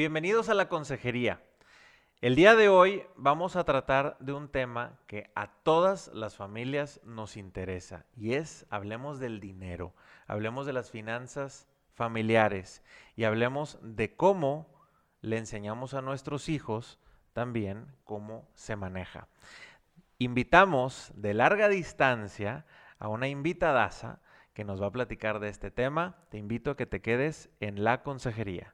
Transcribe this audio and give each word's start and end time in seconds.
Bienvenidos 0.00 0.48
a 0.48 0.54
la 0.54 0.70
consejería. 0.70 1.42
El 2.22 2.34
día 2.34 2.56
de 2.56 2.70
hoy 2.70 3.02
vamos 3.16 3.54
a 3.54 3.64
tratar 3.64 4.16
de 4.18 4.32
un 4.32 4.48
tema 4.48 4.98
que 5.06 5.30
a 5.34 5.48
todas 5.62 6.08
las 6.14 6.36
familias 6.36 7.02
nos 7.04 7.36
interesa 7.36 8.06
y 8.16 8.32
es, 8.32 8.64
hablemos 8.70 9.20
del 9.20 9.40
dinero, 9.40 9.92
hablemos 10.26 10.64
de 10.64 10.72
las 10.72 10.90
finanzas 10.90 11.68
familiares 11.92 12.82
y 13.14 13.24
hablemos 13.24 13.78
de 13.82 14.16
cómo 14.16 14.72
le 15.20 15.36
enseñamos 15.36 15.92
a 15.92 16.00
nuestros 16.00 16.48
hijos 16.48 16.98
también 17.34 17.84
cómo 18.04 18.48
se 18.54 18.76
maneja. 18.76 19.28
Invitamos 20.16 21.12
de 21.14 21.34
larga 21.34 21.68
distancia 21.68 22.64
a 22.98 23.08
una 23.08 23.28
invitadaza 23.28 24.22
que 24.54 24.64
nos 24.64 24.80
va 24.80 24.86
a 24.86 24.92
platicar 24.92 25.40
de 25.40 25.50
este 25.50 25.70
tema. 25.70 26.24
Te 26.30 26.38
invito 26.38 26.70
a 26.70 26.76
que 26.78 26.86
te 26.86 27.02
quedes 27.02 27.50
en 27.60 27.84
la 27.84 28.02
consejería. 28.02 28.72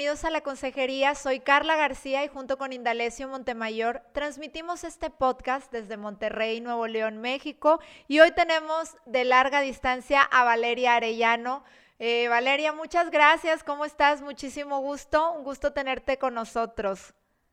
Bienvenidos 0.00 0.24
a 0.24 0.30
la 0.30 0.40
consejería. 0.40 1.14
Soy 1.14 1.40
Carla 1.40 1.76
García 1.76 2.24
y 2.24 2.28
junto 2.28 2.56
con 2.56 2.72
Indalecio 2.72 3.28
Montemayor 3.28 4.00
transmitimos 4.14 4.82
este 4.82 5.10
podcast 5.10 5.70
desde 5.70 5.98
Monterrey, 5.98 6.62
Nuevo 6.62 6.86
León, 6.86 7.18
México. 7.18 7.80
Y 8.08 8.20
hoy 8.20 8.30
tenemos 8.30 8.96
de 9.04 9.24
larga 9.24 9.60
distancia 9.60 10.22
a 10.22 10.42
Valeria 10.42 10.94
Arellano. 10.94 11.64
Eh, 11.98 12.28
Valeria, 12.28 12.72
muchas 12.72 13.10
gracias. 13.10 13.62
¿Cómo 13.62 13.84
estás? 13.84 14.22
Muchísimo 14.22 14.80
gusto. 14.80 15.32
Un 15.32 15.44
gusto 15.44 15.74
tenerte 15.74 16.16
con 16.16 16.32
nosotros. 16.32 17.12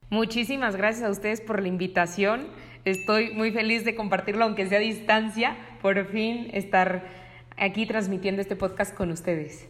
Muchísimas 0.09 0.77
gracias 0.77 1.03
a 1.03 1.09
ustedes 1.09 1.41
por 1.41 1.61
la 1.61 1.67
invitación. 1.67 2.47
Estoy 2.85 3.31
muy 3.33 3.51
feliz 3.51 3.83
de 3.83 3.93
compartirlo, 3.93 4.45
aunque 4.45 4.67
sea 4.67 4.77
a 4.77 4.81
distancia. 4.81 5.57
Por 5.81 6.09
fin 6.13 6.49
estar 6.53 7.09
aquí 7.57 7.85
transmitiendo 7.85 8.41
este 8.41 8.55
podcast 8.55 8.95
con 8.95 9.11
ustedes. 9.11 9.67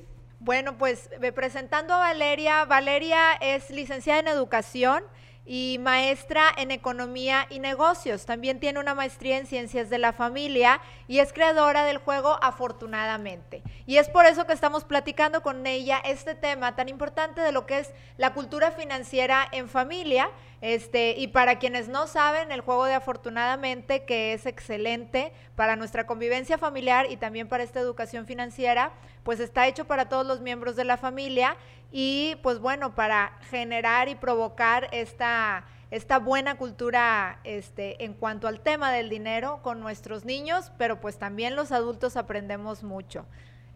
Bueno, 0.48 0.78
pues 0.78 1.09
presentando 1.36 1.94
a 1.94 1.98
Valeria. 1.98 2.64
Valeria 2.64 3.34
es 3.42 3.70
licenciada 3.70 4.22
en 4.22 4.30
educación 4.30 5.04
y 5.45 5.78
maestra 5.81 6.45
en 6.56 6.72
economía 6.72 7.48
y 7.50 7.59
negocios. 7.59 8.26
También 8.26 8.62
tiene 8.62 8.80
una 8.80 8.95
maestría 8.95 9.38
en 9.39 9.45
ciencias 9.45 9.89
de 9.89 9.98
la 9.98 10.14
familia 10.14 10.80
y 11.09 11.20
es 11.20 11.34
creadora 11.34 11.84
del 11.84 11.98
juego 11.98 12.39
afortunadamente. 12.42 13.62
Y 13.86 13.98
es 13.98 14.08
por 14.08 14.26
eso 14.26 14.48
que 14.48 14.54
estamos 14.54 14.86
platicando 14.86 15.42
con 15.42 15.67
ella 15.67 16.00
este 16.06 16.34
tema 16.34 16.78
tan 16.78 16.88
importante 16.88 17.42
de 17.42 17.52
lo 17.52 17.66
que 17.66 17.80
es 17.80 17.92
la 18.16 18.34
cultura 18.34 18.72
financiera 18.72 19.50
en 19.52 19.67
familia. 19.67 20.30
Este, 20.61 21.11
y 21.17 21.27
para 21.27 21.59
quienes 21.59 21.88
no 21.88 22.08
saben, 22.08 22.52
el 22.52 22.61
juego 22.61 22.86
de 22.86 22.95
afortunadamente, 22.95 24.05
que 24.05 24.33
es 24.33 24.45
excelente 24.47 25.31
para 25.55 25.75
nuestra 25.75 26.08
convivencia 26.08 26.58
familiar 26.58 27.05
y 27.11 27.17
también 27.17 27.47
para 27.47 27.64
esta 27.64 27.80
educación 27.80 28.25
financiera, 28.25 28.91
pues 29.23 29.39
está 29.39 29.67
hecho 29.67 29.86
para 29.86 30.09
todos 30.09 30.25
los 30.25 30.41
miembros 30.41 30.75
de 30.75 30.83
la 30.83 30.97
familia 30.97 31.58
y 31.91 32.38
pues 32.41 32.59
bueno, 32.59 32.95
para 32.95 33.38
generar 33.49 34.09
y 34.09 34.16
provocar 34.16 34.89
esta, 34.91 35.66
esta 35.91 36.17
buena 36.17 36.58
cultura 36.58 37.39
este, 37.44 38.03
en 38.03 38.14
cuanto 38.14 38.47
al 38.47 38.59
tema 38.59 38.92
del 38.92 39.09
dinero 39.09 39.59
con 39.61 39.80
nuestros 39.80 40.25
niños, 40.25 40.71
pero 40.80 40.99
pues 40.99 41.19
también 41.19 41.55
los 41.55 41.71
adultos 41.71 42.17
aprendemos 42.17 42.83
mucho. 42.83 43.25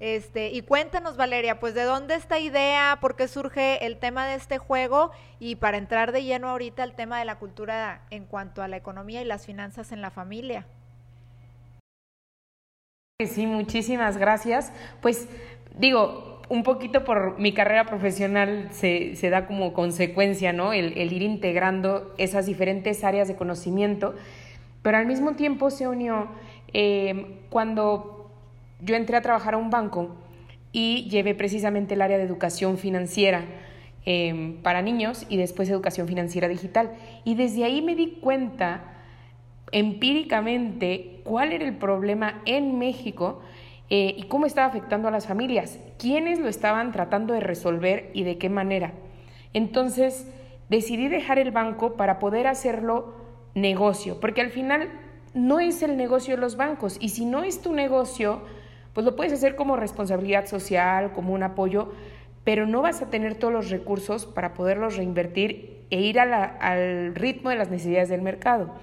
Este, 0.01 0.49
y 0.49 0.63
cuéntanos, 0.63 1.15
Valeria, 1.15 1.59
pues 1.59 1.75
de 1.75 1.83
dónde 1.83 2.15
esta 2.15 2.39
idea, 2.39 2.97
por 2.99 3.15
qué 3.15 3.27
surge 3.27 3.85
el 3.85 3.99
tema 3.99 4.25
de 4.25 4.33
este 4.33 4.57
juego 4.57 5.11
y 5.39 5.57
para 5.57 5.77
entrar 5.77 6.11
de 6.11 6.23
lleno 6.23 6.49
ahorita 6.49 6.81
al 6.81 6.95
tema 6.95 7.19
de 7.19 7.25
la 7.25 7.37
cultura 7.37 8.01
en 8.09 8.25
cuanto 8.25 8.63
a 8.63 8.67
la 8.67 8.77
economía 8.77 9.21
y 9.21 9.25
las 9.25 9.45
finanzas 9.45 9.91
en 9.91 10.01
la 10.01 10.09
familia. 10.09 10.65
Sí, 13.23 13.45
muchísimas 13.45 14.17
gracias. 14.17 14.73
Pues 15.03 15.29
digo, 15.77 16.41
un 16.49 16.63
poquito 16.63 17.03
por 17.03 17.37
mi 17.37 17.53
carrera 17.53 17.85
profesional 17.85 18.69
se, 18.71 19.15
da 19.29 19.45
como 19.45 19.71
consecuencia, 19.71 20.51
¿no? 20.51 20.73
El, 20.73 21.13
ir 21.13 21.21
integrando 21.21 22.15
esas 22.17 22.47
diferentes 22.47 23.03
áreas 23.03 23.27
de 23.27 23.35
conocimiento, 23.35 24.15
pero 24.81 24.97
al 24.97 25.05
mismo 25.05 25.33
tiempo 25.35 25.69
se 25.69 25.87
unió 25.87 26.27
eh, 26.73 27.37
cuando 27.51 28.20
yo 28.81 28.95
entré 28.95 29.17
a 29.17 29.21
trabajar 29.21 29.53
a 29.53 29.57
un 29.57 29.69
banco 29.69 30.15
y 30.71 31.09
llevé 31.09 31.35
precisamente 31.35 31.93
el 31.93 32.01
área 32.01 32.17
de 32.17 32.23
educación 32.23 32.77
financiera 32.77 33.45
eh, 34.05 34.57
para 34.63 34.81
niños 34.81 35.25
y 35.29 35.37
después 35.37 35.69
educación 35.69 36.07
financiera 36.07 36.47
digital. 36.47 36.91
Y 37.23 37.35
desde 37.35 37.63
ahí 37.63 37.81
me 37.81 37.95
di 37.95 38.17
cuenta 38.21 38.83
empíricamente 39.71 41.21
cuál 41.23 41.53
era 41.53 41.65
el 41.65 41.77
problema 41.77 42.41
en 42.45 42.77
México 42.77 43.41
eh, 43.89 44.15
y 44.17 44.23
cómo 44.23 44.45
estaba 44.45 44.67
afectando 44.67 45.07
a 45.07 45.11
las 45.11 45.27
familias, 45.27 45.79
quiénes 45.97 46.39
lo 46.39 46.47
estaban 46.47 46.91
tratando 46.91 47.33
de 47.33 47.41
resolver 47.41 48.09
y 48.13 48.23
de 48.23 48.37
qué 48.37 48.49
manera. 48.49 48.93
Entonces 49.53 50.27
decidí 50.69 51.09
dejar 51.09 51.39
el 51.39 51.51
banco 51.51 51.95
para 51.97 52.17
poder 52.17 52.47
hacerlo 52.47 53.13
negocio, 53.53 54.19
porque 54.21 54.41
al 54.41 54.49
final 54.49 54.89
no 55.33 55.59
es 55.59 55.83
el 55.83 55.97
negocio 55.97 56.35
de 56.35 56.41
los 56.41 56.55
bancos 56.55 56.97
y 57.01 57.09
si 57.09 57.25
no 57.25 57.43
es 57.43 57.61
tu 57.61 57.73
negocio, 57.73 58.41
pues 58.93 59.05
lo 59.05 59.15
puedes 59.15 59.33
hacer 59.33 59.55
como 59.55 59.75
responsabilidad 59.77 60.45
social, 60.45 61.11
como 61.13 61.33
un 61.33 61.43
apoyo, 61.43 61.91
pero 62.43 62.65
no 62.65 62.81
vas 62.81 63.01
a 63.01 63.09
tener 63.09 63.35
todos 63.35 63.53
los 63.53 63.69
recursos 63.69 64.25
para 64.25 64.53
poderlos 64.53 64.97
reinvertir 64.97 65.85
e 65.91 66.01
ir 66.01 66.19
al 66.19 67.15
ritmo 67.15 67.49
de 67.49 67.55
las 67.55 67.69
necesidades 67.69 68.09
del 68.09 68.21
mercado. 68.21 68.73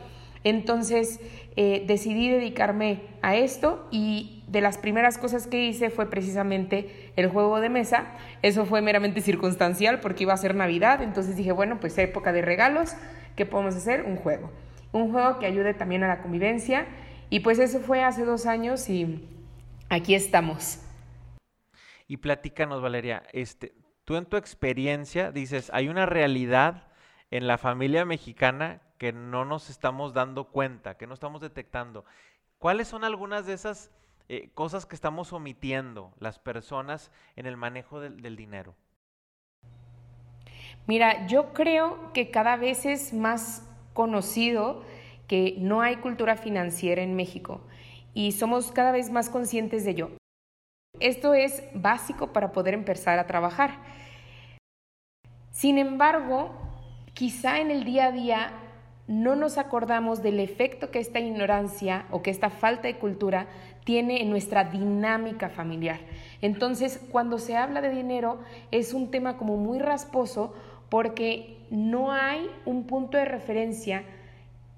Entonces 0.44 1.20
eh, 1.56 1.84
decidí 1.86 2.30
dedicarme 2.30 3.00
a 3.22 3.36
esto 3.36 3.86
y 3.90 4.44
de 4.46 4.60
las 4.60 4.78
primeras 4.78 5.18
cosas 5.18 5.46
que 5.46 5.66
hice 5.66 5.90
fue 5.90 6.08
precisamente 6.08 7.10
el 7.16 7.28
juego 7.28 7.60
de 7.60 7.68
mesa. 7.68 8.04
Eso 8.42 8.64
fue 8.64 8.80
meramente 8.80 9.20
circunstancial 9.20 10.00
porque 10.00 10.22
iba 10.22 10.32
a 10.32 10.36
ser 10.36 10.54
Navidad, 10.54 11.02
entonces 11.02 11.36
dije, 11.36 11.52
bueno, 11.52 11.80
pues 11.80 11.98
época 11.98 12.32
de 12.32 12.42
regalos, 12.42 12.94
¿qué 13.36 13.44
podemos 13.44 13.74
hacer? 13.74 14.04
Un 14.04 14.16
juego. 14.16 14.50
Un 14.92 15.10
juego 15.10 15.38
que 15.38 15.46
ayude 15.46 15.74
también 15.74 16.04
a 16.04 16.08
la 16.08 16.22
convivencia 16.22 16.86
y 17.30 17.40
pues 17.40 17.58
eso 17.58 17.80
fue 17.80 18.02
hace 18.02 18.24
dos 18.24 18.46
años 18.46 18.88
y 18.88 19.22
aquí 19.88 20.14
estamos. 20.14 20.80
Y 22.06 22.18
platícanos, 22.18 22.80
Valeria, 22.80 23.22
este, 23.32 23.74
tú 24.04 24.16
en 24.16 24.26
tu 24.26 24.36
experiencia 24.36 25.30
dices, 25.30 25.70
hay 25.74 25.88
una 25.88 26.06
realidad 26.06 26.88
en 27.30 27.46
la 27.46 27.58
familia 27.58 28.04
mexicana 28.04 28.80
que 28.96 29.12
no 29.12 29.44
nos 29.44 29.70
estamos 29.70 30.14
dando 30.14 30.44
cuenta, 30.44 30.96
que 30.96 31.06
no 31.06 31.14
estamos 31.14 31.40
detectando. 31.40 32.04
¿Cuáles 32.58 32.88
son 32.88 33.04
algunas 33.04 33.46
de 33.46 33.52
esas 33.52 33.90
eh, 34.28 34.50
cosas 34.54 34.86
que 34.86 34.94
estamos 34.94 35.32
omitiendo 35.32 36.12
las 36.18 36.38
personas 36.38 37.12
en 37.36 37.46
el 37.46 37.56
manejo 37.56 38.00
del, 38.00 38.20
del 38.22 38.36
dinero? 38.36 38.74
Mira, 40.86 41.26
yo 41.26 41.52
creo 41.52 42.12
que 42.14 42.30
cada 42.30 42.56
vez 42.56 42.86
es 42.86 43.12
más 43.12 43.68
conocido 43.92 44.82
que 45.26 45.56
no 45.58 45.82
hay 45.82 45.96
cultura 45.96 46.36
financiera 46.36 47.02
en 47.02 47.14
México 47.14 47.60
y 48.18 48.32
somos 48.32 48.72
cada 48.72 48.90
vez 48.90 49.12
más 49.12 49.28
conscientes 49.28 49.84
de 49.84 49.92
ello. 49.92 50.10
Esto 50.98 51.34
es 51.34 51.62
básico 51.72 52.32
para 52.32 52.50
poder 52.50 52.74
empezar 52.74 53.16
a 53.20 53.28
trabajar. 53.28 53.76
Sin 55.52 55.78
embargo, 55.78 56.50
quizá 57.14 57.60
en 57.60 57.70
el 57.70 57.84
día 57.84 58.06
a 58.06 58.10
día 58.10 58.50
no 59.06 59.36
nos 59.36 59.56
acordamos 59.56 60.20
del 60.20 60.40
efecto 60.40 60.90
que 60.90 60.98
esta 60.98 61.20
ignorancia 61.20 62.06
o 62.10 62.20
que 62.20 62.32
esta 62.32 62.50
falta 62.50 62.88
de 62.88 62.98
cultura 62.98 63.46
tiene 63.84 64.20
en 64.20 64.30
nuestra 64.30 64.64
dinámica 64.64 65.48
familiar. 65.48 66.00
Entonces, 66.42 67.00
cuando 67.12 67.38
se 67.38 67.56
habla 67.56 67.80
de 67.80 67.90
dinero, 67.90 68.40
es 68.72 68.94
un 68.94 69.12
tema 69.12 69.36
como 69.36 69.56
muy 69.56 69.78
rasposo 69.78 70.56
porque 70.88 71.56
no 71.70 72.10
hay 72.10 72.50
un 72.64 72.88
punto 72.88 73.16
de 73.16 73.26
referencia 73.26 74.02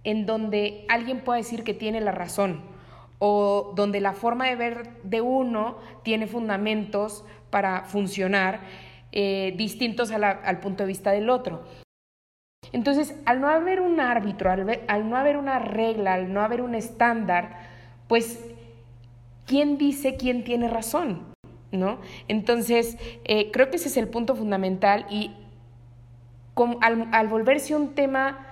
en 0.04 0.26
donde 0.26 0.84
alguien 0.90 1.20
pueda 1.20 1.38
decir 1.38 1.64
que 1.64 1.72
tiene 1.72 2.02
la 2.02 2.12
razón 2.12 2.69
o 3.20 3.72
donde 3.76 4.00
la 4.00 4.14
forma 4.14 4.46
de 4.49 4.56
ver 4.56 5.02
de 5.05 5.20
uno 5.20 5.76
tiene 6.02 6.26
fundamentos 6.26 7.25
para 7.50 7.84
funcionar 7.84 8.61
eh, 9.12 9.55
distintos 9.56 10.11
al 10.11 10.61
punto 10.61 10.82
de 10.82 10.88
vista 10.88 11.12
del 11.12 11.31
otro. 11.31 11.62
Entonces, 12.72 13.17
al 13.26 13.40
no 13.40 13.49
haber 13.49 13.81
un 13.81 14.00
árbitro, 14.00 14.50
al, 14.50 15.11
no 15.11 15.17
haber 15.17 15.37
una 15.37 15.58
regla, 15.58 16.14
al 16.14 16.32
no 16.32 16.40
haber 16.40 16.62
un 16.62 16.75
estándar, 16.75 17.58
pues, 18.08 18.44
¿quién 19.46 19.76
dice 19.76 20.16
quién 20.16 20.44
tiene 20.44 20.69
razón? 20.69 21.34
¿No? 21.73 21.99
Entonces, 22.28 22.96
eh, 23.25 23.50
creo 23.52 23.70
que 23.70 23.76
ese 23.76 23.88
es 23.88 23.96
el 23.96 24.08
punto 24.08 24.34
fundamental 24.34 25.06
y 25.11 25.32
al, 26.81 27.28
volverse 27.28 27.75
un 27.75 27.94
tema 27.94 28.46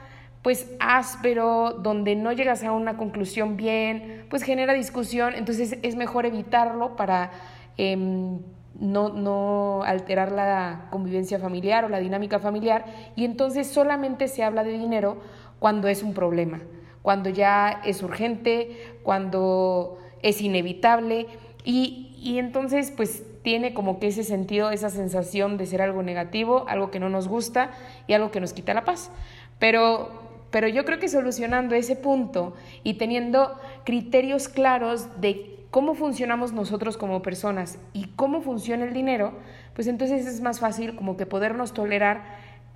pues 0.49 0.67
áspero, 0.81 1.73
donde 1.83 2.17
no 2.17 2.33
llegas 2.33 2.65
a 2.65 2.73
una 2.73 2.97
conclusión 2.97 3.59
bien, 3.59 4.25
pues 4.31 4.43
genera 4.43 4.73
discusión, 4.73 5.35
entonces 5.35 5.77
es 5.83 5.95
mejor 5.95 6.25
evitarlo 6.25 6.97
para 6.97 7.33
em, 7.77 8.39
no, 8.81 9.11
no 9.11 9.83
alterar 9.85 10.33
la 10.33 10.87
convivencia 10.91 11.39
familiar 11.39 11.85
o 11.85 11.91
la 11.91 11.99
dinámica 11.99 12.39
familiar. 12.39 12.87
Y 13.15 13.27
entonces 13.27 13.67
solamente 13.67 14.27
se 14.27 14.43
habla 14.43 14.65
de 14.65 14.73
dinero 14.73 15.19
cuando 15.59 15.87
es 15.87 16.03
un 16.03 16.15
problema, 16.15 16.63
cuando 17.03 17.29
ya 17.29 17.83
es 17.85 18.03
urgente, 18.03 18.97
cuando 19.03 19.99
es 20.23 20.41
inevitable. 20.41 21.27
Y, 21.63 22.17
y 22.23 22.39
entonces 22.39 22.91
pues 22.91 23.23
tiene 23.43 23.75
como 23.75 24.01
que 24.01 24.07
ese 24.07 24.25
sentido, 24.25 24.71
esa 24.71 24.89
sensación 24.89 25.59
de 25.59 25.67
ser 25.67 25.83
algo 25.83 26.03
negativo, 26.03 26.65
algo 26.69 26.91
que 26.91 27.01
no 27.01 27.11
nos 27.11 27.29
gusta 27.29 27.73
y 28.07 28.15
algo 28.15 28.31
que 28.31 28.41
nos 28.41 28.55
quita 28.55 28.73
la 28.73 28.87
paz. 28.87 29.11
Pero, 29.59 30.28
pero 30.51 30.69
yo 30.69 30.85
creo 30.85 30.99
que 30.99 31.09
solucionando 31.09 31.75
ese 31.75 31.97
punto 31.97 32.55
y 32.83 32.95
teniendo 32.95 33.59
criterios 33.85 34.49
claros 34.49 35.21
de 35.21 35.67
cómo 35.71 35.95
funcionamos 35.95 36.53
nosotros 36.53 36.97
como 36.97 37.23
personas 37.23 37.79
y 37.93 38.09
cómo 38.17 38.41
funciona 38.41 38.85
el 38.85 38.95
dinero, 38.95 39.39
pues 39.75 39.87
entonces 39.87 40.27
es 40.27 40.41
más 40.41 40.61
fácil 40.61 40.97
como 40.97 41.17
que 41.17 41.27
podernos 41.27 41.75
tolerar, 41.75 42.25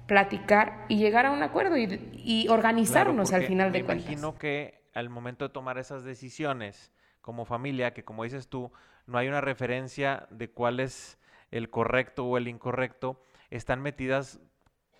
platicar 0.07 0.85
y 0.89 0.97
llegar 0.99 1.27
a 1.27 1.33
un 1.33 1.43
acuerdo 1.43 1.77
y, 1.77 2.47
organizarnos 2.49 3.33
al 3.33 3.45
final 3.45 3.73
de 3.73 3.85
cuentas. 3.85 4.07
Imagino 4.07 4.37
que 4.37 4.83
al 4.95 5.09
momento 5.09 5.49
de 5.49 5.55
tomar 5.55 5.79
esas 5.79 6.05
decisiones 6.05 6.93
como 7.23 7.45
familia, 7.45 7.95
que 7.95 8.05
como 8.05 8.25
dices 8.25 8.49
tú, 8.49 8.71
no 9.07 9.19
hay 9.19 9.29
una 9.29 9.41
referencia 9.41 10.27
de 10.31 10.51
cuál 10.51 10.81
es 10.81 11.19
el 11.51 11.71
correcto 11.71 12.27
o 12.27 12.37
el 12.37 12.49
incorrecto, 12.49 13.23
están 13.51 13.81
metidas 13.81 14.41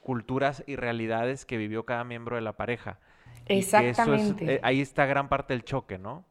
culturas 0.03 0.63
y 0.67 0.77
realidades 0.77 1.47
que 1.47 1.57
vivió 1.57 1.87
cada 1.87 2.05
miembro 2.05 2.37
de 2.37 2.43
la 2.43 2.53
pareja. 2.53 2.99
Exactamente. 3.47 4.55
Eh, 4.55 4.61
ahí 4.63 4.81
está 4.81 5.07
gran 5.07 5.29
parte 5.29 5.55
del 5.55 5.65
choque, 5.65 5.99
¿no? 5.99 6.25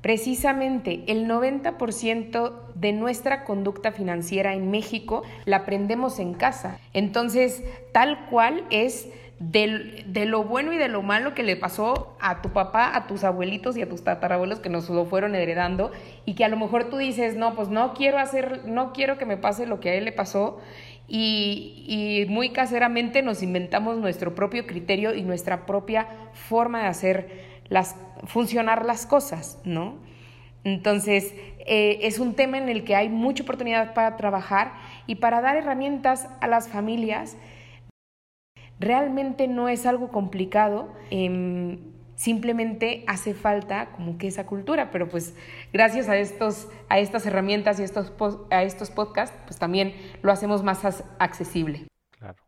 Precisamente 0.00 1.02
el 1.08 1.28
90% 1.28 2.72
de 2.74 2.92
nuestra 2.92 3.44
conducta 3.44 3.90
financiera 3.90 4.54
en 4.54 4.70
México 4.70 5.24
la 5.44 5.58
aprendemos 5.58 6.20
en 6.20 6.34
casa. 6.34 6.78
Entonces, 6.92 7.64
tal 7.92 8.26
cual 8.26 8.64
es 8.70 9.08
de, 9.40 10.26
lo 10.26 10.44
bueno 10.44 10.72
y 10.72 10.78
de 10.78 10.88
lo 10.88 11.02
malo 11.02 11.34
que 11.34 11.42
le 11.42 11.56
pasó 11.56 12.16
a 12.20 12.42
tu 12.42 12.50
papá, 12.50 12.96
a 12.96 13.06
tus 13.06 13.24
abuelitos 13.24 13.76
y 13.76 13.82
a 13.82 13.88
tus 13.88 14.02
tatarabuelos 14.02 14.60
que 14.60 14.68
nos 14.68 14.88
lo 14.88 15.04
fueron 15.04 15.34
heredando 15.34 15.92
y 16.24 16.34
que 16.34 16.44
a 16.44 16.48
lo 16.48 16.56
mejor 16.56 16.90
tú 16.90 16.96
dices, 16.96 17.36
no, 17.36 17.54
pues 17.54 17.68
no 17.68 17.94
quiero 17.94 18.18
hacer, 18.18 18.66
no 18.66 18.92
quiero 18.92 19.16
que 19.16 19.26
me 19.26 19.36
pase 19.36 19.66
lo 19.66 19.80
que 19.80 19.90
a 19.90 19.94
él 19.94 20.04
le 20.04 20.12
pasó 20.12 20.60
y, 21.08 21.84
y 21.86 22.30
muy 22.30 22.50
caseramente 22.50 23.22
nos 23.22 23.42
inventamos 23.42 23.98
nuestro 23.98 24.34
propio 24.34 24.66
criterio 24.66 25.14
y 25.14 25.22
nuestra 25.22 25.66
propia 25.66 26.06
forma 26.32 26.82
de 26.82 26.86
hacer 26.86 27.28
las, 27.68 27.96
funcionar 28.24 28.84
las 28.84 29.06
cosas, 29.06 29.58
¿no? 29.64 29.96
Entonces, 30.64 31.34
eh, 31.66 32.00
es 32.02 32.18
un 32.18 32.34
tema 32.34 32.58
en 32.58 32.68
el 32.68 32.84
que 32.84 32.94
hay 32.94 33.08
mucha 33.08 33.42
oportunidad 33.42 33.94
para 33.94 34.16
trabajar 34.16 34.72
y 35.06 35.16
para 35.16 35.40
dar 35.40 35.56
herramientas 35.56 36.28
a 36.40 36.46
las 36.46 36.68
familias 36.68 37.36
Realmente 38.80 39.48
no 39.48 39.68
es 39.68 39.86
algo 39.86 40.08
complicado, 40.08 40.88
em, 41.10 41.78
simplemente 42.14 43.04
hace 43.08 43.34
falta 43.34 43.86
como 43.90 44.18
que 44.18 44.28
esa 44.28 44.46
cultura, 44.46 44.90
pero 44.92 45.08
pues 45.08 45.34
gracias 45.72 46.08
a, 46.08 46.16
estos, 46.16 46.68
a 46.88 46.98
estas 46.98 47.26
herramientas 47.26 47.80
y 47.80 47.82
estos, 47.82 48.12
a 48.50 48.62
estos 48.62 48.90
podcasts, 48.90 49.36
pues 49.46 49.58
también 49.58 49.94
lo 50.22 50.32
hacemos 50.32 50.62
más 50.62 50.84
accesible. 51.18 51.86
Claro. 52.10 52.42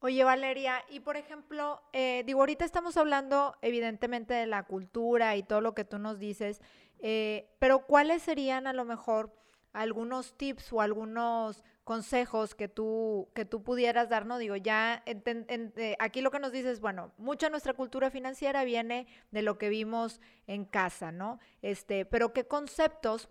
Oye, 0.00 0.24
Valeria, 0.24 0.82
y 0.90 1.00
por 1.00 1.16
ejemplo, 1.16 1.80
eh, 1.92 2.24
digo, 2.26 2.40
ahorita 2.40 2.64
estamos 2.64 2.96
hablando 2.96 3.54
evidentemente 3.62 4.34
de 4.34 4.46
la 4.46 4.64
cultura 4.64 5.36
y 5.36 5.42
todo 5.42 5.60
lo 5.60 5.74
que 5.74 5.84
tú 5.84 5.98
nos 5.98 6.18
dices, 6.18 6.60
eh, 6.98 7.48
pero 7.58 7.86
¿cuáles 7.86 8.22
serían 8.22 8.66
a 8.66 8.72
lo 8.72 8.84
mejor 8.84 9.32
algunos 9.72 10.36
tips 10.36 10.72
o 10.72 10.80
algunos 10.80 11.62
consejos 11.84 12.54
que 12.54 12.68
tú, 12.68 13.28
que 13.34 13.44
tú 13.44 13.62
pudieras 13.62 14.08
darnos? 14.08 14.38
Digo, 14.38 14.56
ya 14.56 15.02
eh, 15.06 15.96
aquí 15.98 16.20
lo 16.20 16.30
que 16.30 16.38
nos 16.38 16.52
dices, 16.52 16.80
bueno, 16.80 17.12
mucha 17.18 17.50
nuestra 17.50 17.74
cultura 17.74 18.10
financiera 18.10 18.64
viene 18.64 19.06
de 19.30 19.42
lo 19.42 19.58
que 19.58 19.68
vimos 19.68 20.20
en 20.46 20.64
casa, 20.64 21.12
¿no? 21.12 21.38
Este, 21.60 22.04
pero 22.04 22.32
¿qué 22.32 22.46
conceptos 22.46 23.28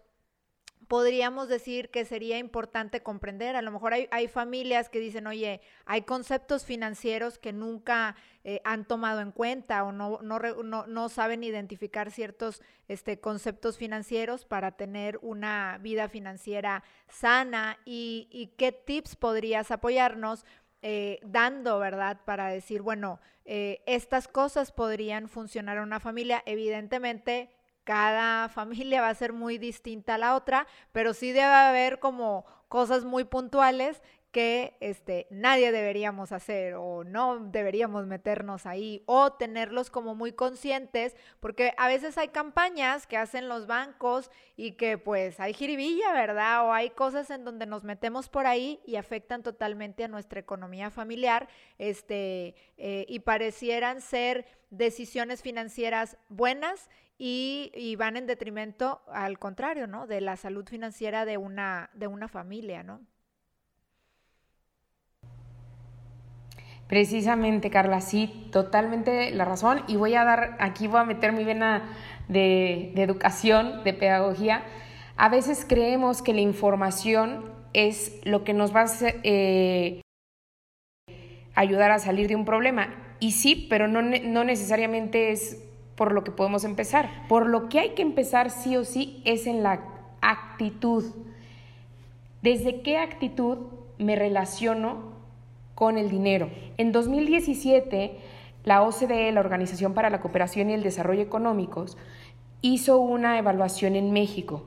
podríamos 0.91 1.47
decir 1.47 1.89
que 1.89 2.03
sería 2.03 2.38
importante 2.38 3.01
comprender. 3.01 3.55
A 3.55 3.61
lo 3.61 3.71
mejor 3.71 3.93
hay, 3.93 4.27
familias 4.27 4.89
que 4.89 4.99
dicen, 4.99 5.25
oye, 5.25 5.61
hay 5.85 6.01
conceptos 6.01 6.65
financieros 6.65 7.39
que 7.39 7.53
nunca 7.53 8.17
eh, 8.43 8.59
han 8.65 8.83
tomado 8.83 9.21
en 9.21 9.31
cuenta 9.31 9.85
o 9.85 9.93
no, 9.93 11.07
saben 11.07 11.45
identificar 11.45 12.11
ciertos 12.11 12.61
este, 12.89 13.21
conceptos 13.21 13.77
financieros 13.77 14.43
para 14.43 14.73
tener 14.73 15.17
una 15.21 15.77
vida 15.81 16.09
financiera 16.09 16.83
sana 17.07 17.77
y, 17.85 18.53
qué 18.57 18.73
tips 18.73 19.15
podrías 19.15 19.71
apoyarnos 19.71 20.43
eh, 20.81 21.21
dando, 21.23 21.79
¿verdad? 21.79 22.19
Para 22.25 22.49
decir, 22.49 22.81
bueno, 22.81 23.21
eh, 23.45 23.81
estas 23.85 24.27
cosas 24.27 24.73
podrían 24.73 25.29
funcionar 25.29 25.77
en 25.77 25.83
una 25.83 26.01
familia. 26.01 26.43
Evidentemente, 26.45 27.49
cada 27.83 28.50
familia 28.50 29.01
va 29.01 29.10
a 29.10 29.16
ser 29.16 29.33
muy 29.33 29.57
distinta 29.57 30.16
a 30.16 30.18
la 30.18 30.36
otra, 30.36 30.68
pero 30.92 31.13
sí 31.13 31.31
debe 31.31 31.54
haber 31.54 32.00
como 32.00 32.45
cosas 32.68 33.04
muy 33.04 33.24
puntuales 33.24 34.01
que 34.31 34.78
este, 34.80 35.28
nadie 35.30 35.74
deberíamos 35.74 36.31
hacer 36.31 36.75
o 36.75 37.04
no 37.04 37.39
deberíamos 37.39 38.07
meternos 38.07 38.66
ahí 38.66 39.04
o 39.06 39.33
tenerlos 39.33 39.89
como 39.89 40.16
muy 40.16 40.31
conscientes, 40.31 41.18
porque 41.42 41.74
a 41.78 41.89
veces 41.89 42.18
hay 42.18 42.30
campañas 42.30 43.07
que 43.07 43.18
hacen 43.18 43.50
los 43.50 43.68
bancos 43.68 44.31
y 44.56 44.74
que 44.74 44.98
pues 44.98 45.39
hay 45.42 45.54
jiribilla, 45.54 46.13
¿verdad? 46.13 46.66
O 46.66 46.72
hay 46.72 46.92
cosas 46.92 47.30
en 47.30 47.44
donde 47.44 47.66
nos 47.66 47.84
metemos 47.84 48.30
por 48.30 48.48
ahí 48.48 48.80
y 48.86 48.95
afectan 48.95 49.44
totalmente 49.44 50.06
a 50.06 50.07
nuestra 50.07 50.39
economía 50.39 50.89
familiar 50.92 51.50
este, 51.77 52.56
eh, 52.77 53.06
y 53.10 53.19
parecieran 53.19 54.00
ser 54.00 54.45
decisiones 54.69 55.42
financieras 55.42 56.18
buenas 56.30 56.89
y, 57.18 57.96
van 57.98 58.18
en 58.18 58.25
detrimento, 58.25 59.02
al 59.08 59.38
contrario, 59.38 59.88
¿no? 59.88 60.08
De 60.08 60.22
la 60.22 60.38
salud 60.38 60.68
financiera 60.68 61.25
de 61.25 61.38
una, 61.38 61.90
de 61.94 62.08
una 62.08 62.28
familia, 62.28 62.81
¿no? 62.84 63.02
Precisamente, 66.92 67.69
Carla, 67.69 68.02
sí, 68.02 68.50
totalmente 68.52 69.31
la 69.31 69.46
razón. 69.46 69.82
Y 69.88 69.96
voy 69.96 70.15
a 70.15 70.25
dar, 70.25 70.58
aquí 70.60 70.88
voy 70.88 71.00
a 71.00 71.06
meter 71.06 71.32
mi 71.32 71.46
vena 71.46 71.84
de, 72.27 72.91
educación, 72.96 73.84
de 73.86 73.94
pedagogía. 73.94 74.63
A 75.15 75.30
veces 75.30 75.65
creemos 75.65 76.22
que 76.22 76.34
la 76.34 76.41
información 76.41 77.46
es 77.72 78.20
lo 78.25 78.44
que 78.44 78.53
nos 78.53 78.75
va 78.75 78.82
a 78.82 78.88
eh, 79.24 80.01
ayudar 81.56 81.91
a 81.91 82.00
salir 82.00 82.27
de 82.27 82.36
un 82.36 82.44
problema. 82.44 82.94
Y 83.22 83.32
sí, 83.32 83.68
pero 83.70 83.88
no, 83.88 84.01
no 84.01 84.44
necesariamente 84.44 85.32
es 85.32 85.63
por 86.01 86.13
lo 86.13 86.24
que 86.24 86.31
podemos 86.31 86.63
empezar. 86.63 87.12
Por 87.27 87.46
lo 87.46 87.70
que 87.70 87.79
hay 87.79 87.89
que 87.89 88.01
empezar 88.01 88.50
sí 88.50 88.75
o 88.75 88.86
sí 88.86 89.22
es 89.24 89.46
en 89.46 89.62
la 89.62 89.84
actitud. 90.20 91.05
¿Desde 92.41 92.81
qué 92.81 92.98
actitud 92.98 93.67
me 94.00 94.15
relaciono 94.15 95.12
con 95.75 96.00
el 96.00 96.10
dinero? 96.10 96.50
En 96.77 96.91
2017, 96.91 98.17
la 98.63 98.81
OCDE, 98.81 99.31
la 99.31 99.41
Organización 99.41 99.93
para 99.93 100.10
la 100.10 100.22
Cooperación 100.22 100.72
y 100.72 100.74
el 100.74 100.81
Desarrollo 100.81 101.22
Económicos, 101.22 102.00
hizo 102.63 102.98
una 102.98 103.38
evaluación 103.38 103.96
en 103.96 104.12
México, 104.12 104.63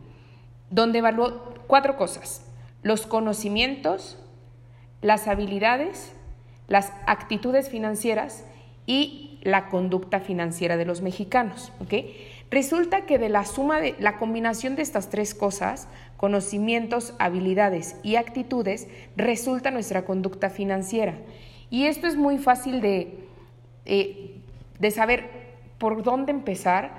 donde 0.71 1.00
evaluó 1.00 1.53
cuatro 1.67 1.97
cosas, 1.97 2.49
los 2.85 3.09
conocimientos, 3.09 4.23
las 5.03 5.26
habilidades, 5.26 6.14
las 6.69 6.93
actitudes 7.09 7.71
financieras 7.71 8.45
y 8.87 9.34
la 9.45 9.69
conducta 9.69 10.21
financiera 10.21 10.77
de 10.77 10.87
los 10.87 11.03
mexicanos. 11.03 11.73
Resulta 12.51 13.07
que 13.07 13.19
de 13.19 13.29
la 13.29 13.45
suma 13.45 13.81
de 13.81 13.95
la 13.99 14.17
combinación 14.17 14.75
de 14.75 14.83
estas 14.83 15.11
tres 15.11 15.35
cosas, 15.35 15.87
conocimientos, 16.17 17.15
habilidades 17.19 17.97
y 18.03 18.17
actitudes, 18.17 18.89
resulta 19.17 19.71
nuestra 19.71 20.05
conducta 20.05 20.51
financiera. 20.51 21.15
Y 21.71 21.87
esto 21.87 22.07
es 22.07 22.17
muy 22.17 22.39
fácil 22.39 22.81
de, 22.81 23.19
eh, 23.85 24.37
de 24.79 24.91
saber 24.91 25.29
por 25.79 26.03
dónde 26.03 26.33
empezar. 26.33 26.93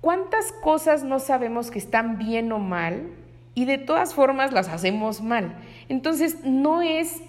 ¿Cuántas 0.00 0.52
cosas 0.52 1.04
no 1.04 1.18
sabemos 1.18 1.70
que 1.70 1.78
están 1.78 2.18
bien 2.18 2.52
o 2.52 2.58
mal 2.58 3.10
y 3.54 3.64
de 3.64 3.78
todas 3.78 4.12
formas 4.12 4.52
las 4.52 4.68
hacemos 4.68 5.22
mal? 5.22 5.56
Entonces, 5.88 6.44
no 6.44 6.82
es, 6.82 7.22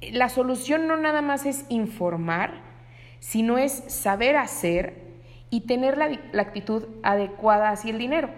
la 0.00 0.28
solución 0.28 0.86
no 0.86 0.96
nada 0.96 1.22
más 1.22 1.44
es 1.44 1.66
informar, 1.68 2.67
sino 3.20 3.58
es 3.58 3.72
saber 3.88 4.36
hacer 4.36 5.08
y 5.50 5.62
tener 5.62 5.96
la, 5.96 6.40
actitud 6.40 6.84
adecuada 7.02 7.70
hacia 7.70 7.90
el 7.90 7.98
dinero. 7.98 8.30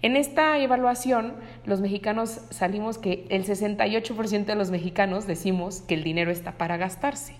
En 0.00 0.16
esta 0.16 0.58
evaluación, 0.58 1.34
los 1.64 1.80
mexicanos 1.80 2.40
salimos 2.50 2.98
que 2.98 3.26
el 3.30 3.44
68% 3.44 4.44
de 4.44 4.54
los 4.54 4.70
mexicanos 4.70 5.26
decimos 5.26 5.82
que 5.82 5.94
el 5.94 6.04
dinero 6.04 6.30
está 6.30 6.52
para 6.52 6.76
gastarse. 6.76 7.34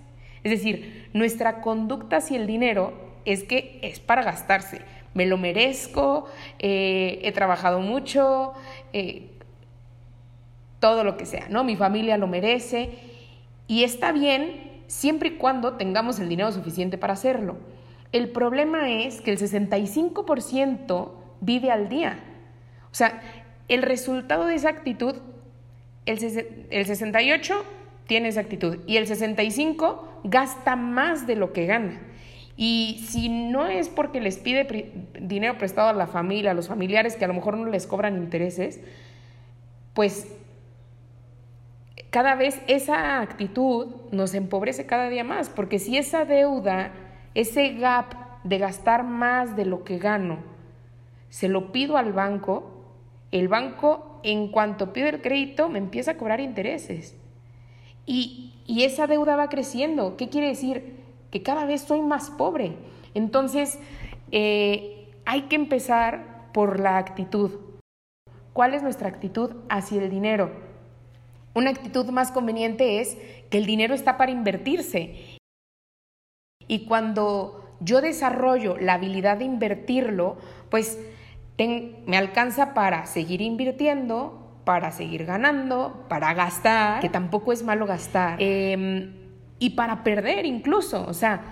Es 0.44 0.50
decir, 0.50 1.08
nuestra 1.12 1.60
conducta 1.60 2.16
hacia 2.16 2.38
el 2.38 2.46
dinero 2.46 2.94
es 3.24 3.44
que 3.44 3.78
es 3.82 4.00
para 4.00 4.22
gastarse. 4.22 4.80
Me 5.14 5.26
lo 5.26 5.38
merezco, 5.38 6.26
eh, 6.58 7.20
he 7.22 7.32
trabajado 7.32 7.80
mucho, 7.80 8.54
eh, 8.92 9.28
todo 10.82 11.04
lo 11.04 11.16
que 11.16 11.26
sea, 11.26 11.46
¿no? 11.48 11.62
Mi 11.62 11.76
familia 11.76 12.16
lo 12.16 12.26
merece 12.26 12.90
y 13.68 13.84
está 13.84 14.10
bien 14.10 14.71
siempre 14.92 15.30
y 15.30 15.36
cuando 15.36 15.78
tengamos 15.78 16.20
el 16.20 16.28
dinero 16.28 16.52
suficiente 16.52 16.98
para 16.98 17.14
hacerlo. 17.14 17.56
El 18.12 18.28
problema 18.28 18.90
es 18.90 19.22
que 19.22 19.32
el 19.32 19.38
65% 19.38 21.12
vive 21.40 21.70
al 21.70 21.88
día. 21.88 22.20
O 22.90 22.94
sea, 22.94 23.22
el 23.68 23.82
resultado 23.82 24.44
de 24.44 24.54
esa 24.54 24.68
actitud, 24.68 25.16
el, 26.04 26.66
el 26.70 26.84
68 26.84 27.64
tiene 28.06 28.28
esa 28.28 28.40
actitud 28.40 28.80
y 28.86 28.98
el 28.98 29.06
65 29.06 30.20
gasta 30.24 30.76
más 30.76 31.26
de 31.26 31.36
lo 31.36 31.54
que 31.54 31.64
gana. 31.64 31.98
Y 32.58 33.02
si 33.08 33.30
no 33.30 33.68
es 33.68 33.88
porque 33.88 34.20
les 34.20 34.36
pide 34.36 34.92
dinero 35.18 35.56
prestado 35.56 35.88
a 35.88 35.94
la 35.94 36.06
familia, 36.06 36.50
a 36.50 36.54
los 36.54 36.68
familiares 36.68 37.16
que 37.16 37.24
a 37.24 37.28
lo 37.28 37.34
mejor 37.34 37.56
no 37.56 37.70
les 37.70 37.86
cobran 37.86 38.18
intereses, 38.18 38.78
pues 39.94 40.28
cada 42.12 42.34
vez 42.34 42.60
esa 42.66 43.22
actitud 43.22 43.86
nos 44.10 44.34
empobrece 44.34 44.84
cada 44.84 45.08
día 45.08 45.24
más, 45.24 45.48
porque 45.48 45.78
si 45.78 45.96
esa 45.96 46.26
deuda, 46.26 46.92
ese 47.32 47.72
gap 47.72 48.14
de 48.44 48.58
gastar 48.58 49.02
más 49.02 49.56
de 49.56 49.64
lo 49.64 49.82
que 49.82 49.96
gano, 49.96 50.36
se 51.30 51.48
lo 51.48 51.72
pido 51.72 51.96
al 51.96 52.12
banco, 52.12 52.84
el 53.30 53.48
banco 53.48 54.20
en 54.24 54.48
cuanto 54.48 54.92
pide 54.92 55.08
el 55.08 55.22
crédito 55.22 55.70
me 55.70 55.78
empieza 55.78 56.10
a 56.10 56.16
cobrar 56.18 56.40
intereses. 56.40 57.16
Y, 58.04 58.56
y 58.66 58.84
esa 58.84 59.06
deuda 59.06 59.34
va 59.36 59.48
creciendo. 59.48 60.18
¿Qué 60.18 60.28
quiere 60.28 60.48
decir? 60.48 60.98
Que 61.30 61.42
cada 61.42 61.64
vez 61.64 61.80
soy 61.80 62.02
más 62.02 62.28
pobre. 62.28 62.76
Entonces, 63.14 63.78
eh, 64.32 65.08
hay 65.24 65.42
que 65.42 65.56
empezar 65.56 66.50
por 66.52 66.78
la 66.78 66.98
actitud. 66.98 67.52
¿Cuál 68.52 68.74
es 68.74 68.82
nuestra 68.82 69.08
actitud 69.08 69.52
hacia 69.70 70.02
el 70.02 70.10
dinero? 70.10 70.71
Una 71.54 71.70
actitud 71.70 72.06
más 72.10 72.30
conveniente 72.30 73.00
es 73.00 73.16
que 73.50 73.58
el 73.58 73.66
dinero 73.66 73.94
está 73.94 74.16
para 74.16 74.32
invertirse. 74.32 75.38
Y 76.66 76.86
cuando 76.86 77.76
yo 77.80 78.00
desarrollo 78.00 78.76
la 78.78 78.94
habilidad 78.94 79.38
de 79.38 79.44
invertirlo, 79.44 80.38
pues 80.70 80.98
me 82.06 82.16
alcanza 82.16 82.74
para 82.74 83.06
seguir 83.06 83.40
invirtiendo, 83.40 84.60
para 84.64 84.90
seguir 84.90 85.24
ganando, 85.24 86.04
para 86.08 86.34
gastar, 86.34 87.00
que 87.00 87.08
tampoco 87.08 87.52
es 87.52 87.62
malo 87.62 87.86
gastar, 87.86 88.40
em, 88.40 89.12
y 89.58 89.70
para 89.70 90.02
perder 90.02 90.46
incluso, 90.46 91.04
o 91.06 91.14
sea, 91.14 91.42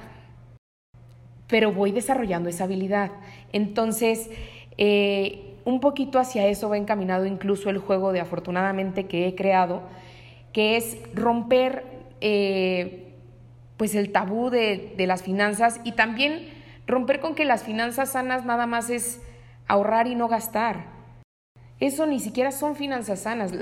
pero 1.46 1.72
voy 1.72 1.92
desarrollando 1.92 2.48
esa 2.48 2.64
habilidad. 2.64 3.10
Entonces, 3.52 4.30
eh, 4.78 5.49
un 5.70 5.80
poquito 5.80 6.18
hacia 6.18 6.46
eso 6.46 6.68
va 6.68 6.76
encaminado 6.76 7.26
incluso 7.26 7.70
el 7.70 7.78
juego 7.78 8.12
de 8.12 8.20
afortunadamente 8.20 9.06
que 9.06 9.26
he 9.26 9.34
creado, 9.34 9.82
que 10.52 10.76
es 10.76 10.98
romper 11.14 11.84
eh, 12.20 13.14
pues 13.76 13.94
el 13.94 14.12
tabú 14.12 14.50
de, 14.50 14.94
de, 14.96 15.06
las 15.06 15.22
finanzas 15.22 15.80
y 15.84 15.92
también 15.92 16.48
romper 16.86 17.20
con 17.20 17.34
que 17.34 17.44
las 17.44 17.62
finanzas 17.62 18.12
sanas 18.12 18.44
nada 18.44 18.66
más 18.66 18.90
es 18.90 19.22
ahorrar 19.66 20.06
y 20.06 20.14
no 20.14 20.28
gastar. 20.28 21.00
Eso 21.80 22.04
ni 22.04 22.20
siquiera 22.20 22.52
son 22.52 22.76
finanzas 22.76 23.20
sanas. 23.20 23.52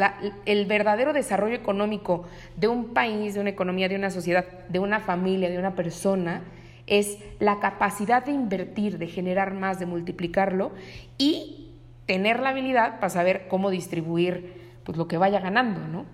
el 0.45 0.67
verdadero 0.67 1.13
desarrollo 1.13 1.55
económico 1.55 2.25
de 2.57 2.67
un 2.67 2.93
país, 2.93 3.35
de 3.35 3.41
una 3.41 3.51
economía, 3.51 3.89
de 3.89 3.95
una 3.95 4.11
sociedad, 4.11 4.45
de 4.69 4.81
una 4.81 4.99
familia, 4.99 5.49
de 5.49 5.59
una 5.59 5.77
persona, 5.77 6.43
es 6.89 7.19
la 7.39 7.61
capacidad 7.61 8.25
de 8.25 8.33
invertir, 8.33 8.99
de 8.99 9.07
generar 9.07 9.55
más, 9.55 9.79
de 9.79 9.87
multiplicarlo 9.87 10.73
y 11.17 11.68
tener 12.09 12.41
la 12.41 12.49
habilidad 12.49 13.01
para 13.01 13.11
saber 13.11 13.47
cómo 13.49 13.69
distribuir 13.71 14.81
pues, 14.83 14.97
lo 14.97 15.07
que 15.07 15.19
vaya 15.19 15.41
ganando, 15.41 15.87
¿no? 15.87 16.07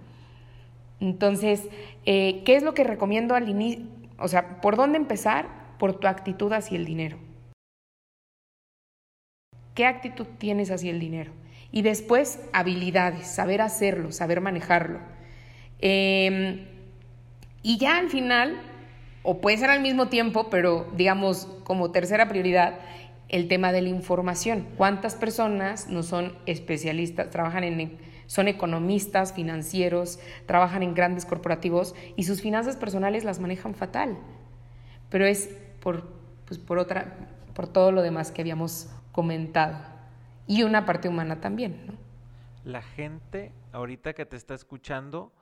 Entonces, 0.99 1.69
eh, 2.05 2.43
¿qué 2.45 2.57
es 2.57 2.65
lo 2.65 2.75
que 2.75 2.83
recomiendo 2.83 3.37
al 3.37 3.49
inicio? 3.49 3.85
O 4.19 4.27
sea, 4.27 4.61
¿por 4.61 4.77
dónde 4.77 4.99
empezar? 4.99 5.47
Por 5.79 5.95
tu 5.95 6.09
actitud 6.09 6.53
hacia 6.53 6.77
el 6.77 6.85
dinero. 6.85 7.17
¿Qué 9.75 9.87
actitud 9.87 10.27
tienes 10.39 10.73
hacia 10.73 10.91
el 10.91 10.99
dinero? 10.99 11.31
Y 11.71 11.83
después, 11.83 12.41
habilidades, 12.53 13.29
saber 13.29 13.61
hacerlo, 13.61 14.11
saber 14.11 14.41
manejarlo. 14.41 14.99
Em, 15.79 16.67
y 17.63 17.79
ya 17.79 17.99
al 17.99 18.11
final, 18.11 18.61
o 19.23 19.41
puede 19.41 19.59
ser 19.59 19.71
al 19.71 19.81
mismo 19.81 20.09
tiempo, 20.09 20.51
pero 20.51 20.91
digamos 20.97 21.47
como 21.63 21.93
tercera 21.93 22.29
prioridad, 22.29 22.81
el 23.35 23.49
tema 23.49 23.73
de 23.73 23.83
la 23.83 23.88
información. 23.88 24.64
¿Cuántas 24.76 25.17
personas 25.17 25.88
no 25.88 26.05
son 26.05 26.38
especialistas, 26.47 27.31
trabajan 27.31 27.64
en, 27.64 27.99
son 28.26 28.47
economistas, 28.47 29.33
financieros, 29.33 30.21
trabajan 30.47 30.85
en 30.85 30.95
grandes 30.95 31.26
corporativos 31.26 31.97
y 32.14 32.23
sus 32.23 32.41
finanzas 32.41 32.76
personales 32.76 33.25
las 33.25 33.41
manejan 33.41 33.75
fatal? 33.75 34.17
Pero 35.11 35.26
es 35.26 35.49
por, 35.81 36.07
pues 36.45 36.61
por, 36.61 36.79
otra, 36.79 37.29
por 37.57 37.67
todo 37.67 37.91
lo 37.91 38.03
demás 38.03 38.31
que 38.31 38.41
habíamos 38.41 38.88
comentado. 39.11 39.79
Y 40.47 40.62
una 40.62 40.87
parte 40.87 41.09
humana 41.09 41.41
también. 41.41 41.99
La 42.62 42.83
gente 42.83 43.50
ahorita 43.73 44.12
que 44.12 44.26
te 44.26 44.37
está 44.37 44.55
escuchando, 44.55 45.33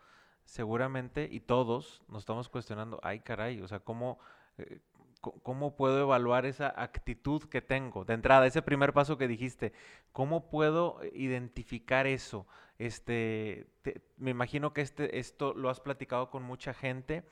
seguramente, 0.47 1.29
y 1.31 1.41
todos 1.41 2.01
nos 2.09 2.23
estamos 2.23 2.49
cuestionando, 2.49 2.99
ay 3.03 3.21
caray, 3.21 3.61
o 3.61 3.69
sea, 3.69 3.81
¿cómo, 3.81 4.19
eh, 4.57 4.79
¿Cómo 5.23 5.77
puedo 5.77 6.01
evaluar 6.01 6.47
esa 6.47 6.75
actitud 6.77 7.45
que 7.45 7.63
tengo? 7.63 8.05
De 8.05 8.15
entrada, 8.15 8.45
ese 8.45 8.61
primer 8.61 8.93
paso 8.93 9.17
que 9.17 9.29
dijiste, 9.29 9.73
¿cómo 10.11 10.51
puedo 10.51 10.99
identificar 11.15 12.09
eso? 12.09 12.45
Este, 12.79 13.69
me 14.17 14.33
imagino 14.33 14.73
que 14.73 14.81
este, 14.81 15.21
esto 15.21 15.55
lo 15.55 15.71
has 15.71 15.79
platicado 15.79 16.29
con 16.29 16.43
mucha 16.43 16.75
gente. 16.75 17.23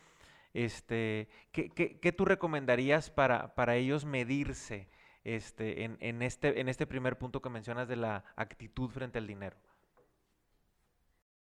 Este, 0.54 1.28
¿qué, 1.50 1.68
qué, 1.70 2.12
tú 2.12 2.24
recomendarías 2.24 3.10
para, 3.10 3.56
para 3.56 3.74
ellos 3.74 4.04
medirse 4.04 4.88
este, 5.24 5.82
en, 5.82 5.96
en, 6.00 6.22
este, 6.22 6.60
en 6.60 6.68
este 6.68 6.86
primer 6.86 7.18
punto 7.18 7.42
que 7.42 7.50
mencionas 7.50 7.88
de 7.88 7.96
la 7.96 8.24
actitud 8.36 8.88
frente 8.88 9.18
al 9.18 9.26
dinero? 9.26 9.56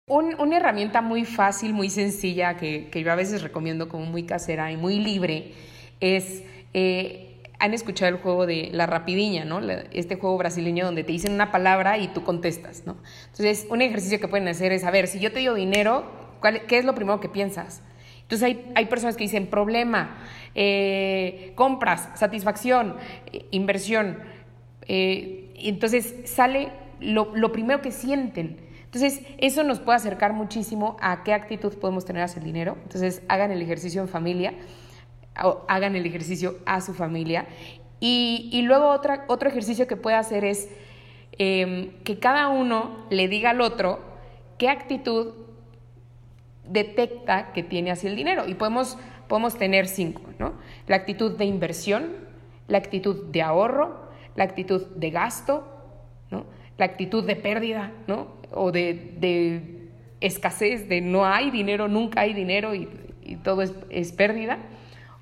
una 0.08 0.56
herramienta 0.56 1.00
muy 1.02 1.24
fácil, 1.24 1.74
muy 1.74 1.90
sencilla, 1.90 2.56
que, 2.56 2.90
que 2.90 3.02
yo 3.02 3.10
a 3.10 3.16
veces 3.16 3.42
recomiendo 3.42 3.88
como 3.88 4.06
muy 4.06 4.24
casera 4.24 4.70
y 4.70 4.76
muy 4.76 5.00
libre, 5.00 5.52
es, 6.00 6.42
eh, 6.74 7.42
han 7.58 7.72
escuchado 7.74 8.14
el 8.14 8.20
juego 8.20 8.46
de 8.46 8.70
la 8.72 8.86
rapidiña, 8.86 9.44
¿no? 9.44 9.60
este 9.92 10.16
juego 10.16 10.36
brasileño 10.36 10.84
donde 10.84 11.04
te 11.04 11.12
dicen 11.12 11.32
una 11.32 11.50
palabra 11.50 11.98
y 11.98 12.08
tú 12.08 12.22
contestas, 12.22 12.82
¿no? 12.84 12.96
Entonces, 13.30 13.66
un 13.70 13.80
ejercicio 13.80 14.20
que 14.20 14.28
pueden 14.28 14.46
hacer 14.48 14.72
es, 14.72 14.84
a 14.84 14.90
ver, 14.90 15.08
si 15.08 15.18
yo 15.20 15.32
te 15.32 15.38
digo 15.38 15.54
dinero, 15.54 16.04
¿qué 16.68 16.78
es 16.78 16.84
lo 16.84 16.94
primero 16.94 17.18
que 17.20 17.30
piensas? 17.30 17.82
Entonces, 18.22 18.44
hay, 18.44 18.72
hay 18.74 18.86
personas 18.86 19.16
que 19.16 19.24
dicen 19.24 19.46
problema, 19.46 20.18
eh, 20.54 21.52
compras, 21.54 22.10
satisfacción, 22.14 22.96
eh, 23.32 23.46
inversión. 23.52 24.18
entonces, 24.86 26.14
sale 26.24 26.68
lo, 27.00 27.34
lo 27.34 27.52
primero 27.52 27.80
que 27.80 27.90
sienten. 27.90 28.58
Entonces, 28.84 29.22
eso 29.38 29.62
nos 29.64 29.80
puede 29.80 29.96
acercar 29.96 30.32
muchísimo 30.34 30.96
a 31.00 31.22
qué 31.24 31.32
actitud 31.32 31.72
podemos 31.78 32.04
tener 32.04 32.22
hacia 32.22 32.40
el 32.40 32.44
dinero. 32.44 32.76
Entonces, 32.82 33.22
hagan 33.28 33.50
el 33.50 33.62
ejercicio 33.62 34.02
en 34.02 34.08
familia 34.08 34.54
hagan 35.68 35.96
el 35.96 36.06
ejercicio 36.06 36.56
a 36.66 36.80
su 36.80 36.94
familia. 36.94 37.46
Y, 37.98 38.60
luego 38.62 38.88
otra, 38.90 39.24
otro 39.28 39.48
ejercicio 39.48 39.86
que 39.86 39.96
puede 39.96 40.16
hacer 40.16 40.44
es 40.44 40.68
em, 41.38 41.90
que 42.04 42.18
cada 42.18 42.48
uno 42.48 43.06
le 43.10 43.28
diga 43.28 43.50
al 43.50 43.60
otro 43.60 44.00
qué 44.58 44.68
actitud 44.68 45.34
detecta 46.68 47.52
que 47.52 47.62
tiene 47.62 47.90
hacia 47.90 48.10
el 48.10 48.16
dinero. 48.16 48.46
Y 48.46 48.54
podemos, 48.54 48.98
podemos 49.28 49.56
tener 49.56 49.86
cinco, 49.86 50.22
¿no? 50.38 50.54
La 50.86 50.96
actitud 50.96 51.36
de 51.36 51.46
inversión, 51.46 52.12
la 52.68 52.78
actitud 52.78 53.24
de 53.30 53.42
ahorro, 53.42 54.10
la 54.34 54.44
actitud 54.44 54.86
de 54.88 55.10
gasto, 55.10 55.66
¿no? 56.30 56.44
La 56.76 56.84
actitud 56.84 57.24
de 57.24 57.36
pérdida, 57.36 57.92
¿no? 58.06 58.36
O 58.52 58.72
de, 58.72 59.88
escasez, 60.20 60.88
de 60.88 61.00
no 61.00 61.24
hay 61.24 61.50
dinero, 61.50 61.88
nunca 61.88 62.22
hay 62.22 62.34
dinero 62.34 62.74
y, 62.74 62.88
todo 63.42 63.62
es 63.90 64.12
pérdida 64.12 64.58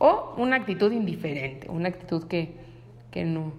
o 0.05 0.35
una 0.37 0.57
actitud 0.57 0.93
indiferente, 0.93 1.71
una 1.71 1.89
actitud 1.89 2.25
que, 2.27 2.53
no, 3.25 3.55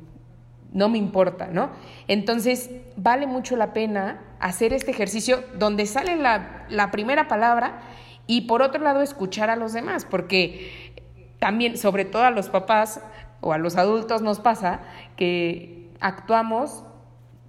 no 0.72 0.90
me 0.90 1.00
importa, 1.00 1.48
¿no? 1.48 1.72
Entonces, 2.08 2.70
vale 2.98 3.26
mucho 3.26 3.56
la 3.56 3.74
pena 3.74 4.22
hacer 4.40 4.72
este 4.72 4.92
ejercicio 4.92 5.44
donde 5.58 5.88
sale 5.88 6.16
la, 6.18 6.68
la 6.70 6.92
primera 6.92 7.28
palabra 7.28 7.80
y 8.28 8.42
por 8.42 8.62
otro 8.62 8.84
lado 8.84 9.02
escuchar 9.02 9.50
a 9.50 9.56
los 9.56 9.74
demás, 9.74 10.06
porque 10.06 10.94
también, 11.40 11.78
sobre 11.80 12.06
todo 12.06 12.22
a 12.22 12.30
los 12.30 12.50
papás 12.50 13.02
o 13.42 13.52
a 13.52 13.58
los 13.58 13.76
adultos 13.76 14.22
nos 14.22 14.40
pasa 14.40 14.82
que 15.16 15.90
actuamos 16.00 16.84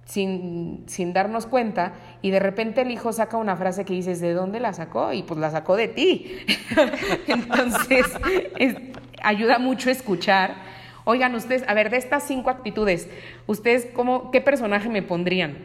sin, 0.07 0.83
sin, 0.87 1.11
darnos 1.13 1.45
cuenta 1.45 1.93
y 2.21 2.31
de 2.31 2.39
repente 2.39 2.81
el 2.81 2.91
hijo 2.91 3.11
saca 3.11 3.37
una 3.37 3.57
frase 3.57 3.83
que 3.83 3.93
dices, 3.93 4.21
¿de 4.21 4.33
dónde 4.33 4.59
la 4.59 4.73
sacó? 4.73 5.11
Y 5.11 5.23
pues 5.23 5.39
la 5.39 5.51
sacó 5.51 5.75
de 5.75 5.89
ti. 5.89 6.37
Entonces, 7.27 8.05
ayuda 9.21 9.59
mucho 9.59 9.89
escuchar. 9.89 10.55
Oigan, 11.03 11.35
ustedes, 11.35 11.63
a 11.67 11.73
ver, 11.73 11.89
de 11.89 11.97
estas 11.97 12.23
cinco 12.23 12.49
actitudes, 12.49 13.09
¿ustedes 13.47 13.87
cómo, 13.93 14.31
qué 14.31 14.41
personaje 14.41 14.89
me 14.89 15.01
pondrían? 15.01 15.57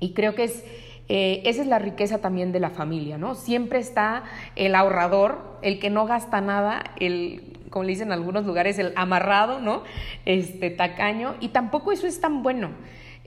Y 0.00 0.12
creo 0.12 0.34
que 0.34 0.44
es, 0.44 0.64
eh, 1.08 1.42
esa 1.46 1.62
es 1.62 1.68
la 1.68 1.78
riqueza 1.78 2.18
también 2.18 2.52
de 2.52 2.60
la 2.60 2.70
familia, 2.70 3.16
¿no? 3.16 3.34
Siempre 3.34 3.78
está 3.78 4.24
el 4.54 4.74
ahorrador, 4.74 5.58
el 5.62 5.78
que 5.78 5.88
no 5.88 6.06
gasta 6.06 6.40
nada, 6.40 6.84
el 7.00 7.56
como 7.70 7.84
le 7.84 7.90
dicen 7.90 8.08
en 8.08 8.12
algunos 8.12 8.46
lugares, 8.46 8.78
el 8.78 8.92
amarrado, 8.96 9.60
¿no? 9.60 9.82
Este 10.24 10.70
tacaño, 10.70 11.34
y 11.40 11.48
tampoco 11.48 11.92
eso 11.92 12.06
es 12.06 12.20
tan 12.20 12.42
bueno. 12.42 12.70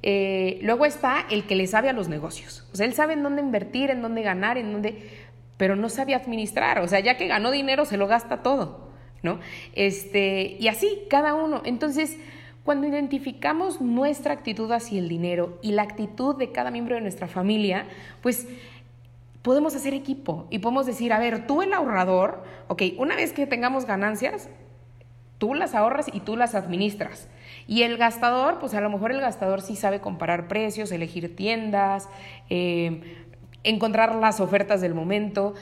Eh, 0.01 0.59
luego 0.61 0.85
está 0.85 1.25
el 1.29 1.45
que 1.45 1.55
le 1.55 1.67
sabe 1.67 1.89
a 1.89 1.93
los 1.93 2.07
negocios. 2.07 2.67
O 2.71 2.75
sea, 2.75 2.85
él 2.85 2.93
sabe 2.93 3.13
en 3.13 3.23
dónde 3.23 3.41
invertir, 3.41 3.89
en 3.89 4.01
dónde 4.01 4.21
ganar, 4.21 4.57
en 4.57 4.71
dónde, 4.71 5.09
pero 5.57 5.75
no 5.75 5.89
sabe 5.89 6.15
administrar. 6.15 6.79
O 6.79 6.87
sea, 6.87 6.99
ya 6.99 7.17
que 7.17 7.27
ganó 7.27 7.51
dinero, 7.51 7.85
se 7.85 7.97
lo 7.97 8.07
gasta 8.07 8.41
todo, 8.41 8.89
¿no? 9.23 9.39
Este, 9.73 10.57
y 10.59 10.67
así, 10.67 11.01
cada 11.09 11.33
uno. 11.33 11.61
Entonces, 11.65 12.17
cuando 12.63 12.87
identificamos 12.87 13.81
nuestra 13.81 14.33
actitud 14.33 14.71
hacia 14.71 14.99
el 14.99 15.09
dinero 15.09 15.57
y 15.61 15.71
la 15.71 15.83
actitud 15.83 16.35
de 16.35 16.51
cada 16.51 16.71
miembro 16.71 16.95
de 16.95 17.01
nuestra 17.01 17.27
familia, 17.27 17.85
pues 18.21 18.47
podemos 19.41 19.75
hacer 19.75 19.93
equipo 19.93 20.47
y 20.49 20.59
podemos 20.59 20.85
decir, 20.85 21.11
a 21.13 21.19
ver, 21.19 21.47
tú 21.47 21.61
el 21.61 21.73
ahorrador, 21.73 22.43
ok, 22.67 22.83
una 22.97 23.15
vez 23.15 23.33
que 23.33 23.47
tengamos 23.47 23.85
ganancias, 23.85 24.49
tú 25.37 25.53
las 25.53 25.73
ahorras 25.73 26.07
y 26.13 26.19
tú 26.19 26.35
las 26.35 26.55
administras. 26.55 27.27
Y 27.69 27.83
el 27.83 27.97
gastador, 27.97 28.57
pues 28.57 28.73
a 28.73 28.81
lo 28.81 28.89
mejor 28.89 29.11
el 29.11 29.21
gastador 29.21 29.61
sí 29.61 29.75
sabe 29.75 30.01
comparar 30.01 30.47
precios, 30.47 30.91
elegir 30.91 31.35
tiendas, 31.35 32.09
eh, 32.49 33.27
encontrar 33.63 34.15
las 34.15 34.39
ofertas 34.39 34.81
del 34.81 34.95
momento. 34.95 35.53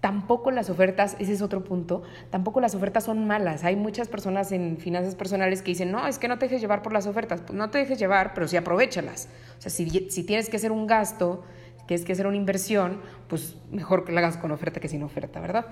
Tampoco 0.00 0.50
las 0.50 0.70
ofertas, 0.70 1.14
ese 1.18 1.34
es 1.34 1.42
otro 1.42 1.64
punto, 1.64 2.02
tampoco 2.30 2.62
las 2.62 2.74
ofertas 2.74 3.04
son 3.04 3.26
malas. 3.26 3.62
Hay 3.62 3.76
muchas 3.76 4.08
personas 4.08 4.52
en 4.52 4.78
finanzas 4.78 5.14
personales 5.14 5.60
que 5.60 5.72
dicen, 5.72 5.92
no, 5.92 6.06
es 6.06 6.18
que 6.18 6.28
no 6.28 6.38
te 6.38 6.46
dejes 6.46 6.62
llevar 6.62 6.80
por 6.80 6.94
las 6.94 7.06
ofertas. 7.06 7.42
Pues 7.42 7.52
no 7.52 7.68
te 7.68 7.76
dejes 7.76 7.98
llevar, 7.98 8.32
pero 8.32 8.48
sí 8.48 8.56
aprovechalas. 8.56 9.28
O 9.58 9.60
sea, 9.60 9.70
si, 9.70 9.90
si 10.08 10.24
tienes 10.24 10.48
que 10.48 10.56
hacer 10.56 10.72
un 10.72 10.86
gasto, 10.86 11.44
tienes 11.86 12.06
que 12.06 12.14
hacer 12.14 12.26
una 12.26 12.38
inversión, 12.38 13.02
pues 13.28 13.58
mejor 13.70 14.06
que 14.06 14.12
la 14.12 14.20
hagas 14.20 14.38
con 14.38 14.50
oferta 14.50 14.80
que 14.80 14.88
sin 14.88 15.02
oferta, 15.02 15.40
¿verdad? 15.40 15.66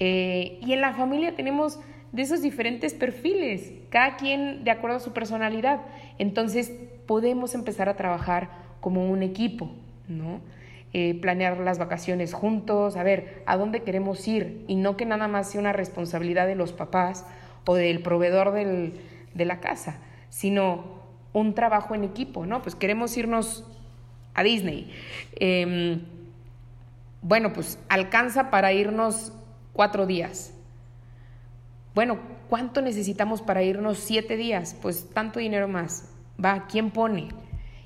Eh, 0.00 0.58
y 0.62 0.72
en 0.72 0.80
la 0.80 0.94
familia 0.94 1.36
tenemos 1.36 1.78
de 2.14 2.22
esos 2.22 2.42
diferentes 2.42 2.94
perfiles, 2.94 3.72
cada 3.90 4.16
quien 4.16 4.62
de 4.62 4.70
acuerdo 4.70 4.98
a 4.98 5.00
su 5.00 5.12
personalidad. 5.12 5.80
Entonces 6.18 6.72
podemos 7.06 7.56
empezar 7.56 7.88
a 7.88 7.96
trabajar 7.96 8.50
como 8.80 9.10
un 9.10 9.24
equipo, 9.24 9.68
¿no? 10.06 10.40
Eh, 10.92 11.18
planear 11.20 11.58
las 11.58 11.80
vacaciones 11.80 12.32
juntos, 12.32 12.96
a 12.96 13.02
ver 13.02 13.42
a 13.46 13.56
dónde 13.56 13.82
queremos 13.82 14.28
ir 14.28 14.64
y 14.68 14.76
no 14.76 14.96
que 14.96 15.06
nada 15.06 15.26
más 15.26 15.50
sea 15.50 15.60
una 15.60 15.72
responsabilidad 15.72 16.46
de 16.46 16.54
los 16.54 16.72
papás 16.72 17.26
o 17.66 17.74
del 17.74 18.00
proveedor 18.00 18.52
de 18.52 19.44
la 19.44 19.58
casa, 19.58 19.98
sino 20.28 20.84
un 21.32 21.54
trabajo 21.54 21.96
en 21.96 22.04
equipo, 22.04 22.46
¿no? 22.46 22.62
Pues 22.62 22.76
queremos 22.76 23.16
irnos 23.16 23.68
a 24.34 24.44
Disney. 24.44 24.88
Em, 25.34 26.02
bueno, 27.22 27.52
pues 27.52 27.76
alcanza 27.88 28.50
para 28.50 28.72
irnos 28.72 29.32
cuatro 29.72 30.06
días 30.06 30.53
bueno, 31.94 32.18
¿cuánto 32.48 32.82
necesitamos 32.82 33.42
para 33.42 33.62
irnos 33.62 33.98
siete 33.98 34.36
días? 34.36 34.76
Pues 34.82 35.08
tanto 35.10 35.38
dinero 35.38 35.68
más. 35.68 36.08
Va, 36.42 36.66
¿quién 36.66 36.90
pone? 36.90 37.28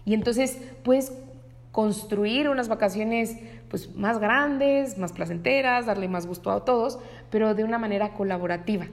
Y 0.04 0.14
entonces 0.14 0.58
puedes 0.82 1.12
construir 1.72 2.48
unas 2.48 2.68
vacaciones 2.68 3.36
pues 3.68 3.94
más 3.94 4.18
grandes, 4.18 4.96
más 4.96 5.12
placenteras, 5.12 5.86
darle 5.86 6.08
más 6.08 6.26
gusto 6.26 6.50
a 6.50 6.64
todos, 6.64 6.98
pero 7.30 7.54
de 7.54 7.64
una 7.64 7.78
manera 7.78 8.14
colaborativa. 8.14 8.86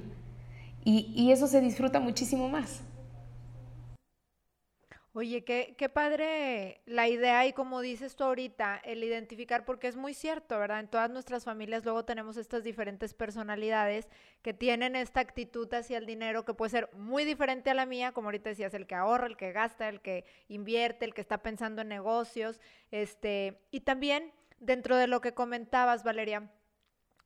Y, 0.83 1.13
y 1.15 1.31
eso 1.31 1.47
se 1.47 1.61
disfruta 1.61 1.99
muchísimo 1.99 2.49
más. 2.49 2.81
Oye, 5.17 5.45
qué, 5.45 5.89
padre 5.93 6.81
la 6.85 7.07
idea 7.07 7.45
y 7.45 7.53
como 7.53 7.79
dices 7.79 8.17
tú 8.17 8.25
ahorita, 8.25 8.81
el 8.83 9.01
identificar, 9.01 9.63
porque 9.63 9.87
es 9.87 9.95
muy 9.95 10.13
cierto, 10.13 10.59
¿verdad? 10.59 10.81
En 10.81 10.89
todas 10.89 11.09
nuestras 11.09 11.45
familias 11.45 11.85
luego 11.85 12.03
tenemos 12.03 12.35
estas 12.35 12.65
diferentes 12.65 13.13
personalidades 13.13 14.09
que 14.41 14.53
tienen 14.53 14.93
esta 14.97 15.21
actitud 15.21 15.73
hacia 15.73 15.99
el 15.99 16.05
dinero 16.05 16.43
que 16.43 16.53
puede 16.53 16.71
ser 16.71 16.89
muy 16.91 17.23
diferente 17.23 17.69
a 17.69 17.73
la 17.75 17.85
mía, 17.85 18.11
como 18.11 18.27
ahorita 18.27 18.49
decías, 18.49 18.73
el 18.73 18.87
que 18.87 18.95
ahorra, 18.95 19.27
el 19.27 19.37
que 19.37 19.53
gasta, 19.53 19.87
el 19.87 20.01
que 20.01 20.25
invierte, 20.49 21.05
el 21.05 21.13
que 21.13 21.21
está 21.21 21.37
pensando 21.37 21.83
en 21.83 21.87
negocios, 21.87 22.59
este, 22.91 23.61
y 23.71 23.79
también 23.79 24.33
dentro 24.59 24.97
de 24.97 25.07
lo 25.07 25.21
que 25.21 25.33
comentabas, 25.33 26.03
Valeria, 26.03 26.51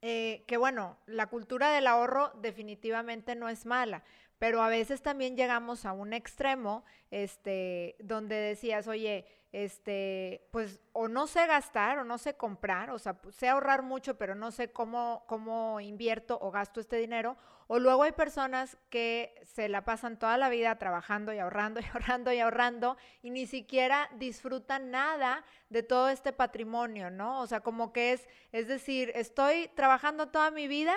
eh, 0.03 0.43
que 0.47 0.57
bueno, 0.57 0.99
la 1.07 1.25
cultura 1.25 1.71
del 1.71 1.87
ahorro 1.87 2.33
definitivamente 2.39 3.33
no 3.33 3.49
es 3.49 3.65
mala, 3.65 4.03
pero 4.39 4.63
a 4.63 4.69
veces 4.69 5.01
también 5.01 5.35
llegamos 5.35 5.85
a 5.85 5.91
un 5.91 6.13
extremo, 6.13 6.83
este, 7.11 7.97
donde 7.99 8.35
decías, 8.35 8.87
oye, 8.87 9.25
este, 9.51 10.47
pues 10.51 10.79
o 10.93 11.07
no 11.07 11.25
sé 11.25 11.47
gastar 11.47 11.97
o 11.99 12.03
no 12.03 12.17
sé 12.17 12.35
comprar, 12.35 12.91
o 12.91 12.99
sea, 12.99 13.19
sé 13.31 13.49
ahorrar 13.49 13.81
mucho, 13.81 14.17
pero 14.17 14.35
no 14.35 14.51
sé 14.51 14.71
cómo, 14.71 15.23
cómo 15.27 15.79
invierto 15.79 16.37
o 16.41 16.51
gasto 16.51 16.79
este 16.79 16.97
dinero. 16.97 17.35
O 17.67 17.77
luego 17.77 18.03
hay 18.03 18.13
personas 18.13 18.77
que 18.89 19.35
se 19.43 19.69
la 19.69 19.85
pasan 19.85 20.17
toda 20.17 20.37
la 20.37 20.49
vida 20.49 20.77
trabajando 20.77 21.33
y 21.33 21.39
ahorrando 21.39 21.79
y 21.81 21.85
ahorrando 21.85 22.31
y 22.31 22.39
ahorrando 22.39 22.97
y 23.21 23.31
ni 23.31 23.45
siquiera 23.45 24.09
disfrutan 24.15 24.89
nada 24.89 25.43
de 25.69 25.83
todo 25.83 26.09
este 26.09 26.31
patrimonio, 26.31 27.11
¿no? 27.11 27.41
O 27.41 27.47
sea, 27.47 27.59
como 27.59 27.91
que 27.91 28.13
es, 28.13 28.27
es 28.51 28.67
decir, 28.67 29.11
estoy 29.15 29.69
trabajando 29.75 30.29
toda 30.29 30.49
mi 30.49 30.67
vida 30.67 30.95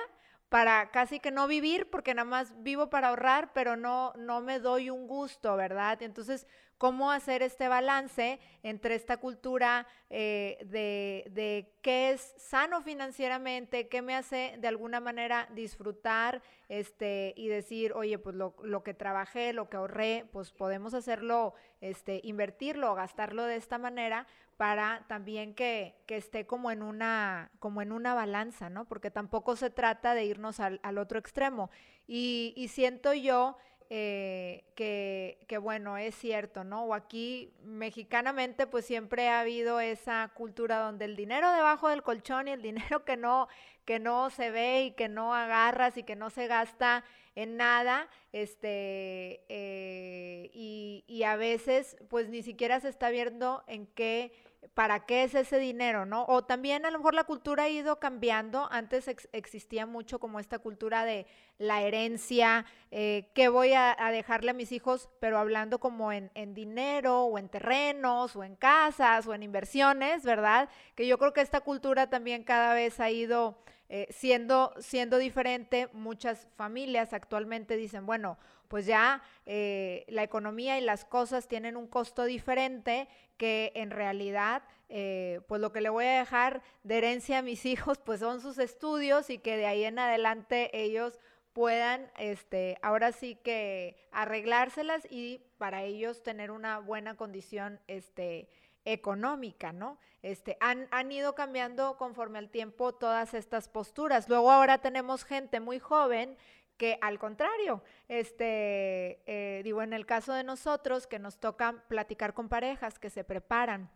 para 0.53 0.91
casi 0.91 1.19
que 1.19 1.31
no 1.31 1.49
vivir, 1.49 1.89
porque 1.89 2.13
nada 2.13 2.29
más 2.29 2.53
vivo 2.63 2.91
para 2.91 3.09
ahorrar, 3.09 3.55
pero 3.55 3.75
no, 3.75 4.13
no 4.19 4.43
me 4.43 4.59
doy 4.59 4.91
un 4.91 5.07
gusto, 5.07 5.57
¿verdad? 5.57 6.03
Entonces, 6.03 6.47
¿cómo 6.83 7.13
hacer 7.13 7.45
este 7.45 7.69
balance 7.69 8.41
entre 8.65 8.97
esta 8.97 9.19
cultura 9.19 9.87
eh, 10.11 10.59
de, 10.65 11.31
de 11.31 11.77
qué 11.81 12.11
es 12.11 12.35
sano 12.37 12.83
financieramente, 12.83 13.87
qué 13.87 14.03
me 14.03 14.17
hace 14.17 14.57
de 14.59 14.67
alguna 14.67 14.99
manera 14.99 15.49
disfrutar 15.55 16.43
este, 16.69 17.35
y 17.37 17.47
decir, 17.47 17.93
oye, 17.93 18.19
pues 18.19 18.35
lo, 18.35 18.57
lo 18.65 18.83
que 18.83 18.95
trabajé, 18.95 19.53
lo 19.53 19.69
que 19.69 19.77
ahorré, 19.77 20.27
pues 20.33 20.51
podemos 20.51 20.93
hacerlo, 20.93 21.55
este, 21.81 22.21
invertirlo 22.25 22.97
gastarlo 22.97 23.45
de 23.45 23.55
esta 23.55 23.79
manera, 23.79 24.27
para 24.63 25.05
también 25.09 25.55
que, 25.55 25.97
esté 26.07 26.47
como 26.47 26.71
en 26.71 26.85
una, 26.85 27.51
como 27.59 27.83
en 27.83 27.91
una 27.91 28.15
balanza, 28.15 28.71
¿no? 28.71 28.85
Porque 28.85 29.11
tampoco 29.11 29.57
se 29.57 29.71
trata 29.71 30.15
de 30.15 30.25
irnos 30.25 30.61
al, 30.61 30.99
otro 30.99 31.19
extremo. 31.19 31.69
Y, 32.07 32.69
siento 32.71 33.13
yo 33.13 33.57
eh, 33.95 34.65
que, 34.75 35.59
bueno, 35.59 35.99
es 35.99 36.15
cierto, 36.15 36.65
¿no? 36.65 36.85
O 36.85 36.95
aquí 36.95 37.53
mexicanamente 37.63 38.67
pues 38.67 38.87
siempre 38.87 39.29
ha 39.29 39.41
habido 39.41 39.81
esa 39.81 40.31
cultura 40.33 40.79
donde 40.79 41.05
el 41.05 41.15
dinero 41.15 41.53
debajo 41.53 41.91
del 41.91 42.03
colchón 42.03 42.49
y 42.49 42.53
el 42.53 42.63
dinero 42.63 43.05
que 43.05 43.19
no, 43.19 43.49
que 43.85 43.99
no 43.99 44.31
se 44.31 44.51
ve 44.51 44.85
y 44.85 44.91
que 44.93 45.11
no 45.11 45.35
agarras 45.35 45.99
y 45.99 46.05
que 46.05 46.17
no 46.17 46.31
se 46.31 46.47
gasta 46.47 47.05
en 47.35 47.59
nada, 47.59 48.09
este, 48.33 49.45
eh, 49.51 50.51
y, 50.55 51.23
a 51.25 51.37
veces 51.37 51.97
pues 52.09 52.31
ni 52.31 52.43
siquiera 52.43 52.81
se 52.81 52.89
está 52.89 53.11
viendo 53.11 53.63
en 53.67 53.87
qué 53.87 54.33
para 54.75 55.07
qué 55.07 55.25
es 55.25 55.35
ese 55.35 55.59
dinero, 55.59 56.07
¿no? 56.07 56.25
O 56.29 56.45
también 56.45 56.87
a 56.87 56.91
lo 56.91 56.99
mejor 56.99 57.15
la 57.15 57.25
cultura 57.25 57.65
ha 57.65 57.69
ido 57.69 57.99
cambiando. 57.99 58.69
Antes 58.71 59.09
existía 59.33 59.87
mucho 59.87 60.19
como 60.19 60.39
esta 60.39 60.59
cultura 60.61 61.05
de 61.05 61.27
la 61.59 61.83
herencia, 61.83 62.65
eh, 62.91 63.31
que 63.35 63.49
voy 63.49 63.73
a, 63.75 63.97
dejarle 64.13 64.53
a 64.53 64.55
mis 64.55 64.73
hijos, 64.73 65.11
pero 65.21 65.39
hablando 65.39 65.79
como 65.79 66.13
en, 66.13 66.31
dinero 66.55 67.25
o 67.25 67.39
en 67.39 67.49
terrenos 67.49 68.37
o 68.37 68.45
en 68.45 68.57
casas 68.57 69.27
o 69.27 69.35
en 69.35 69.43
inversiones, 69.43 70.25
¿verdad? 70.25 70.69
Que 70.95 71.07
yo 71.07 71.19
creo 71.19 71.33
que 71.33 71.41
esta 71.41 71.61
cultura 71.61 72.09
también 72.09 72.45
cada 72.45 72.73
vez 72.75 73.01
ha 73.01 73.11
ido 73.11 73.59
eh, 73.89 74.07
siendo, 74.11 74.73
siendo 74.79 75.19
diferente. 75.19 75.89
Muchas 75.93 76.47
familias 76.57 77.13
actualmente 77.13 77.77
dicen, 77.77 78.07
bueno, 78.07 78.39
pues 78.73 78.87
ya 78.87 79.23
eh, 79.45 80.07
la 80.09 80.23
economía 80.23 80.79
y 80.79 80.81
las 80.81 81.05
cosas 81.05 81.47
tienen 81.47 81.77
un 81.77 81.87
costo 81.87 82.25
diferente 82.25 83.07
que 83.37 83.73
en 83.75 83.91
realidad 83.91 84.63
eh, 84.89 85.41
pues 85.49 85.61
lo 85.61 85.73
que 85.73 85.81
le 85.81 85.89
voy 85.89 86.05
a 86.05 86.19
dejar 86.19 86.63
de 86.83 86.99
herencia 86.99 87.39
a 87.39 87.43
mis 87.43 87.65
hijos 87.67 87.99
pues 87.99 88.21
son 88.21 88.41
sus 88.41 88.59
estudios 88.59 89.31
y 89.31 89.39
que 89.39 89.57
de 89.57 89.67
ahí 89.67 89.85
en 89.85 89.99
adelante 89.99 90.71
ellos 90.73 91.19
puedan 91.53 92.11
este 92.19 92.79
ahora 92.83 93.13
sí 93.13 93.37
que 93.37 93.97
arreglárselas 94.11 95.07
y 95.11 95.41
para 95.59 95.83
ellos 95.83 96.23
tener 96.23 96.51
una 96.51 96.79
buena 96.79 97.17
condición 97.17 97.81
este 97.89 98.49
económica, 98.85 99.73
¿no? 99.73 99.99
Este, 100.23 100.57
han, 100.61 100.89
han 100.91 101.11
ido 101.13 101.35
cambiando 101.35 101.97
conforme 101.97 102.39
al 102.39 102.51
tiempo 102.51 102.93
todas 102.93 103.35
estas 103.35 103.69
posturas. 103.69 104.29
Luego 104.29 104.51
ahora 104.51 104.79
tenemos 104.79 105.25
gente 105.25 105.61
muy 105.61 105.79
joven 105.79 106.37
que 106.77 106.99
al 107.01 107.19
contrario, 107.19 107.83
este, 108.09 109.23
eh, 109.27 109.63
digo, 109.65 109.83
en 109.83 109.93
el 109.93 110.07
caso 110.07 110.33
de 110.33 110.45
nosotros 110.45 111.07
que 111.07 111.19
nos 111.19 111.39
toca 111.39 111.85
platicar 111.89 112.35
con 112.35 112.49
parejas 112.49 112.99
que 112.99 113.11
se 113.11 113.25
preparan 113.25 113.91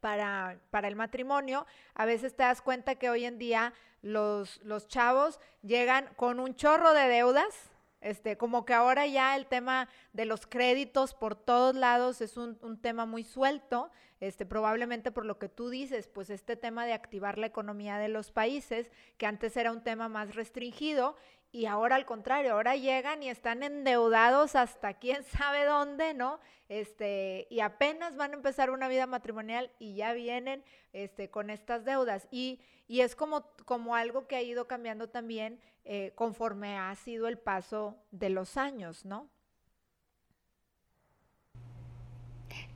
para, 0.00 0.58
para, 0.70 0.88
el 0.88 0.96
matrimonio, 0.96 1.66
a 1.94 2.06
veces 2.06 2.34
te 2.34 2.42
das 2.42 2.62
cuenta 2.62 2.94
que 2.96 3.10
hoy 3.10 3.24
en 3.24 3.38
día 3.38 3.72
los, 4.02 4.60
los 4.64 4.88
chavos 4.88 5.40
llegan 5.62 6.08
con 6.16 6.40
un 6.40 6.54
chorro 6.54 6.92
de 6.92 7.08
deudas, 7.08 7.70
este, 8.00 8.38
como 8.38 8.64
que 8.64 8.72
ahora 8.72 9.06
ya 9.06 9.36
el 9.36 9.46
tema 9.46 9.88
de 10.14 10.24
los 10.24 10.46
créditos 10.46 11.12
por 11.12 11.36
todos 11.36 11.74
lados 11.74 12.22
es 12.22 12.38
un, 12.38 12.58
un, 12.62 12.80
tema 12.80 13.04
muy 13.04 13.24
suelto, 13.24 13.90
este, 14.20 14.46
probablemente 14.46 15.10
por 15.12 15.26
lo 15.26 15.38
que 15.38 15.50
tú 15.50 15.68
dices, 15.68 16.08
pues 16.08 16.30
este 16.30 16.56
tema 16.56 16.86
de 16.86 16.94
activar 16.94 17.36
la 17.36 17.46
economía 17.46 17.98
de 17.98 18.08
los 18.08 18.32
países, 18.32 18.90
que 19.18 19.26
antes 19.26 19.54
era 19.56 19.70
un 19.70 19.82
tema 19.82 20.08
más 20.08 20.34
restringido 20.34 21.16
y 21.52 21.66
ahora 21.66 21.96
al 21.96 22.06
contrario, 22.06 22.52
ahora 22.52 22.76
llegan 22.76 23.22
y 23.22 23.28
están 23.28 23.62
endeudados 23.62 24.54
hasta 24.54 24.94
quién 24.94 25.24
sabe 25.24 25.64
dónde, 25.64 26.14
¿no? 26.14 26.38
Este, 26.68 27.48
y 27.50 27.60
apenas 27.60 28.16
van 28.16 28.30
a 28.32 28.36
empezar 28.36 28.70
una 28.70 28.86
vida 28.86 29.06
matrimonial 29.06 29.72
y 29.80 29.94
ya 29.96 30.12
vienen 30.12 30.62
este, 30.92 31.28
con 31.28 31.50
estas 31.50 31.84
deudas. 31.84 32.28
Y, 32.30 32.60
y 32.86 33.00
es 33.00 33.16
como, 33.16 33.46
como 33.64 33.96
algo 33.96 34.28
que 34.28 34.36
ha 34.36 34.42
ido 34.42 34.68
cambiando 34.68 35.08
también 35.08 35.60
eh, 35.84 36.12
conforme 36.14 36.78
ha 36.78 36.94
sido 36.94 37.26
el 37.26 37.38
paso 37.38 37.96
de 38.12 38.30
los 38.30 38.56
años, 38.56 39.04
¿no? 39.04 39.28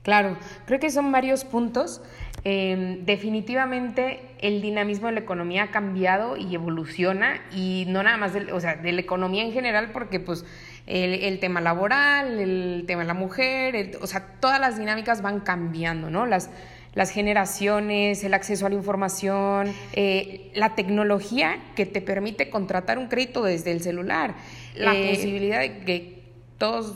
Claro, 0.03 0.37
creo 0.65 0.79
que 0.79 0.91
son 0.91 1.11
varios 1.11 1.43
puntos. 1.43 2.01
Eh, 2.47 2.99
definitivamente 3.01 4.19
el 4.39 4.61
dinamismo 4.61 5.07
de 5.07 5.13
la 5.13 5.19
economía 5.21 5.63
ha 5.63 5.71
cambiado 5.71 6.37
y 6.37 6.53
evoluciona 6.53 7.41
y 7.51 7.85
no 7.87 8.03
nada 8.03 8.17
más, 8.17 8.33
de, 8.33 8.53
o 8.53 8.59
sea, 8.59 8.75
de 8.75 8.91
la 8.91 9.01
economía 9.01 9.43
en 9.43 9.51
general 9.51 9.89
porque 9.91 10.19
pues 10.19 10.45
el, 10.85 11.15
el 11.15 11.39
tema 11.39 11.59
laboral, 11.59 12.37
el 12.37 12.83
tema 12.85 13.01
de 13.01 13.07
la 13.07 13.15
mujer, 13.15 13.97
o 13.99 14.05
sea, 14.05 14.27
todas 14.39 14.59
las 14.59 14.77
dinámicas 14.77 15.23
van 15.23 15.39
cambiando, 15.39 16.11
¿no? 16.11 16.27
Las, 16.27 16.51
las 16.93 17.09
generaciones, 17.09 18.23
el 18.23 18.33
acceso 18.33 18.65
a 18.65 18.69
la 18.69 18.75
información, 18.75 19.73
eh, 19.93 20.51
la 20.53 20.75
tecnología 20.75 21.57
que 21.75 21.85
te 21.85 21.99
permite 21.99 22.49
contratar 22.49 22.97
un 22.97 23.07
crédito 23.07 23.43
desde 23.43 23.71
el 23.71 23.81
celular, 23.81 24.35
la 24.75 24.95
eh, 24.95 25.09
posibilidad 25.09 25.59
de 25.59 25.79
que 25.79 26.23
todos 26.57 26.95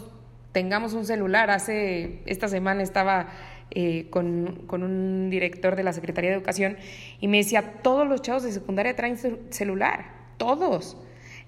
tengamos 0.51 0.93
un 0.93 1.05
celular. 1.05 1.51
Hace, 1.51 2.21
esta 2.25 2.47
semana 2.47 2.81
estaba 2.81 3.29
eh, 3.71 4.07
con, 4.09 4.63
con, 4.67 4.83
un 4.83 5.29
director 5.29 5.75
de 5.75 5.83
la 5.83 5.93
Secretaría 5.93 6.31
de 6.31 6.37
Educación 6.37 6.77
y 7.19 7.27
me 7.27 7.37
decía, 7.37 7.81
todos 7.83 8.07
los 8.07 8.21
chavos 8.21 8.43
de 8.43 8.51
secundaria 8.51 8.95
traen 8.95 9.17
celular, 9.51 10.05
todos. 10.37 10.97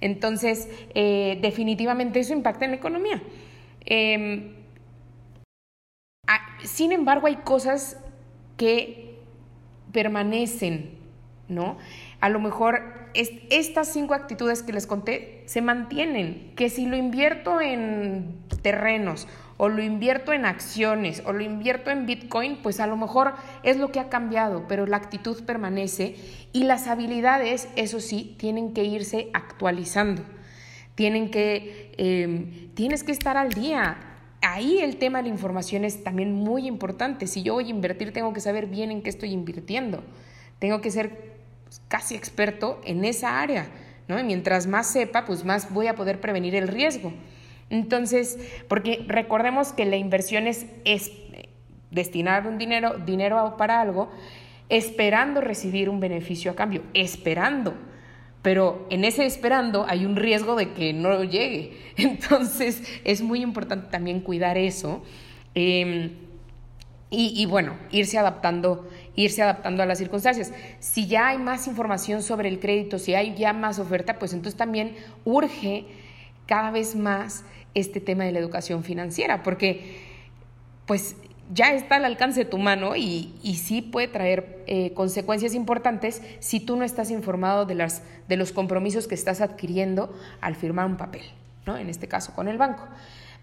Entonces, 0.01 0.69
eh, 0.93 1.39
definitivamente 1.41 2.19
eso 2.19 2.34
impacta 2.34 2.65
en 2.65 2.71
la 2.71 2.77
economía. 2.77 3.21
Eh, 3.86 4.55
sin 6.63 6.91
embargo, 6.91 7.27
hay 7.27 7.38
cosas 7.38 7.97
que 8.57 9.15
permanecen, 9.91 10.91
¿no? 11.47 11.77
A 12.19 12.29
lo 12.29 12.39
mejor 12.39 13.01
estas 13.13 13.91
cinco 13.91 14.13
actitudes 14.13 14.63
que 14.63 14.71
les 14.71 14.88
conté 14.88 15.43
se 15.45 15.62
mantienen, 15.62 16.53
que 16.55 16.69
si 16.69 16.86
lo 16.86 16.95
invierto 16.95 17.60
en 17.60 18.38
terrenos 18.62 19.27
o 19.63 19.69
lo 19.69 19.84
invierto 19.84 20.34
en 20.34 20.45
acciones 20.45 21.21
o 21.24 21.34
lo 21.34 21.43
invierto 21.43 21.91
en 21.91 22.08
Bitcoin, 22.08 22.58
pues 22.63 22.80
a 22.80 22.88
lo 22.88 22.97
mejor 22.97 23.36
es 23.62 23.78
lo 23.78 23.91
que 23.91 24.00
ha 24.00 24.10
cambiado, 24.10 24.65
pero 24.67 24.88
la 24.88 24.97
actitud 24.97 25.43
permanece 25.43 26.15
y 26.52 26.63
las 26.63 26.88
habilidades, 26.88 27.67
eso 27.76 28.00
sí, 28.00 28.36
tienen 28.39 28.74
que 28.74 28.86
irse 28.86 29.30
actualizando. 29.34 30.24
Tienen 30.95 31.30
que, 31.30 31.93
em, 32.00 32.74
tienes 32.74 33.04
que 33.04 33.12
estar 33.12 33.38
al 33.38 33.54
día. 33.54 33.97
Ahí 34.41 34.80
el 34.80 34.97
tema 34.97 35.19
de 35.19 35.26
la 35.26 35.36
información 35.36 35.86
es 35.86 36.04
también 36.04 36.34
muy 36.34 36.65
importante. 36.65 37.28
Si 37.28 37.43
yo 37.43 37.54
voy 37.54 37.67
a 37.67 37.69
invertir, 37.69 38.13
tengo 38.13 38.34
que 38.34 38.41
saber 38.41 38.65
bien 38.65 38.89
en 38.89 39.04
qué 39.04 39.12
estoy 39.12 39.32
invirtiendo. 39.32 40.04
Tengo 40.58 40.82
que 40.82 40.89
ser 40.89 41.36
casi 41.88 42.15
experto 42.15 42.82
en 42.84 43.06
esa 43.06 43.39
área, 43.39 43.67
¿no? 44.08 44.19
Y 44.19 44.24
mientras 44.24 44.65
más 44.65 44.88
sepa, 44.88 45.24
pues 45.26 45.45
más 45.45 45.71
voy 45.71 45.86
a 45.86 45.93
poder 45.93 46.19
prevenir 46.19 46.56
el 46.56 46.67
riesgo. 46.67 47.13
Entonces, 47.71 48.38
porque 48.67 49.03
recordemos 49.07 49.71
que 49.71 49.86
la 49.86 49.95
inversión 49.95 50.45
es, 50.45 50.65
destinar 51.89 52.45
un 52.45 52.57
dinero, 52.57 52.97
dinero 52.97 53.55
para 53.57 53.79
algo, 53.79 54.12
esperando 54.67 55.39
recibir 55.39 55.89
un 55.89 56.01
beneficio 56.01 56.51
a 56.51 56.55
cambio, 56.55 56.84
esperando. 56.93 57.73
Pero 58.41 58.88
en 58.89 59.05
ese 59.05 59.25
esperando 59.25 59.86
hay 59.88 60.05
un 60.05 60.17
riesgo 60.17 60.55
de 60.55 60.73
que 60.73 60.91
no 60.91 61.23
llegue. 61.23 61.77
Entonces 61.95 62.84
es 63.05 63.21
muy 63.21 63.41
importante 63.41 63.88
también 63.89 64.19
cuidar 64.19 64.57
eso. 64.57 65.01
Em, 65.55 66.12
y, 67.10 67.41
y, 67.41 67.45
bueno, 67.45 67.77
irse 67.91 68.17
adaptando, 68.17 68.89
irse 69.15 69.41
adaptando 69.41 69.81
a 69.84 69.86
las 69.86 69.97
circunstancias. 69.97 70.53
Si 70.79 71.07
ya 71.07 71.29
hay 71.29 71.38
más 71.38 71.67
información 71.67 72.21
sobre 72.21 72.49
el 72.49 72.60
crédito, 72.60 72.99
si 72.99 73.13
hay 73.15 73.36
ya 73.36 73.53
más 73.53 73.79
oferta, 73.79 74.19
pues 74.19 74.34
entonces 74.34 74.57
también 74.57 74.95
urge 75.23 75.86
cada 76.45 76.71
vez 76.71 76.95
más 76.95 77.45
este 77.73 77.99
tema 78.01 78.23
de 78.23 78.31
la 78.31 78.39
educación 78.39 78.84
financiera, 78.84 79.43
porque 79.43 79.99
pues 80.86 81.15
ya 81.53 81.73
está 81.73 81.97
al 81.97 82.05
alcance 82.05 82.41
de 82.43 82.49
tu 82.49 82.57
mano 82.57 82.95
y, 82.95 83.34
y 83.43 83.55
sí 83.55 83.81
puede 83.81 84.07
traer 84.07 84.63
eh, 84.67 84.93
consecuencias 84.93 85.53
importantes 85.53 86.21
si 86.39 86.60
tú 86.60 86.77
no 86.77 86.86
estás 86.86 87.12
informado 87.12 87.65
de, 87.65 87.75
las, 87.75 88.03
de 88.27 88.38
los 88.38 88.51
compromisos 88.53 89.07
que 89.07 89.15
estás 89.15 89.41
adquiriendo 89.41 90.13
al 90.39 90.55
firmar 90.55 90.86
un 90.86 90.97
papel, 90.97 91.23
¿no? 91.65 91.77
en 91.77 91.89
este 91.89 92.07
caso 92.07 92.34
con 92.34 92.47
el 92.47 92.57
banco. 92.57 92.88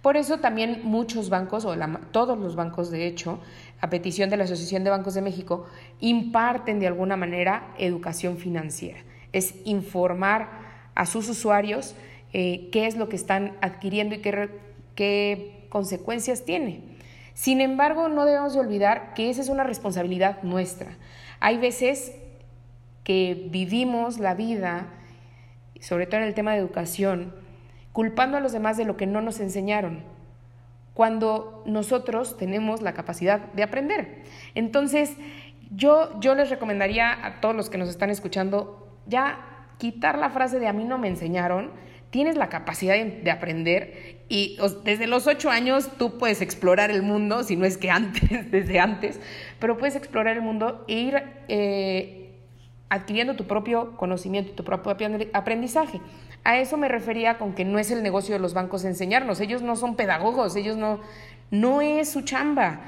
Por 0.01 0.17
eso 0.17 0.38
también 0.38 0.81
muchos 0.85 1.29
bancos, 1.29 1.64
o 1.64 1.75
todos 2.12 2.38
los 2.38 2.55
bancos 2.55 2.91
de 2.91 3.07
hecho, 3.07 3.41
a 3.81 3.91
petición 3.91 4.31
de 4.31 4.37
la 4.37 4.45
Asociación 4.45 4.85
de 4.85 4.91
Bancos 4.91 5.14
de 5.14 5.23
México, 5.23 5.67
imparten 6.01 6.79
de 6.79 6.87
alguna 6.87 7.17
manera 7.17 7.75
educación 7.79 8.38
financiera. 8.38 9.01
Es 9.33 9.55
informar 9.64 10.49
a 10.95 11.05
sus 11.05 11.29
usuarios 11.29 11.95
eh, 12.33 12.69
qué 12.73 12.87
es 12.87 12.97
lo 12.97 13.09
que 13.09 13.17
están 13.17 13.57
adquiriendo 13.61 14.14
y 14.14 14.19
qué, 14.19 14.51
qué 14.95 15.67
consecuencias 15.69 16.45
tiene. 16.45 16.83
Sin 17.35 17.61
embargo, 17.61 18.09
no 18.09 18.25
debemos 18.25 18.55
de 18.55 18.61
olvidar 18.61 19.14
que 19.14 19.31
esa 19.31 19.41
es 19.41 19.49
una 19.49 19.64
responsabilidad 19.64 20.43
nuestra. 20.43 20.97
Hay 21.41 21.59
veces 21.59 22.14
que 23.05 23.47
vivimos 23.51 24.19
la 24.19 24.35
vida, 24.35 24.88
sobre 25.81 26.07
todo 26.07 26.21
en 26.21 26.27
el 26.27 26.35
tema 26.35 26.53
de 26.53 26.59
educación, 26.59 27.33
culpando 27.93 28.37
a 28.37 28.41
los 28.41 28.53
demás 28.53 28.77
de 28.77 28.85
lo 28.85 28.97
que 28.97 29.07
no 29.07 29.21
nos 29.21 29.41
enseñaron, 29.41 30.03
cuando 30.95 31.62
nosotros 31.64 32.37
tenemos 32.37 32.83
la 32.83 32.93
capacidad 32.93 33.41
de 33.53 33.62
aprender. 33.62 34.25
Entonces, 34.55 35.17
yo, 35.71 36.19
yo 36.21 36.35
les 36.35 36.51
recomendaría 36.51 37.25
a 37.25 37.41
todos 37.41 37.55
los 37.55 37.71
que 37.71 37.79
nos 37.79 37.88
están 37.88 38.11
escuchando 38.11 38.88
ya 39.07 39.38
quitar 39.79 40.19
la 40.19 40.31
frase 40.31 40.59
de 40.59 40.67
a 40.67 40.73
mí 40.73 40.85
no 40.85 40.99
me 40.99 41.09
enseñaron 41.09 41.71
tienes 42.11 42.37
la 42.37 42.49
capacidad 42.49 42.94
de, 42.94 43.31
aprender 43.31 44.18
y 44.29 44.59
desde 44.85 45.07
los 45.07 45.27
ocho 45.27 45.51
años 45.51 45.90
tú 45.99 46.18
puedes 46.18 46.40
explorar 46.40 46.90
el 46.90 47.03
mundo, 47.03 47.42
si 47.42 47.57
no 47.57 47.66
es 47.66 47.77
que 47.77 47.90
antes, 47.90 48.51
desde 48.51 48.81
antes, 48.81 49.21
pero 49.59 49.79
puedes 49.79 49.97
explorar 49.97 50.37
el 50.37 50.42
mundo 50.42 50.85
e 50.88 50.94
ir 50.94 51.23
eh, 51.49 52.31
adquiriendo 52.88 53.37
tu 53.37 53.47
propio 53.47 53.97
conocimiento, 53.97 54.53
tu 54.53 54.64
propio 54.64 55.09
aprendizaje. 55.33 56.01
A 56.44 56.59
eso 56.59 56.77
me 56.77 56.88
refería 56.88 57.37
con 57.37 57.55
que 57.55 57.64
no 57.64 57.79
es 57.79 57.90
el 57.90 58.03
negocio 58.03 58.35
de 58.35 58.40
los 58.40 58.55
bancos 58.55 58.85
enseñarnos, 58.85 59.40
ellos 59.40 59.61
no 59.62 59.77
son 59.77 59.97
pedagogos, 59.97 60.57
ellos 60.57 60.77
no, 60.77 61.01
no 61.51 61.83
es 61.83 62.11
su 62.11 62.23
chamba. 62.23 62.81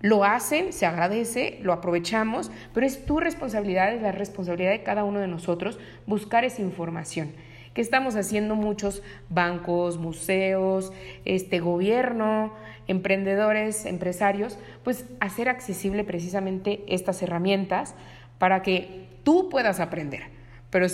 Lo 0.00 0.22
hacen, 0.22 0.72
se 0.72 0.86
agradece, 0.86 1.58
lo 1.62 1.72
aprovechamos, 1.72 2.52
pero 2.72 2.86
es 2.86 3.04
tu 3.04 3.18
responsabilidad, 3.18 3.92
es 3.92 4.00
la 4.00 4.12
responsabilidad 4.12 4.70
de 4.70 4.84
cada 4.84 5.02
uno 5.02 5.18
de 5.18 5.26
nosotros 5.26 5.80
buscar 6.06 6.44
esa 6.44 6.62
información 6.62 7.32
que 7.74 7.80
estamos 7.80 8.16
haciendo 8.16 8.54
muchos 8.54 9.02
bancos, 9.28 9.98
museos, 9.98 10.92
este 11.24 11.60
gobierno, 11.60 12.52
emprendedores, 12.86 13.86
empresarios, 13.86 14.58
pues 14.82 15.04
hacer 15.20 15.48
accesible 15.48 16.04
precisamente 16.04 16.82
estas 16.88 17.22
herramientas 17.22 17.94
para 18.38 18.62
que 18.62 19.06
tú 19.22 19.48
puedas 19.48 19.80
aprender, 19.80 20.22
pero 20.70 20.86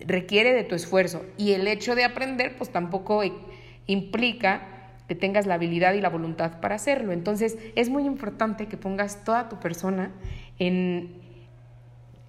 requiere 0.00 0.54
de 0.54 0.64
tu 0.64 0.74
esfuerzo. 0.74 1.24
Y 1.36 1.52
el 1.52 1.66
hecho 1.66 1.94
de 1.94 2.04
aprender 2.04 2.56
pues 2.56 2.70
tampoco 2.70 3.22
implica 3.86 4.62
que 5.08 5.14
tengas 5.14 5.46
la 5.46 5.54
habilidad 5.54 5.94
y 5.94 6.00
la 6.00 6.08
voluntad 6.08 6.60
para 6.60 6.74
hacerlo. 6.74 7.12
Entonces 7.12 7.58
es 7.74 7.88
muy 7.88 8.04
importante 8.04 8.66
que 8.66 8.76
pongas 8.76 9.24
toda 9.24 9.48
tu 9.48 9.58
persona 9.58 10.12
en, 10.58 11.14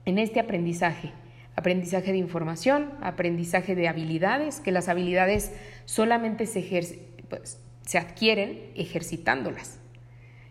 en 0.05 0.17
este 0.17 0.39
aprendizaje 0.39 1.11
aprendizaje 1.57 2.11
de 2.11 2.19
información, 2.19 2.93
aprendizaje 3.01 3.75
de 3.75 3.87
habilidades, 3.87 4.61
que 4.61 4.71
las 4.71 4.87
habilidades 4.87 5.51
solamente 5.85 6.45
se, 6.45 6.61
pues, 7.27 7.59
se 7.81 7.97
adquieren 7.97 8.71
ejercitándolas. 8.75 9.79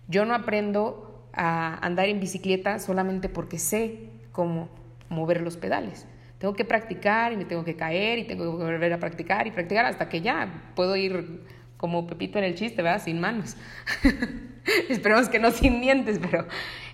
Yo 0.08 0.24
no 0.24 0.34
aprendo 0.34 1.28
a 1.32 1.78
andar 1.86 2.08
en 2.08 2.18
bicicleta 2.18 2.80
solamente 2.80 3.28
porque 3.28 3.58
sé 3.58 4.10
cómo 4.32 4.68
mover 5.08 5.42
los 5.42 5.56
pedales. 5.56 6.08
Tengo 6.38 6.54
que 6.54 6.64
practicar 6.64 7.32
y 7.32 7.36
me 7.36 7.44
tengo 7.44 7.64
que 7.64 7.76
caer 7.76 8.18
y 8.18 8.24
tengo 8.24 8.58
que 8.58 8.64
volver 8.64 8.92
a 8.92 8.98
practicar 8.98 9.46
y 9.46 9.52
practicar 9.52 9.86
hasta 9.86 10.08
que 10.08 10.20
ya 10.20 10.72
puedo 10.74 10.96
ir 10.96 11.44
como 11.76 12.08
Pepito 12.08 12.38
en 12.38 12.44
el 12.44 12.56
chiste, 12.56 12.82
¿verdad? 12.82 13.02
Sin 13.02 13.20
manos. 13.20 13.56
Esperemos 14.88 15.28
que 15.28 15.38
no 15.38 15.52
sin 15.52 15.80
dientes, 15.80 16.18
pero... 16.18 16.48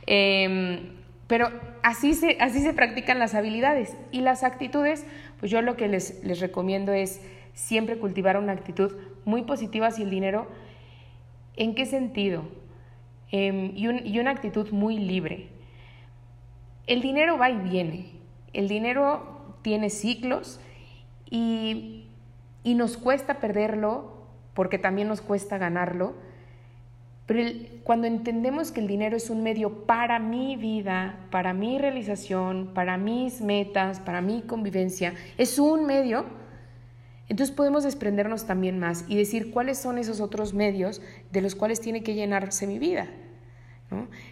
Em, 0.04 1.01
pero 1.32 1.48
así 1.82 2.12
se, 2.12 2.36
así 2.40 2.60
se 2.60 2.74
practican 2.74 3.18
las 3.18 3.34
habilidades 3.34 3.96
y 4.10 4.20
las 4.20 4.44
actitudes, 4.44 5.06
pues 5.40 5.50
yo 5.50 5.62
lo 5.62 5.78
que 5.78 5.88
les, 5.88 6.22
les 6.22 6.40
recomiendo 6.40 6.92
es 6.92 7.22
siempre 7.54 7.96
cultivar 7.96 8.36
una 8.36 8.52
actitud 8.52 8.94
muy 9.24 9.40
positiva 9.40 9.86
hacia 9.86 10.04
el 10.04 10.10
dinero. 10.10 10.46
¿En 11.56 11.74
qué 11.74 11.86
sentido? 11.86 12.44
Em, 13.30 13.72
y, 13.74 14.10
y 14.10 14.18
una 14.18 14.30
actitud 14.30 14.72
muy 14.72 14.98
libre. 14.98 15.48
El 16.86 17.00
dinero 17.00 17.38
va 17.38 17.48
y 17.48 17.56
viene. 17.56 18.10
El 18.52 18.68
dinero 18.68 19.56
tiene 19.62 19.88
ciclos 19.88 20.60
y, 21.30 22.08
y 22.62 22.74
nos 22.74 22.98
cuesta 22.98 23.38
perderlo 23.38 24.18
porque 24.52 24.78
también 24.78 25.08
nos 25.08 25.22
cuesta 25.22 25.56
ganarlo. 25.56 26.12
Pero 27.26 27.48
cuando 27.84 28.06
entendemos 28.06 28.72
que 28.72 28.80
el 28.80 28.88
dinero 28.88 29.16
es 29.16 29.30
un 29.30 29.42
medio 29.42 29.86
para 29.86 30.18
mi 30.18 30.56
vida, 30.56 31.26
para 31.30 31.54
mi 31.54 31.78
realización, 31.78 32.72
para 32.74 32.98
mis 32.98 33.40
metas, 33.40 34.00
para 34.00 34.20
mi 34.20 34.42
convivencia, 34.42 35.14
es 35.38 35.58
un 35.58 35.86
medio, 35.86 36.24
entonces 37.28 37.54
podemos 37.54 37.84
desprendernos 37.84 38.44
también 38.44 38.78
más 38.78 39.04
y 39.08 39.16
decir 39.16 39.52
cuáles 39.52 39.78
son 39.78 39.98
esos 39.98 40.20
otros 40.20 40.52
medios 40.52 41.00
de 41.30 41.40
los 41.40 41.54
cuales 41.54 41.80
tiene 41.80 42.02
que 42.02 42.14
llenarse 42.14 42.66
mi 42.66 42.78
vida. 42.78 43.08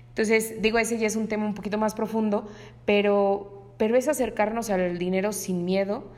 Entonces, 0.09 0.61
digo, 0.61 0.79
ese 0.79 0.99
ya 0.99 1.07
es 1.07 1.17
un 1.17 1.29
tema 1.29 1.47
un 1.47 1.55
poquito 1.55 1.79
más 1.79 1.95
profundo, 1.95 2.49
pero, 2.85 3.75
pero 3.77 3.97
es 3.97 4.09
acercarnos 4.09 4.71
al 4.71 4.99
dinero 4.99 5.33
sin 5.33 5.65
miedo, 5.65 6.11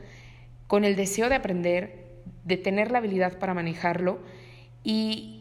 con 0.67 0.85
el 0.85 0.95
deseo 0.95 1.29
de 1.29 1.35
aprender, 1.35 2.03
de 2.45 2.57
tener 2.57 2.91
la 2.91 2.97
habilidad 2.97 3.37
para 3.37 3.53
manejarlo 3.53 4.19
y, 4.83 5.32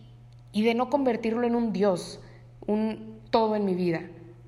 y 0.52 0.62
de 0.62 0.74
no 0.74 0.90
convertirlo 0.90 1.46
en 1.46 1.54
un 1.54 1.72
Dios, 1.72 2.20
un 2.66 3.20
todo 3.30 3.56
en 3.56 3.64
mi 3.64 3.74
vida, 3.74 4.02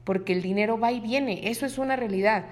porque 0.05 0.33
el 0.33 0.43
dinero 0.43 0.79
va 0.79 0.93
y 0.93 1.01
viene, 1.01 1.49
eso 1.49 1.67
es 1.67 1.79
una 1.79 1.97
realidad. 1.97 2.45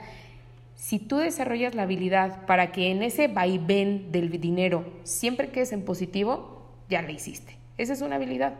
Si 0.74 0.98
tú 0.98 1.18
desarrollas 1.18 1.74
la 1.74 1.82
habilidad 1.82 2.44
para 2.46 2.72
que 2.72 2.90
en 2.90 3.02
ese 3.02 3.28
vaivén 3.28 4.10
del 4.10 4.30
dinero 4.40 4.84
siempre 5.04 5.50
quedes 5.50 5.72
en 5.72 5.84
positivo, 5.84 6.66
ya 6.88 7.02
la 7.02 7.12
hiciste. 7.12 7.56
Esa 7.78 7.92
es 7.92 8.00
una 8.00 8.16
habilidad. 8.16 8.54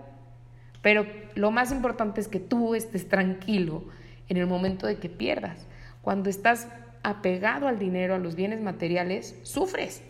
Pero 0.83 1.07
lo 1.35 1.51
más 1.51 1.73
importante 1.73 2.21
es 2.21 2.29
que 2.29 2.41
tú 2.41 2.75
estés 2.75 3.09
tranquilo 3.09 3.85
en 4.29 4.37
el 4.37 4.47
momento 4.47 4.87
de 4.87 4.99
que 4.99 5.09
pierdas. 5.09 5.67
Cuando 6.03 6.29
estás 6.31 6.69
apegado 7.03 7.69
al 7.69 7.79
dinero, 7.79 8.15
a 8.15 8.19
los 8.19 8.35
bienes 8.35 8.61
materiales, 8.61 9.37
sufres. 9.43 10.03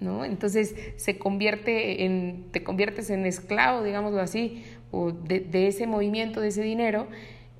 ¿No? 0.00 0.24
Entonces 0.24 0.74
se 0.96 1.18
convierte 1.18 2.04
en, 2.04 2.50
te 2.52 2.62
conviertes 2.62 3.10
en 3.10 3.26
esclavo, 3.26 3.82
digámoslo 3.82 4.20
así, 4.20 4.64
o 4.90 5.12
de, 5.12 5.66
ese 5.66 5.86
movimiento, 5.86 6.40
de 6.40 6.48
ese 6.48 6.62
dinero, 6.62 7.08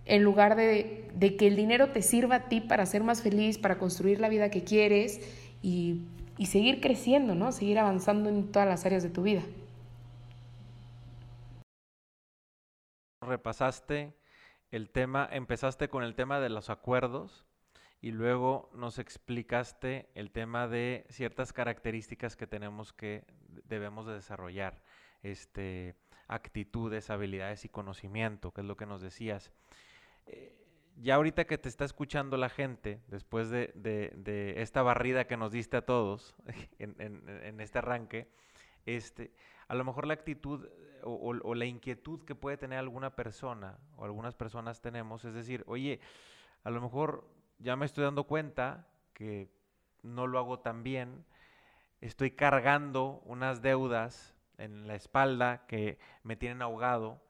en 0.05 0.23
lugar 0.23 0.57
de, 0.57 1.09
de, 1.15 1.37
que 1.37 1.49
el 1.49 1.57
dinero 1.57 1.91
te 1.91 2.03
sirva 2.03 2.37
a 2.37 2.49
ti 2.49 2.61
para 2.61 2.87
ser 2.87 3.03
más 3.03 3.23
feliz, 3.23 3.59
para 3.59 3.79
construir 3.79 4.21
la 4.21 4.29
vida 4.29 4.51
que 4.51 4.65
quieres 4.65 5.21
y, 5.63 6.03
y 6.39 6.47
seguir 6.47 6.81
creciendo, 6.81 7.35
¿no? 7.35 7.53
Seguir 7.53 7.79
avanzando 7.79 8.31
en 8.31 8.51
todas 8.51 8.69
las 8.69 8.87
áreas 8.87 9.03
de 9.03 9.11
tu 9.11 9.23
vida. 9.23 9.43
Repasaste 13.21 14.15
el 14.71 14.89
tema, 14.89 15.29
empezaste 15.31 15.89
con 15.89 16.05
el 16.05 16.15
tema 16.15 16.41
de 16.41 16.49
los 16.49 16.71
acuerdos 16.71 17.48
y 18.01 18.13
luego 18.13 18.71
nos 18.75 18.99
explicaste 18.99 20.09
el 20.15 20.31
tema 20.31 20.69
de 20.69 21.05
ciertas 21.11 21.53
características 21.53 22.37
que 22.37 22.47
tenemos 22.47 22.93
que 22.93 23.25
debemos 23.65 24.07
de 24.07 24.15
desarrollar, 24.15 24.83
este, 25.23 25.97
actitudes, 26.29 27.11
habilidades 27.11 27.65
y 27.65 27.69
conocimiento, 27.69 28.53
que 28.53 28.61
es 28.61 28.67
lo 28.67 28.77
que 28.77 28.87
nos 28.87 29.01
decías. 29.01 29.53
Eh, 30.27 30.55
ya 31.01 31.17
ahorita 31.17 31.45
que 31.47 31.59
te 31.59 31.69
está 31.69 31.85
escuchando 31.85 32.37
la 32.37 32.49
gente, 32.49 33.03
después 33.09 33.51
de, 33.51 34.55
esta 34.57 34.83
barrida 34.83 35.27
que 35.27 35.37
nos 35.37 35.53
diste 35.53 35.77
a 35.77 35.83
todos 35.83 36.35
en, 36.79 37.61
este 37.61 37.79
arranque, 37.79 38.29
este, 38.87 39.33
a 39.67 39.75
lo 39.75 39.85
mejor 39.85 40.07
la 40.07 40.15
actitud 40.15 40.69
o, 41.03 41.37
o, 41.43 41.55
la 41.55 41.67
inquietud 41.67 42.25
que 42.25 42.35
puede 42.35 42.57
tener 42.57 42.79
alguna 42.79 43.15
persona 43.15 43.79
o 43.97 44.05
algunas 44.05 44.35
personas 44.35 44.81
tenemos 44.81 45.25
es 45.25 45.35
decir, 45.35 45.63
oye, 45.67 46.01
a 46.65 46.71
lo 46.71 46.81
mejor 46.81 47.29
ya 47.59 47.77
me 47.77 47.87
estoy 47.87 48.05
dando 48.05 48.25
cuenta 48.25 48.87
que 49.13 49.51
no 50.03 50.27
lo 50.27 50.39
hago 50.39 50.61
tan 50.61 50.83
bien, 50.83 51.25
estoy 52.01 52.31
cargando 52.31 53.23
unas 53.25 53.63
deudas 53.63 54.35
en 54.59 54.87
la 54.87 54.95
espalda 54.95 55.67
que 55.67 55.99
me 56.23 56.37
tienen 56.37 56.63
ahogado, 56.63 57.21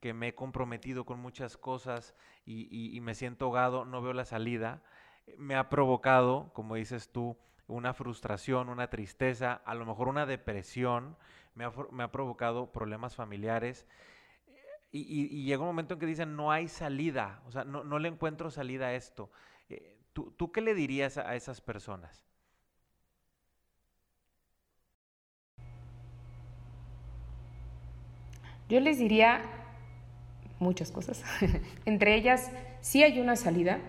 que 0.00 0.14
me 0.14 0.28
he 0.28 0.34
comprometido 0.34 1.04
con 1.04 1.18
muchas 1.18 1.56
cosas 1.56 2.14
y, 2.44 2.98
me 3.02 3.14
siento 3.14 3.46
ahogado, 3.46 3.84
no 3.84 4.02
veo 4.02 4.12
la 4.12 4.24
salida, 4.24 4.82
me 5.38 5.54
ha 5.54 5.68
provocado, 5.68 6.50
como 6.54 6.74
dices 6.74 7.10
tú, 7.10 7.36
una 7.68 7.94
frustración, 7.94 8.68
una 8.68 8.90
tristeza, 8.90 9.60
a 9.64 9.74
lo 9.74 9.86
mejor 9.86 10.08
una 10.08 10.26
depresión, 10.26 11.16
me 11.54 11.64
ha, 11.64 12.10
provocado 12.12 12.72
problemas 12.72 13.14
familiares. 13.14 13.86
Y, 14.90 15.44
llega 15.44 15.60
un 15.60 15.68
momento 15.68 15.94
en 15.94 16.00
que 16.00 16.06
dicen, 16.06 16.34
no 16.34 16.50
hay 16.50 16.66
salida, 16.66 17.42
o 17.46 17.52
sea, 17.52 17.64
no, 17.64 17.84
no 17.84 17.98
le 17.98 18.08
encuentro 18.08 18.50
salida 18.50 18.86
a 18.86 18.94
esto. 18.94 19.30
¿Tú, 20.12 20.52
qué 20.52 20.60
le 20.60 20.74
dirías 20.74 21.18
a 21.18 21.34
esas 21.34 21.60
personas? 21.60 22.24
Yo 28.68 28.78
les 28.80 28.98
diría 28.98 29.42
muchas 30.58 30.90
cosas. 30.90 31.22
Entre 31.84 32.14
ellas, 32.14 32.50
sí 32.80 33.02
hay 33.02 33.18
una 33.20 33.36
salida, 33.36 33.80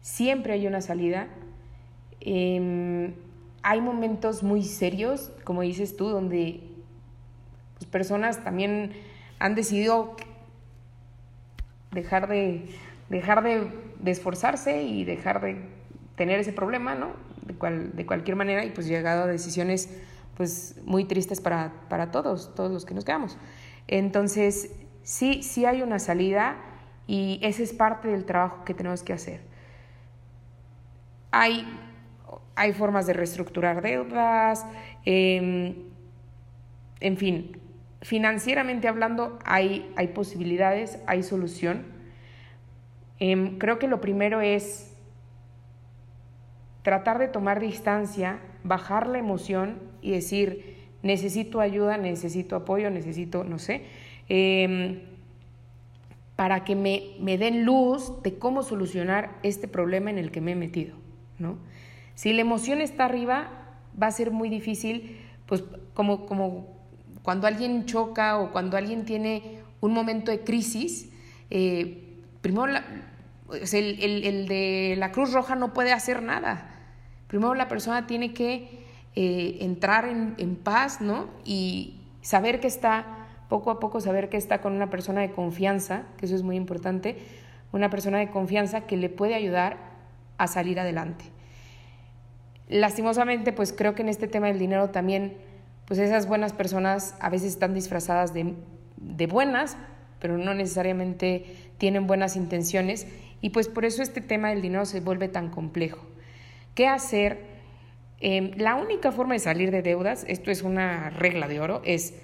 siempre 0.00 0.54
hay 0.54 0.66
una 0.66 0.80
salida. 0.80 1.28
Em, 2.20 3.14
hay 3.62 3.80
momentos 3.80 4.42
muy 4.42 4.64
serios, 4.64 5.30
como 5.44 5.62
dices 5.62 5.96
tú, 5.96 6.08
donde 6.08 6.60
pues, 7.74 7.86
personas 7.88 8.42
también 8.42 8.92
han 9.38 9.54
decidido 9.54 10.16
dejar 11.92 12.28
de, 12.28 12.66
dejar 13.12 13.42
de 13.44 14.10
esforzarse 14.10 14.82
y 14.82 15.04
dejar 15.04 15.40
de 15.42 15.56
tener 16.16 16.40
ese 16.40 16.52
problema, 16.52 16.94
¿no? 16.94 17.12
De, 17.46 17.54
cual, 17.54 17.94
de 17.94 18.06
cualquier 18.06 18.36
manera, 18.36 18.64
y 18.64 18.70
pues 18.70 18.86
llegado 18.86 19.24
a 19.24 19.26
decisiones 19.26 19.88
pues 20.36 20.76
muy 20.84 21.04
tristes 21.04 21.40
para, 21.40 21.72
para 21.90 22.10
todos, 22.10 22.54
todos 22.54 22.72
los 22.72 22.86
que 22.86 22.94
nos 22.94 23.04
quedamos. 23.04 23.36
Entonces, 23.86 24.70
sí, 25.02 25.42
sí 25.42 25.66
hay 25.66 25.82
una 25.82 25.98
salida 25.98 26.56
y 27.06 27.38
ese 27.42 27.62
es 27.64 27.74
parte 27.74 28.08
del 28.08 28.24
trabajo 28.24 28.64
que 28.64 28.72
tenemos 28.72 29.02
que 29.02 29.12
hacer. 29.12 29.42
Hay, 31.32 31.66
hay 32.54 32.72
formas 32.72 33.06
de 33.06 33.12
reestructurar 33.12 33.82
deudas, 33.82 34.64
em, 35.04 35.74
en 37.00 37.16
fin, 37.18 37.58
financieramente 38.00 38.88
hablando 38.88 39.38
hay, 39.44 39.92
hay 39.96 40.08
posibilidades, 40.08 40.98
hay 41.06 41.22
solución 41.22 41.91
Em, 43.24 43.56
creo 43.56 43.78
que 43.78 43.86
lo 43.86 44.00
primero 44.00 44.40
es 44.40 44.96
tratar 46.82 47.20
de 47.20 47.28
tomar 47.28 47.60
distancia, 47.60 48.40
bajar 48.64 49.06
la 49.06 49.18
emoción 49.18 49.78
y 50.00 50.10
decir, 50.10 50.88
necesito 51.04 51.60
ayuda, 51.60 51.98
necesito 51.98 52.56
apoyo, 52.56 52.90
necesito, 52.90 53.44
no 53.44 53.60
sé, 53.60 53.84
em, 54.28 55.02
para 56.34 56.64
que 56.64 56.74
me, 56.74 57.14
me, 57.20 57.38
den 57.38 57.64
luz 57.64 58.20
de 58.24 58.38
cómo 58.38 58.64
solucionar 58.64 59.38
este 59.44 59.68
problema 59.68 60.10
en 60.10 60.18
el 60.18 60.32
que 60.32 60.40
me 60.40 60.50
he 60.50 60.56
metido. 60.56 60.96
¿no? 61.38 61.58
Si 62.16 62.32
la 62.32 62.40
emoción 62.40 62.80
está 62.80 63.04
arriba, 63.04 63.50
va 64.02 64.08
a 64.08 64.10
ser 64.10 64.32
muy 64.32 64.48
difícil, 64.48 65.20
pues 65.46 65.62
como, 65.94 66.26
como 66.26 66.76
cuando 67.22 67.46
alguien 67.46 67.86
choca 67.86 68.40
o 68.40 68.50
cuando 68.50 68.76
alguien 68.76 69.04
tiene 69.04 69.60
un 69.80 69.92
momento 69.92 70.32
de 70.32 70.40
crisis, 70.40 71.08
eh, 71.50 72.08
primero 72.40 72.66
la, 72.66 72.84
el, 73.54 74.48
de 74.48 74.94
la 74.98 75.12
Cruz 75.12 75.32
Roja 75.32 75.54
no 75.54 75.72
puede 75.72 75.92
hacer 75.92 76.22
nada. 76.22 76.68
Primero 77.26 77.54
la 77.54 77.68
persona 77.68 78.06
tiene 78.06 78.32
que 78.34 78.84
eh, 79.14 79.58
entrar 79.60 80.06
en, 80.06 80.56
paz, 80.56 81.00
¿no? 81.00 81.28
Y 81.44 82.00
saber 82.20 82.60
que 82.60 82.66
está, 82.66 83.26
poco 83.48 83.70
a 83.70 83.80
poco 83.80 84.00
saber 84.00 84.28
que 84.28 84.36
está 84.36 84.60
con 84.60 84.74
una 84.74 84.90
persona 84.90 85.20
de 85.20 85.32
confianza, 85.32 86.04
que 86.16 86.26
eso 86.26 86.34
es 86.34 86.42
muy 86.42 86.56
importante, 86.56 87.16
una 87.72 87.90
persona 87.90 88.18
de 88.18 88.30
confianza 88.30 88.82
que 88.82 88.96
le 88.96 89.08
puede 89.08 89.34
ayudar 89.34 89.76
a 90.38 90.46
salir 90.46 90.78
adelante. 90.78 91.24
Lastimosamente, 92.68 93.52
pues 93.52 93.72
creo 93.72 93.94
que 93.94 94.02
en 94.02 94.08
este 94.08 94.28
tema 94.28 94.46
del 94.46 94.58
dinero 94.58 94.90
también, 94.90 95.36
pues 95.86 95.98
esas 95.98 96.26
buenas 96.26 96.52
personas 96.52 97.14
a 97.20 97.28
veces 97.28 97.48
están 97.48 97.74
disfrazadas 97.74 98.32
de, 98.32 98.54
de 98.96 99.26
buenas, 99.26 99.76
pero 100.20 100.38
no 100.38 100.54
necesariamente 100.54 101.72
tienen 101.78 102.06
buenas 102.06 102.36
intenciones 102.36 103.06
y 103.42 103.50
pues 103.50 103.68
por 103.68 103.84
eso 103.84 104.02
este 104.02 104.22
tema 104.22 104.48
del 104.48 104.62
dinero 104.62 104.86
se 104.86 105.00
vuelve 105.00 105.28
tan 105.28 105.50
complejo. 105.50 106.06
¿Qué 106.74 106.86
hacer? 106.86 107.52
Em, 108.20 108.52
la 108.56 108.76
única 108.76 109.10
forma 109.10 109.34
de 109.34 109.40
salir 109.40 109.72
de 109.72 109.82
deudas, 109.82 110.24
esto 110.28 110.50
es 110.50 110.62
una 110.62 111.10
regla 111.10 111.48
de 111.48 111.60
oro, 111.60 111.82
es 111.84 112.14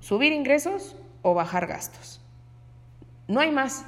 subir 0.00 0.32
ingresos 0.32 0.96
o 1.20 1.34
bajar 1.34 1.66
gastos. 1.66 2.20
No 3.28 3.40
hay 3.40 3.52
más. 3.52 3.84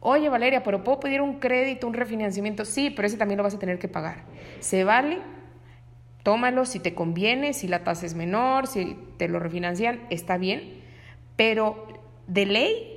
Oye, 0.00 0.30
Valeria, 0.30 0.62
pero 0.64 0.82
¿puedo 0.82 1.00
pedir 1.00 1.20
un 1.20 1.38
crédito, 1.38 1.86
un 1.86 1.94
refinanciamiento? 1.94 2.64
Sí, 2.64 2.90
pero 2.90 3.06
ese 3.06 3.18
también 3.18 3.36
lo 3.36 3.44
vas 3.44 3.54
a 3.54 3.58
tener 3.58 3.78
que 3.78 3.88
pagar. 3.88 4.24
¿Se 4.60 4.84
vale? 4.84 5.18
Tómalo 6.22 6.64
si 6.64 6.80
te 6.80 6.94
conviene, 6.94 7.52
si 7.52 7.68
la 7.68 7.84
tasa 7.84 8.06
es 8.06 8.14
menor, 8.14 8.66
si 8.66 8.96
te 9.18 9.28
lo 9.28 9.38
refinancian, 9.38 10.00
está 10.08 10.38
bien. 10.38 10.80
Pero 11.36 11.86
de 12.26 12.46
ley, 12.46 12.91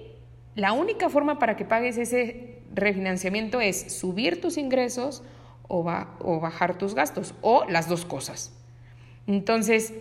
la 0.56 0.72
única 0.74 1.10
forma 1.10 1.38
para 1.38 1.56
que 1.56 1.66
pagues 1.66 1.98
ese 1.98 2.60
refinanciamiento 2.74 3.62
es 3.62 3.94
subir 3.94 4.42
tus 4.42 4.58
ingresos 4.58 5.24
o, 5.68 5.84
bajar 5.84 6.78
tus 6.78 6.94
gastos, 6.94 7.34
o 7.42 7.66
las 7.66 7.90
dos 7.90 8.06
cosas. 8.06 8.54
Entonces, 9.28 9.94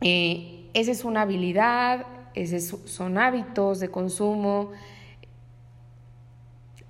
eh, 0.00 0.70
esa 0.74 0.92
es 0.92 1.04
una 1.04 1.22
habilidad, 1.22 2.06
esos 2.34 2.80
son 2.88 3.18
hábitos 3.18 3.80
de 3.80 3.88
consumo. 3.88 4.72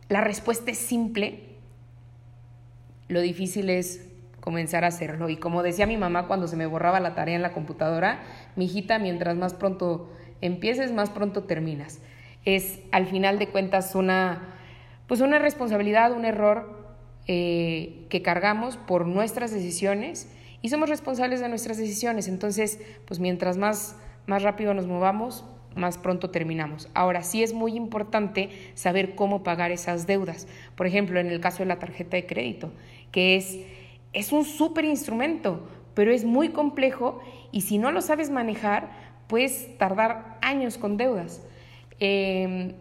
La 0.08 0.20
respuesta 0.20 0.70
es 0.70 0.78
simple, 0.78 1.40
lo 3.08 3.20
difícil 3.20 3.70
es 3.70 4.06
comenzar 4.40 4.84
a 4.84 4.88
hacerlo. 4.88 5.28
Y 5.28 5.36
como 5.38 5.62
decía 5.62 5.86
mi 5.86 5.96
mamá 5.96 6.28
cuando 6.28 6.46
se 6.46 6.56
me 6.56 6.66
borraba 6.66 7.00
la 7.00 7.14
tarea 7.14 7.34
en 7.34 7.42
la 7.42 7.52
computadora, 7.52 8.20
mi 8.54 8.66
hijita, 8.66 8.98
mientras 8.98 9.36
más 9.36 9.54
pronto 9.54 10.12
empieces, 10.40 10.92
más 10.92 11.10
pronto 11.10 11.44
terminas. 11.44 12.00
Es 12.46 12.80
al 12.92 13.06
final 13.06 13.38
de 13.38 13.48
cuentas 13.48 13.94
una, 13.94 14.54
pues 15.06 15.20
una 15.20 15.38
responsabilidad, 15.38 16.12
un 16.12 16.24
error 16.24 16.96
eh, 17.26 18.06
que 18.08 18.22
cargamos 18.22 18.78
por 18.78 19.06
nuestras 19.06 19.50
decisiones 19.50 20.32
y 20.62 20.68
somos 20.68 20.88
responsables 20.88 21.40
de 21.40 21.48
nuestras 21.48 21.76
decisiones. 21.76 22.28
Entonces, 22.28 22.80
pues 23.04 23.20
mientras 23.20 23.58
más, 23.58 23.96
más 24.26 24.42
rápido 24.42 24.72
nos 24.72 24.86
movamos, 24.86 25.44
más 25.74 25.98
pronto 25.98 26.30
terminamos. 26.30 26.88
Ahora, 26.94 27.22
sí 27.22 27.42
es 27.42 27.52
muy 27.52 27.76
importante 27.76 28.50
saber 28.74 29.14
cómo 29.14 29.42
pagar 29.42 29.70
esas 29.70 30.06
deudas. 30.06 30.48
Por 30.74 30.86
ejemplo, 30.86 31.20
en 31.20 31.28
el 31.28 31.40
caso 31.40 31.58
de 31.58 31.66
la 31.66 31.78
tarjeta 31.78 32.16
de 32.16 32.26
crédito, 32.26 32.72
que 33.12 33.36
es, 33.36 33.58
es 34.12 34.32
un 34.32 34.44
súper 34.44 34.84
instrumento, 34.84 35.68
pero 35.94 36.12
es 36.12 36.24
muy 36.24 36.50
complejo 36.50 37.20
y 37.52 37.62
si 37.62 37.78
no 37.78 37.90
lo 37.90 38.00
sabes 38.00 38.30
manejar, 38.30 38.90
puedes 39.28 39.76
tardar 39.78 40.38
años 40.42 40.78
con 40.78 40.96
deudas. 40.96 41.42
Em, 41.98 42.74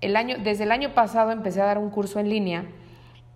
el 0.00 0.16
año, 0.16 0.36
desde 0.42 0.64
el 0.64 0.72
año 0.72 0.94
pasado 0.94 1.30
empecé 1.32 1.60
a 1.60 1.64
dar 1.64 1.78
un 1.78 1.90
curso 1.90 2.20
en 2.20 2.28
línea 2.28 2.66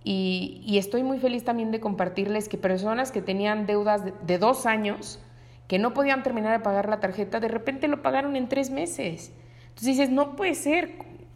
y, 0.03 0.77
estoy 0.77 1.03
muy 1.03 1.19
feliz 1.19 1.43
también 1.43 1.71
de 1.71 1.79
compartirles 1.79 2.49
que 2.49 2.57
personas 2.57 3.11
que 3.11 3.21
tenían 3.21 3.65
deudas 3.65 4.03
de, 4.25 4.37
dos 4.37 4.65
años, 4.65 5.19
que 5.67 5.79
no 5.79 5.93
podían 5.93 6.23
terminar 6.23 6.51
de 6.51 6.63
pagar 6.63 6.89
la 6.89 6.99
tarjeta, 6.99 7.39
de 7.39 7.47
repente 7.47 7.87
lo 7.87 8.01
pagaron 8.01 8.35
en 8.35 8.49
tres 8.49 8.69
meses. 8.69 9.31
Entonces 9.69 9.87
dices, 9.87 10.09
no 10.09 10.35
puede 10.35 10.55
ser, 10.55 10.91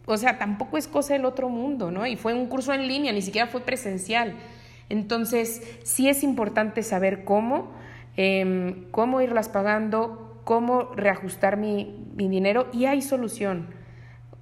o 0.06 0.18
sea, 0.18 0.38
tampoco 0.38 0.78
es 0.78 0.88
cosa 0.88 1.14
del 1.14 1.26
otro 1.26 1.50
mundo, 1.50 1.92
¿no? 1.92 2.06
Y 2.06 2.18
fue 2.18 2.34
un 2.34 2.48
curso 2.48 2.74
en 2.74 2.88
línea, 2.88 3.14
ni 3.14 3.22
siquiera 3.22 3.48
fue 3.48 3.62
presencial. 3.62 4.36
Entonces, 4.90 5.80
sí 5.84 6.10
es 6.10 6.24
importante 6.24 6.84
saber 6.84 7.24
cómo, 7.24 7.72
em, 8.18 8.90
cómo 8.92 9.22
irlas 9.22 9.48
pagando, 9.50 10.42
cómo 10.44 10.94
reajustar 10.96 11.58
mi, 11.58 12.06
mi 12.16 12.28
dinero 12.28 12.68
y 12.74 12.86
hay 12.86 13.02
solución. 13.02 13.77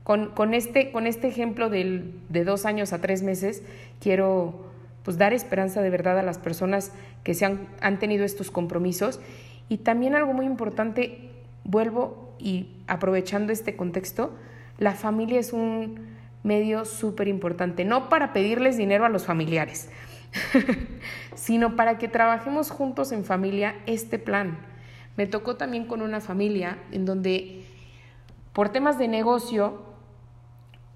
Con, 0.06 0.54
este, 0.54 0.92
con 0.92 1.08
este 1.08 1.28
ejemplo 1.28 1.72
de 1.72 2.44
dos 2.46 2.68
años 2.68 2.94
a 2.94 3.02
tres 3.02 3.24
meses, 3.24 3.64
quiero 4.00 4.70
pues, 5.02 5.18
dar 5.18 5.34
esperanza 5.34 5.82
de 5.82 5.90
verdad 5.90 6.20
a 6.20 6.22
las 6.22 6.38
personas 6.38 6.92
que 7.24 7.34
se 7.34 7.44
han, 7.44 7.68
han 7.82 7.98
tenido 7.98 8.24
estos 8.24 8.52
compromisos. 8.52 9.20
Y 9.68 9.78
también 9.78 10.14
algo 10.14 10.32
muy 10.32 10.46
importante, 10.46 11.32
vuelvo 11.64 12.36
y 12.38 12.68
aprovechando 12.86 13.52
este 13.52 13.76
contexto, 13.76 14.32
la 14.78 14.94
familia 14.94 15.40
es 15.40 15.54
un 15.54 16.00
medio 16.44 16.86
súper 16.86 17.28
importante, 17.28 17.84
no 17.84 18.08
para 18.08 18.32
pedirles 18.32 18.78
dinero 18.78 19.06
a 19.06 19.10
los 19.10 19.26
familiares, 19.26 19.90
sino 21.36 21.76
para 21.76 21.98
que 21.98 22.10
trabajemos 22.10 22.70
juntos 22.70 23.12
en 23.12 23.26
familia 23.26 23.74
este 23.88 24.20
plan. 24.20 24.60
Me 25.18 25.26
tocó 25.26 25.56
también 25.56 25.88
con 25.88 26.04
una 26.04 26.22
familia 26.22 26.78
en 26.92 27.06
donde 27.06 27.64
por 28.54 28.70
temas 28.70 29.00
de 29.00 29.08
negocio 29.08 29.95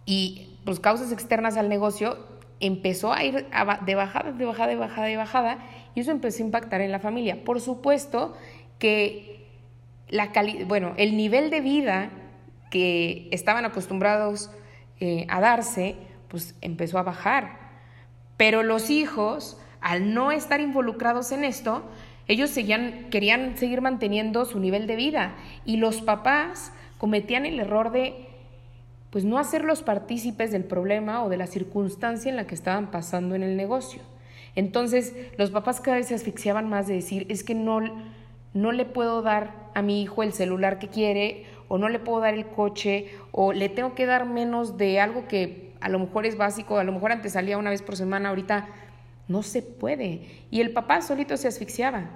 y 0.09 0.47
pues 0.65 0.79
causas 0.79 1.11
externas 1.11 1.55
al 1.55 1.69
negocio 1.69 2.17
empezó 2.59 3.13
a 3.13 3.23
ir 3.23 3.45
de 3.85 3.95
bajada, 3.95 4.31
de 4.31 4.43
bajada, 4.43 4.67
de 4.67 4.75
bajada, 4.75 5.05
de 5.05 5.17
bajada, 5.17 5.59
y 5.93 5.99
eso 5.99 6.09
empezó 6.09 6.41
a 6.41 6.47
impactar 6.47 6.81
en 6.81 6.91
la 6.91 6.97
familia. 6.97 7.43
Por 7.45 7.61
supuesto 7.61 8.35
que 8.79 9.45
la 10.07 10.31
bueno, 10.65 10.95
el 10.97 11.15
nivel 11.15 11.51
de 11.51 11.61
vida 11.61 12.09
que 12.71 13.27
estaban 13.29 13.65
acostumbrados 13.65 14.49
eh, 14.99 15.27
a 15.29 15.41
darse, 15.41 15.95
pues 16.27 16.55
empezó 16.61 16.97
a 16.97 17.03
bajar. 17.03 17.59
Pero 18.35 18.63
los 18.63 18.89
hijos, 18.89 19.61
al 19.79 20.15
no 20.15 20.31
estar 20.31 20.59
involucrados 20.59 21.31
en 21.31 21.43
esto, 21.43 21.83
ellos 22.27 22.49
seguían, 22.49 23.11
querían 23.11 23.57
seguir 23.57 23.81
manteniendo 23.81 24.45
su 24.45 24.59
nivel 24.59 24.87
de 24.87 24.95
vida 24.95 25.35
y 25.65 25.77
los 25.77 26.01
papás 26.01 26.73
cometían 26.97 27.45
el 27.45 27.59
error 27.59 27.91
de 27.91 28.28
pues 29.09 29.25
no 29.25 29.39
hacerlos 29.39 29.81
partícipes 29.81 30.51
del 30.51 30.63
problema 30.63 31.23
o 31.23 31.29
de 31.29 31.37
la 31.37 31.47
circunstancia 31.47 32.29
en 32.29 32.35
la 32.35 32.45
que 32.45 32.55
estaban 32.55 32.91
pasando 32.91 33.35
en 33.35 33.43
el 33.43 33.57
negocio. 33.57 34.01
Entonces, 34.55 35.15
los 35.37 35.51
papás 35.51 35.81
cada 35.81 35.97
vez 35.97 36.07
se 36.07 36.15
asfixiaban 36.15 36.69
más 36.69 36.87
de 36.87 36.95
decir, 36.95 37.25
es 37.29 37.43
que 37.43 37.55
no, 37.55 37.79
no 38.53 38.71
le 38.71 38.85
puedo 38.85 39.21
dar 39.21 39.69
a 39.73 39.81
mi 39.81 40.01
hijo 40.01 40.23
el 40.23 40.33
celular 40.33 40.79
que 40.79 40.89
quiere, 40.89 41.45
o 41.67 41.77
no 41.77 41.89
le 41.89 41.99
puedo 41.99 42.19
dar 42.19 42.33
el 42.33 42.47
coche, 42.47 43.09
o 43.31 43.53
le 43.53 43.69
tengo 43.69 43.95
que 43.95 44.05
dar 44.05 44.25
menos 44.25 44.77
de 44.77 44.99
algo 44.99 45.27
que 45.27 45.73
a 45.81 45.89
lo 45.89 45.99
mejor 45.99 46.25
es 46.25 46.37
básico, 46.37 46.77
a 46.77 46.83
lo 46.83 46.91
mejor 46.91 47.11
antes 47.11 47.33
salía 47.33 47.57
una 47.57 47.69
vez 47.69 47.81
por 47.81 47.95
semana, 47.95 48.29
ahorita 48.29 48.67
no 49.27 49.43
se 49.43 49.61
puede. 49.61 50.27
Y 50.51 50.61
el 50.61 50.71
papá 50.71 51.01
solito 51.01 51.37
se 51.37 51.47
asfixiaba. 51.47 52.09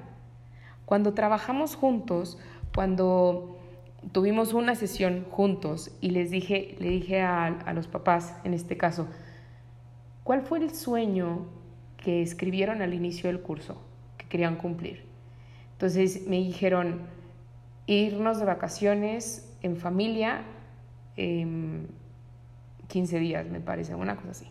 Cuando 0.86 1.14
trabajamos 1.14 1.76
juntos, 1.76 2.38
cuando 2.76 3.58
tuvimos 4.12 4.54
una 4.54 4.76
sesión 4.76 5.26
juntos 5.32 5.92
y 6.02 6.12
les 6.12 6.32
dije, 6.32 6.76
le 6.80 6.89
dije 6.89 7.22
a, 7.22 7.74
los 7.74 7.88
papás, 7.88 8.36
en 8.44 8.54
este 8.54 8.78
caso, 8.78 9.08
¿cuál 10.24 10.42
fue 10.42 10.60
el 10.60 10.72
sueño 10.72 11.46
que 11.98 12.22
escribieron 12.22 12.82
al 12.82 12.94
inicio 12.94 13.30
del 13.30 13.42
curso 13.42 13.82
que 14.18 14.28
querían 14.28 14.58
cumplir? 14.58 15.06
Entonces 15.74 16.28
me 16.28 16.38
dijeron 16.38 17.02
irnos 17.88 18.39
de 18.39 18.46
vacaciones 18.46 19.54
en 19.62 19.78
familia, 19.78 20.44
15 21.16 23.20
días 23.20 23.50
me 23.50 23.60
parece, 23.60 23.96
una 23.96 24.16
cosa 24.16 24.32
así. 24.32 24.48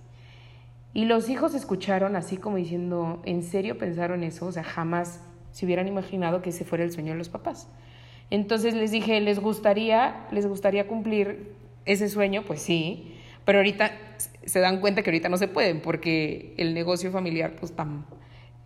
Y 0.94 1.06
los 1.06 1.30
hijos 1.30 1.54
escucharon 1.54 2.16
así 2.16 2.36
como 2.36 2.56
diciendo, 2.56 3.22
¿en 3.24 3.42
serio 3.42 3.78
pensaron 3.78 4.22
eso? 4.24 4.46
O 4.46 4.52
sea, 4.52 4.62
jamás 4.62 5.24
se 5.50 5.64
hubieran 5.64 5.88
imaginado 5.88 6.42
que 6.42 6.50
ese 6.50 6.64
fuera 6.64 6.84
el 6.84 6.92
sueño 6.92 7.12
de 7.12 7.18
los 7.18 7.30
papás. 7.30 7.68
Entonces 8.30 8.74
les 8.74 8.90
dije, 8.90 9.20
¿les 9.20 9.38
gustaría, 9.38 10.26
les 10.30 10.46
gustaría 10.46 10.86
cumplir 10.86 11.52
ese 11.84 12.08
sueño? 12.08 12.42
Pues 12.46 12.62
sí, 12.62 13.14
pero 13.44 13.58
ahorita 13.58 13.90
se 14.44 14.60
dan 14.60 14.80
cuenta 14.80 15.02
que 15.02 15.10
ahorita 15.10 15.28
no 15.28 15.36
se 15.36 15.48
pueden 15.48 15.80
porque 15.80 16.54
el 16.56 16.74
negocio 16.74 17.10
familiar 17.10 17.56
pues 17.58 17.72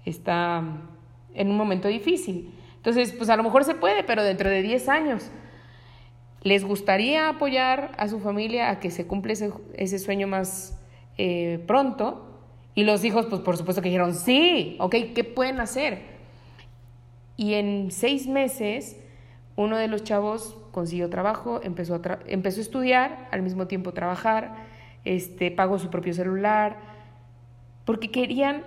está 0.05 0.63
en 1.35 1.51
un 1.51 1.57
momento 1.57 1.89
difícil. 1.89 2.53
Entonces, 2.77 3.13
pues 3.13 3.29
a 3.31 3.37
lo 3.37 3.43
mejor 3.43 3.65
se 3.65 3.75
puede, 3.75 4.05
pero 4.05 4.23
dentro 4.23 4.49
de 4.49 4.63
10 4.63 4.89
años. 4.89 5.31
¿Les 6.43 6.65
gustaría 6.65 7.29
apoyar 7.29 7.91
a 7.99 8.07
su 8.07 8.21
familia 8.21 8.71
a 8.71 8.79
que 8.79 8.93
se 8.93 9.07
cumpla 9.07 9.33
ese, 9.33 9.99
sueño 9.99 10.29
más 10.29 10.79
eh, 11.19 11.61
pronto? 11.67 12.25
Y 12.77 12.85
los 12.85 13.05
hijos, 13.05 13.27
pues 13.27 13.41
por 13.41 13.57
supuesto 13.57 13.83
que 13.83 13.89
dijeron, 13.89 14.15
sí, 14.15 14.77
ok, 14.79 14.95
¿qué 15.15 15.25
pueden 15.25 15.59
hacer? 15.59 16.03
Y 17.37 17.55
en 17.55 17.91
seis 17.91 18.29
meses 18.29 18.97
uno 19.57 19.79
de 19.79 19.89
los 19.89 20.05
chavos 20.05 20.57
consiguió 20.71 21.09
trabajo, 21.09 21.61
empezó 21.63 21.95
a, 21.95 22.19
empezó 22.27 22.61
a 22.61 22.63
estudiar, 22.63 23.29
al 23.33 23.43
mismo 23.43 23.67
tiempo 23.67 23.93
trabajar, 23.93 24.55
este, 25.05 25.51
pagó 25.51 25.79
su 25.79 25.89
propio 25.89 26.13
celular, 26.13 26.77
porque 27.87 28.11
querían 28.11 28.63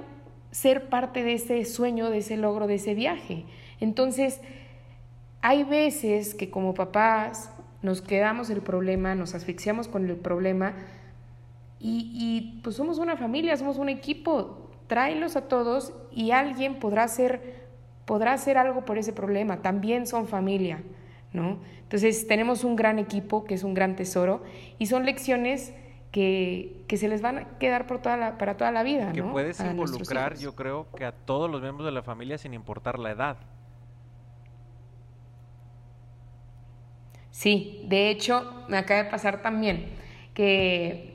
ser 0.52 0.90
parte 0.90 1.24
de 1.24 1.34
ese 1.34 1.64
sueño, 1.66 2.10
de 2.10 2.18
ese 2.20 2.38
logro, 2.38 2.66
de 2.66 2.76
ese 2.76 2.96
viaje. 2.96 3.46
Entonces, 3.80 4.42
hay 5.42 5.64
veces 5.64 6.34
que 6.34 6.50
como 6.50 6.74
papás 6.74 7.52
nos 7.84 8.02
quedamos 8.02 8.50
el 8.50 8.62
problema, 8.62 9.14
nos 9.14 9.36
asfixiamos 9.36 9.88
con 9.88 10.10
el 10.10 10.16
problema 10.16 10.74
y, 11.80 12.12
y 12.14 12.62
pues 12.64 12.76
somos 12.76 12.98
una 12.98 13.16
familia, 13.16 13.56
somos 13.56 13.78
un 13.78 13.90
equipo, 13.90 14.70
tráelos 14.88 15.36
a 15.36 15.48
todos 15.48 15.94
y 16.12 16.32
alguien 16.32 16.80
podrá 16.80 17.08
ser 17.08 17.59
podrá 18.10 18.34
hacer 18.34 18.58
algo 18.58 18.86
por 18.86 18.98
ese 18.98 19.14
problema, 19.14 19.58
también 19.62 20.08
son 20.08 20.28
familia, 20.28 20.82
¿no? 21.32 21.60
Entonces 21.84 22.26
tenemos 22.26 22.64
un 22.64 22.76
gran 22.76 22.98
equipo 22.98 23.44
que 23.44 23.54
es 23.54 23.64
un 23.64 23.76
gran 23.76 23.96
tesoro 23.96 24.42
y 24.80 24.88
son 24.88 25.06
lecciones 25.06 25.76
que, 26.12 26.84
se 26.90 27.08
les 27.08 27.22
van 27.22 27.38
a 27.38 27.48
quedar 27.60 27.86
por 27.86 28.02
toda 28.02 28.18
la, 28.18 28.40
para 28.40 28.58
toda 28.58 28.72
la 28.72 28.82
vida. 28.82 29.12
Que 29.12 29.22
puedes 29.22 29.60
involucrar, 29.60 30.40
yo 30.40 30.56
creo, 30.56 30.88
que 30.98 31.06
a 31.06 31.12
todos 31.12 31.52
los 31.52 31.62
miembros 31.62 31.86
de 31.86 31.92
la 31.92 32.02
familia 32.02 32.40
sin 32.40 32.56
importar 32.56 32.98
la 32.98 33.12
edad. 33.12 33.38
Sí, 37.30 37.86
de 37.88 38.10
hecho, 38.10 38.66
me 38.70 38.78
acaba 38.80 39.04
de 39.04 39.12
pasar 39.12 39.44
también 39.44 39.86
que 40.34 41.14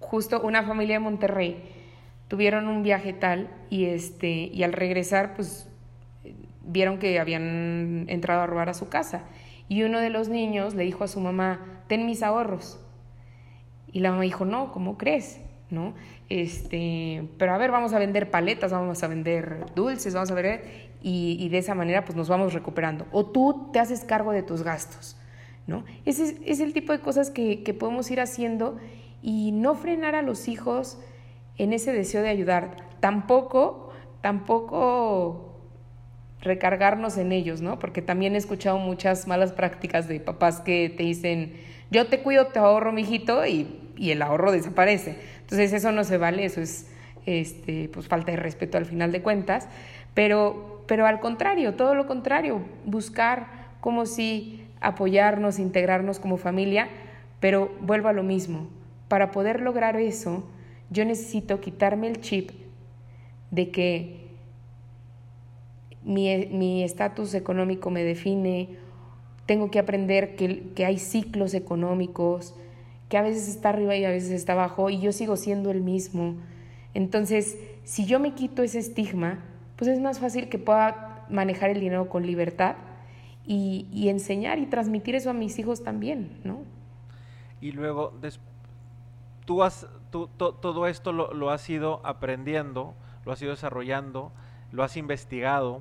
justo 0.00 0.40
una 0.40 0.62
familia 0.62 0.94
de 0.94 1.00
Monterrey 1.00 1.71
tuvieron 2.32 2.66
un 2.68 2.82
viaje 2.82 3.12
tal 3.12 3.50
y 3.68 3.84
este 3.84 4.30
y 4.30 4.62
al 4.62 4.72
regresar 4.72 5.34
pues 5.34 5.68
vieron 6.62 6.98
que 6.98 7.20
habían 7.20 8.06
entrado 8.08 8.40
a 8.40 8.46
robar 8.46 8.70
a 8.70 8.74
su 8.74 8.88
casa 8.88 9.24
y 9.68 9.82
uno 9.82 10.00
de 10.00 10.08
los 10.08 10.30
niños 10.30 10.74
le 10.74 10.82
dijo 10.84 11.04
a 11.04 11.08
su 11.08 11.20
mamá, 11.20 11.60
"Ten 11.88 12.06
mis 12.06 12.22
ahorros." 12.22 12.80
Y 13.92 14.00
la 14.00 14.12
mamá 14.12 14.22
dijo, 14.22 14.46
"No, 14.46 14.72
¿cómo 14.72 14.96
crees?" 14.96 15.42
¿No? 15.68 15.92
Este, 16.30 17.28
pero 17.36 17.52
a 17.52 17.58
ver, 17.58 17.70
vamos 17.70 17.92
a 17.92 17.98
vender 17.98 18.30
paletas, 18.30 18.72
vamos 18.72 19.02
a 19.02 19.08
vender 19.08 19.66
dulces, 19.74 20.14
vamos 20.14 20.30
a 20.30 20.34
ver 20.34 20.88
y, 21.02 21.46
de 21.50 21.58
esa 21.58 21.74
manera 21.74 22.06
pues 22.06 22.16
nos 22.16 22.30
vamos 22.30 22.54
recuperando. 22.54 23.06
O 23.12 23.26
tú 23.26 23.68
te 23.74 23.78
haces 23.78 24.04
cargo 24.04 24.32
de 24.32 24.42
tus 24.42 24.62
gastos, 24.62 25.18
¿no? 25.66 25.84
Ese 26.06 26.38
es, 26.46 26.60
el 26.60 26.72
tipo 26.72 26.92
de 26.92 27.00
cosas 27.00 27.30
que, 27.30 27.62
que, 27.62 27.74
podemos 27.74 28.10
ir 28.10 28.22
haciendo 28.22 28.78
y 29.20 29.52
no 29.52 29.74
frenar 29.74 30.14
a 30.14 30.22
los 30.22 30.48
hijos 30.48 30.98
en 31.58 31.72
ese 31.72 31.92
deseo 31.92 32.22
de 32.22 32.28
ayudar. 32.28 32.76
Tampoco, 33.00 33.92
tampoco 34.20 35.52
recargarnos 36.40 37.16
en 37.18 37.32
ellos, 37.32 37.60
¿no? 37.60 37.78
Porque 37.78 38.02
también 38.02 38.34
he 38.34 38.38
escuchado 38.38 38.78
muchas 38.78 39.26
malas 39.26 39.52
prácticas 39.52 40.08
de 40.08 40.20
papás 40.20 40.60
que 40.60 40.92
te 40.96 41.04
dicen, 41.04 41.54
yo 41.90 42.06
te 42.08 42.20
cuido, 42.20 42.46
te 42.46 42.58
ahorro, 42.58 42.92
mijito, 42.92 43.46
y, 43.46 43.92
y 43.96 44.10
el 44.10 44.22
ahorro 44.22 44.50
desaparece. 44.52 45.16
Entonces 45.40 45.72
eso 45.72 45.92
no 45.92 46.04
se 46.04 46.18
vale, 46.18 46.44
eso 46.44 46.60
es 46.60 46.88
este, 47.26 47.88
pues 47.92 48.08
falta 48.08 48.32
de 48.32 48.36
respeto 48.36 48.78
al 48.78 48.86
final 48.86 49.12
de 49.12 49.22
cuentas. 49.22 49.68
Pero, 50.14 50.82
pero 50.86 51.06
al 51.06 51.20
contrario, 51.20 51.74
todo 51.74 51.94
lo 51.94 52.06
contrario, 52.06 52.60
buscar 52.84 53.46
como 53.80 54.06
si 54.06 54.66
apoyarnos, 54.80 55.58
integrarnos 55.58 56.18
como 56.18 56.36
familia, 56.36 56.88
pero 57.40 57.72
vuelvo 57.80 58.08
a 58.08 58.12
lo 58.12 58.22
mismo. 58.22 58.68
Para 59.08 59.30
poder 59.30 59.60
lograr 59.60 59.96
eso, 59.96 60.44
yo 60.92 61.04
necesito 61.04 61.60
quitarme 61.60 62.08
el 62.08 62.20
chip 62.20 62.50
de 63.50 63.70
que 63.70 64.22
mi 66.04 66.82
estatus 66.82 67.34
económico 67.34 67.90
me 67.90 68.02
define, 68.02 68.76
tengo 69.46 69.70
que 69.70 69.78
aprender 69.78 70.36
que, 70.36 70.72
que, 70.74 70.84
hay 70.84 70.98
ciclos 70.98 71.54
económicos, 71.54 72.54
que 73.08 73.18
a 73.18 73.22
veces 73.22 73.48
está 73.48 73.70
arriba 73.70 73.96
y 73.96 74.04
a 74.04 74.10
veces 74.10 74.30
está 74.30 74.52
abajo, 74.52 74.90
y 74.90 75.00
yo 75.00 75.12
sigo 75.12 75.36
siendo 75.36 75.70
el 75.70 75.80
mismo. 75.80 76.36
Entonces, 76.94 77.58
si 77.84 78.04
yo 78.04 78.20
me 78.20 78.34
quito 78.34 78.62
ese 78.62 78.78
estigma, 78.78 79.44
pues 79.76 79.90
es 79.90 80.00
más 80.00 80.18
fácil 80.20 80.48
que 80.48 80.58
pueda 80.58 81.26
manejar 81.28 81.70
el 81.70 81.80
dinero 81.80 82.08
con 82.08 82.26
libertad 82.26 82.76
y, 83.46 84.08
enseñar 84.08 84.58
y 84.58 84.66
transmitir 84.66 85.14
eso 85.14 85.30
a 85.30 85.32
mis 85.32 85.58
hijos 85.58 85.82
también, 85.82 86.38
¿no? 86.44 86.60
Y 87.60 87.72
luego, 87.72 88.12
tú 89.44 89.62
has, 89.62 89.86
tú, 90.12 90.28
todo 90.36 90.86
esto 90.86 91.12
lo, 91.12 91.50
has 91.50 91.68
ido 91.68 92.00
aprendiendo, 92.04 92.94
lo 93.24 93.32
has 93.32 93.42
ido 93.42 93.50
desarrollando, 93.50 94.30
lo 94.70 94.84
has 94.84 94.96
investigado 94.96 95.80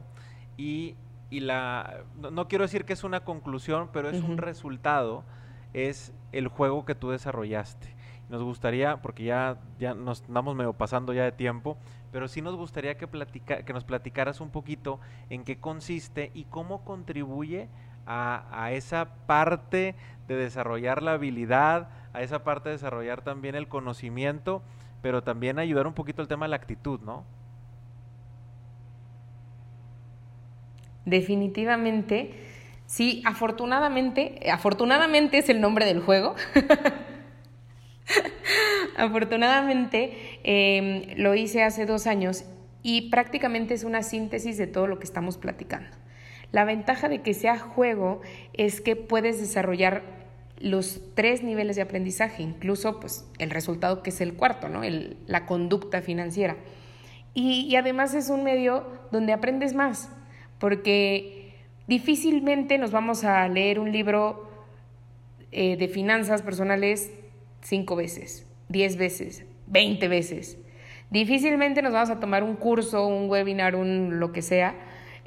y, 0.57 0.95
la, 1.29 2.03
no, 2.19 2.47
quiero 2.47 2.63
decir 2.63 2.86
que 2.86 2.93
es 2.93 3.03
una 3.03 3.23
conclusión, 3.23 3.89
pero 3.93 4.09
es 4.09 4.21
un 4.23 4.38
resultado, 4.38 5.23
es 5.73 6.13
el 6.32 6.47
juego 6.47 6.84
que 6.86 6.95
tú 6.95 7.11
desarrollaste. 7.11 7.95
Nos 8.29 8.41
gustaría, 8.43 9.01
porque 9.01 9.25
ya, 9.25 9.59
ya 9.77 9.93
nos 9.93 10.21
estamos 10.21 10.55
medio 10.55 10.73
pasando 10.73 11.13
ya 11.13 11.23
de 11.23 11.34
tiempo, 11.34 11.77
pero 12.11 12.27
sí 12.27 12.41
nos 12.41 12.55
gustaría 12.55 12.95
que, 12.95 13.07
que 13.07 13.73
nos 13.73 13.84
platicaras 13.84 14.39
un 14.39 14.49
poquito 14.49 14.99
en 15.29 15.43
qué 15.43 15.59
consiste 15.59 16.32
y 16.34 16.45
cómo 16.45 16.86
contribuye 16.86 17.69
a, 18.05 18.71
esa 18.71 19.09
parte 19.25 19.95
de 20.27 20.35
desarrollar 20.35 21.01
la 21.01 21.13
habilidad, 21.13 21.89
a 22.13 22.21
esa 22.21 22.43
parte 22.43 22.69
de 22.69 22.75
desarrollar 22.75 23.21
también 23.21 23.55
el 23.55 23.67
conocimiento, 23.67 24.61
pero 25.01 25.23
también 25.23 25.59
ayudar 25.59 25.87
un 25.87 25.93
poquito 25.93 26.21
el 26.21 26.27
tema 26.27 26.45
de 26.45 26.49
la 26.49 26.55
actitud, 26.57 26.99
¿no? 27.01 27.23
Definitivamente, 31.05 32.33
sí, 32.85 33.23
afortunadamente, 33.25 34.39
afortunadamente 34.51 35.39
es 35.39 35.49
el 35.49 35.59
nombre 35.59 35.85
del 35.85 36.01
juego. 36.01 36.35
Afortunadamente 38.97 40.39
em, 40.43 41.17
lo 41.17 41.33
hice 41.33 41.63
hace 41.63 41.85
dos 41.85 42.07
años 42.07 42.45
y 42.83 43.09
prácticamente 43.09 43.73
es 43.73 43.83
una 43.83 44.03
síntesis 44.03 44.57
de 44.57 44.67
todo 44.67 44.87
lo 44.87 44.99
que 44.99 45.05
estamos 45.05 45.37
platicando. 45.37 46.00
La 46.51 46.65
ventaja 46.65 47.09
de 47.09 47.21
que 47.21 47.33
sea 47.33 47.57
juego 47.57 48.21
es 48.53 48.81
que 48.81 48.95
puedes 48.95 49.39
desarrollar 49.39 50.03
los 50.59 51.01
tres 51.15 51.43
niveles 51.43 51.75
de 51.75 51.81
aprendizaje, 51.81 52.43
incluso 52.43 52.99
pues, 52.99 53.25
el 53.39 53.49
resultado 53.49 54.03
que 54.03 54.11
es 54.11 54.21
el 54.21 54.33
cuarto, 54.33 54.69
¿no? 54.69 54.81
la 55.27 55.45
conducta 55.45 56.01
financiera. 56.01 56.57
Y, 57.33 57.75
además 57.75 58.13
es 58.13 58.29
un 58.29 58.43
medio 58.43 58.85
donde 59.11 59.33
aprendes 59.33 59.73
más, 59.73 60.09
porque 60.59 61.55
difícilmente 61.87 62.77
nos 62.77 62.91
vamos 62.91 63.23
a 63.23 63.47
leer 63.47 63.79
un 63.79 63.91
libro 63.91 64.49
eh, 65.51 65.77
de 65.77 65.87
finanzas 65.87 66.41
personales 66.41 67.11
cinco 67.61 67.95
veces, 67.95 68.45
diez 68.67 68.97
veces, 68.97 69.45
veinte 69.67 70.09
veces. 70.09 70.57
Difícilmente 71.09 71.81
nos 71.81 71.93
vamos 71.93 72.09
a 72.09 72.19
tomar 72.19 72.43
un 72.43 72.55
curso, 72.55 73.07
un 73.07 73.29
webinar, 73.29 73.75
un 73.75 74.19
lo 74.19 74.31
que 74.33 74.41
sea, 74.41 74.75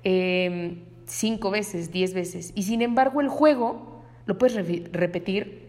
em, 0.03 0.81
cinco 1.07 1.51
veces, 1.51 1.93
diez 1.93 2.15
veces. 2.15 2.53
Y 2.55 2.65
sin 2.65 2.83
embargo 2.83 3.21
el 3.21 3.29
juego 3.29 4.03
lo 4.27 4.39
puedes 4.39 4.55
repetir. 4.93 5.69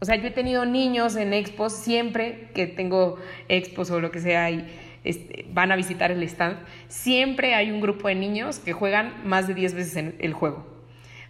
O 0.00 0.04
sea, 0.04 0.16
yo 0.16 0.28
he 0.28 0.30
tenido 0.30 0.66
niños 0.66 1.16
en 1.16 1.32
expos, 1.32 1.72
siempre 1.72 2.50
que 2.54 2.66
tengo 2.66 3.16
expos 3.48 3.90
o 3.90 4.00
lo 4.00 4.10
que 4.10 4.20
sea 4.20 4.50
y 4.50 4.66
este, 5.04 5.46
van 5.52 5.72
a 5.72 5.76
visitar 5.76 6.10
el 6.10 6.22
stand, 6.24 6.58
siempre 6.88 7.54
hay 7.54 7.70
un 7.70 7.80
grupo 7.80 8.08
de 8.08 8.14
niños 8.16 8.58
que 8.58 8.72
juegan 8.72 9.14
más 9.24 9.46
de 9.46 9.54
diez 9.54 9.72
veces 9.72 9.96
en 9.96 10.16
el 10.18 10.32
juego. 10.32 10.66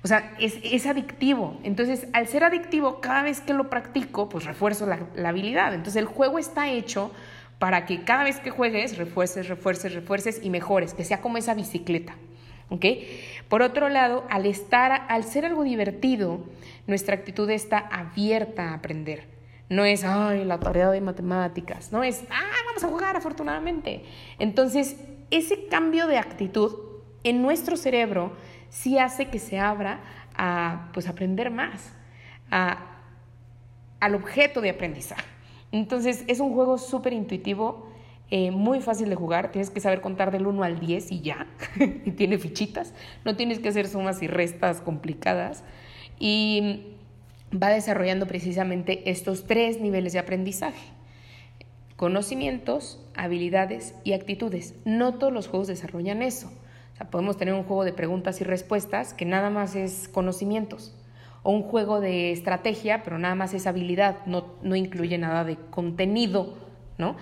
O 0.02 0.08
sea, 0.08 0.34
es, 0.38 0.86
adictivo. 0.86 1.58
Entonces, 1.64 2.06
al 2.12 2.28
ser 2.28 2.44
adictivo, 2.44 3.00
cada 3.00 3.22
vez 3.22 3.40
que 3.40 3.52
lo 3.52 3.68
practico, 3.68 4.28
pues 4.28 4.44
refuerzo 4.44 4.86
la, 4.86 5.28
habilidad. 5.28 5.74
Entonces, 5.74 6.00
el 6.00 6.06
juego 6.06 6.38
está 6.38 6.70
hecho 6.70 7.10
para 7.58 7.86
que 7.86 8.04
cada 8.04 8.22
vez 8.22 8.38
que 8.38 8.50
juegues, 8.50 8.98
refuerces, 8.98 9.48
refuerces, 9.48 9.94
refuerces 9.94 10.40
y 10.42 10.50
mejores, 10.50 10.94
que 10.94 11.04
sea 11.04 11.20
como 11.20 11.38
esa 11.38 11.54
bicicleta. 11.54 12.14
¿Ok? 12.68 12.84
Por 13.48 13.62
otro 13.62 13.88
lado, 13.88 14.24
al 14.28 14.46
estar, 14.46 15.06
al 15.08 15.24
ser 15.24 15.46
algo 15.46 15.62
divertido, 15.62 16.40
nuestra 16.86 17.14
actitud 17.14 17.48
está 17.50 17.78
abierta 17.78 18.70
a 18.70 18.74
aprender. 18.74 19.24
No 19.68 19.84
es, 19.84 20.04
ay, 20.04 20.44
la 20.44 20.58
tarea 20.58 20.90
de 20.90 21.00
matemáticas. 21.00 21.92
No 21.92 22.02
es, 22.02 22.24
ah, 22.30 22.64
vamos 22.66 22.84
a 22.84 22.88
jugar 22.88 23.16
afortunadamente. 23.16 24.04
Entonces, 24.38 24.96
ese 25.30 25.66
cambio 25.66 26.06
de 26.06 26.18
actitud 26.18 26.74
en 27.24 27.42
nuestro 27.42 27.76
cerebro 27.76 28.32
sí 28.68 28.98
hace 28.98 29.28
que 29.28 29.38
se 29.38 29.58
abra 29.58 30.00
a 30.36 30.90
pues, 30.92 31.08
aprender 31.08 31.50
más, 31.50 31.92
a, 32.50 32.78
al 34.00 34.14
objeto 34.14 34.60
de 34.60 34.70
aprendizaje. 34.70 35.36
Entonces 35.72 36.24
es 36.28 36.40
un 36.40 36.54
juego 36.54 36.78
súper 36.78 37.12
intuitivo, 37.12 37.90
eh, 38.30 38.50
muy 38.50 38.80
fácil 38.80 39.08
de 39.08 39.14
jugar, 39.14 39.52
tienes 39.52 39.70
que 39.70 39.80
saber 39.80 40.00
contar 40.00 40.30
del 40.30 40.46
1 40.46 40.62
al 40.62 40.80
10 40.80 41.12
y 41.12 41.20
ya, 41.20 41.46
y 42.04 42.10
tiene 42.12 42.38
fichitas, 42.38 42.94
no 43.24 43.36
tienes 43.36 43.58
que 43.58 43.68
hacer 43.68 43.88
sumas 43.88 44.22
y 44.22 44.26
restas 44.26 44.80
complicadas 44.80 45.62
y 46.18 46.86
va 47.52 47.68
desarrollando 47.68 48.26
precisamente 48.26 49.10
estos 49.10 49.46
tres 49.46 49.80
niveles 49.80 50.12
de 50.12 50.18
aprendizaje. 50.18 50.92
Conocimientos, 51.96 53.00
habilidades 53.16 53.94
y 54.04 54.12
actitudes. 54.12 54.74
No 54.84 55.14
todos 55.14 55.32
los 55.32 55.48
juegos 55.48 55.68
desarrollan 55.68 56.20
eso 56.20 56.50
podemos 57.04 57.36
tener 57.36 57.54
un 57.54 57.64
juego 57.64 57.84
de 57.84 57.92
preguntas 57.92 58.40
y 58.40 58.44
respuestas 58.44 59.12
que 59.12 59.24
nada 59.24 59.50
más 59.50 59.76
es 59.76 60.08
conocimientos. 60.08 60.94
O 61.42 61.50
un 61.50 61.62
juego 61.62 62.00
de 62.00 62.32
estrategia, 62.32 63.02
pero 63.04 63.18
nada 63.18 63.34
más 63.34 63.54
es 63.54 63.66
habilidad, 63.66 64.16
no, 64.26 64.46
no 64.62 64.74
incluye 64.74 65.16
nada 65.18 65.44
de 65.44 65.56
contenido, 65.70 66.54
¿no? 66.98 67.16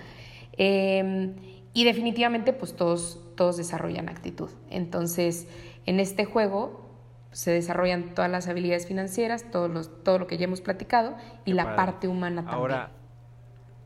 Em, 0.57 1.35
y 1.73 1.85
definitivamente, 1.85 2.53
pues 2.53 2.77
todos, 2.77 3.21
todos 3.37 3.57
desarrollan 3.57 4.09
actitud. 4.09 4.51
Entonces, 4.71 5.49
en 5.87 6.01
este 6.01 6.25
juego 6.25 6.85
se 7.33 7.51
desarrollan 7.51 8.15
todas 8.15 8.31
las 8.31 8.47
habilidades 8.47 8.87
financieras, 8.87 9.51
todos 9.51 9.71
los, 9.71 10.05
todo 10.05 10.19
lo 10.21 10.27
que 10.27 10.37
ya 10.39 10.45
hemos 10.45 10.61
platicado, 10.61 11.17
y 11.45 11.53
la 11.53 11.75
parte 11.75 12.07
humana 12.07 12.43
también. 12.43 12.55
Ahora, 12.55 12.91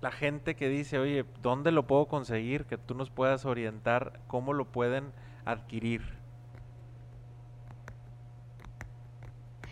la 0.03 0.11
gente 0.11 0.55
que 0.55 0.69
dice, 0.69 0.99
oye, 0.99 1.25
¿dónde 1.43 1.73
lo 1.73 1.87
puedo 1.87 2.07
conseguir? 2.07 2.67
Que 2.67 2.77
tú 2.77 2.95
nos 2.95 3.11
puedas 3.11 3.47
orientar, 3.47 4.21
¿cómo 4.27 4.53
lo 4.53 4.67
pueden 4.67 5.13
adquirir? 5.45 6.19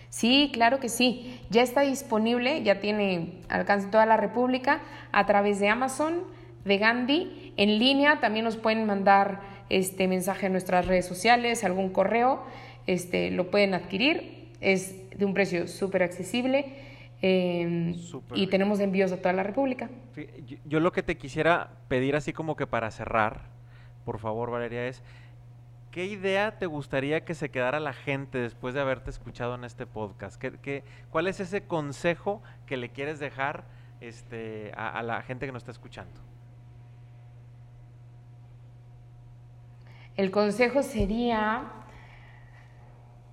Sí, 0.09 0.51
claro 0.55 0.81
que 0.81 0.89
sí. 0.89 1.43
Ya 1.51 1.61
está 1.61 1.83
disponible, 1.83 2.63
ya 2.63 2.81
tiene 2.81 3.43
alcance 3.51 3.89
toda 3.89 4.07
la 4.07 4.17
República 4.17 4.81
a 5.13 5.27
través 5.27 5.61
de 5.61 5.69
Amazon, 5.69 6.25
de 6.67 6.79
Gandhi. 6.79 7.53
En 7.57 7.79
línea 7.79 8.21
también 8.21 8.45
nos 8.45 8.57
pueden 8.57 8.87
mandar 8.87 9.41
este 9.69 10.09
mensaje 10.09 10.47
en 10.47 10.53
nuestras 10.53 10.87
redes 10.87 11.07
sociales, 11.07 11.64
algún 11.64 11.91
correo, 11.91 12.43
este, 12.87 13.31
lo 13.31 13.51
pueden 13.51 13.75
adquirir. 13.75 14.51
Es 14.61 15.11
de 15.17 15.25
un 15.25 15.35
precio 15.35 15.67
súper 15.67 16.03
accesible. 16.03 16.85
Em, 17.23 17.95
y 18.35 18.47
tenemos 18.49 18.79
envíos 18.79 19.11
a 19.11 19.17
toda 19.17 19.33
la 19.33 19.43
República. 19.43 19.89
yo 20.67 20.81
lo 20.81 20.93
que 20.93 21.03
te 21.03 21.17
quisiera 21.17 21.71
pedir 21.89 22.14
así 22.14 22.35
como 22.35 22.57
que 22.57 22.67
para 22.67 22.91
cerrar, 22.91 23.45
por 24.05 24.19
favor 24.19 24.51
Valeria, 24.51 24.87
es 24.87 25.03
¿qué 25.97 26.05
idea 26.05 26.59
te 26.59 26.67
gustaría 26.67 27.25
que 27.25 27.33
se 27.33 27.51
quedara 27.51 27.81
la 27.81 27.95
gente 27.95 28.37
después 28.37 28.75
de 28.75 28.83
haberte 28.83 29.09
escuchado 29.09 29.55
en 29.55 29.64
este 29.64 29.87
podcast? 29.87 30.39
¿Qué, 30.39 30.85
cuál 31.09 31.27
es 31.27 31.41
ese 31.41 31.62
consejo 31.62 32.43
que 32.67 32.77
le 32.77 32.91
quieres 32.91 33.19
dejar 33.19 33.64
este, 34.03 34.73
a, 34.77 35.03
la 35.03 35.23
gente 35.23 35.47
que 35.47 35.53
nos 35.53 35.62
está 35.62 35.73
escuchando? 35.73 36.21
El 40.17 40.31
consejo 40.31 40.83
sería, 40.83 41.64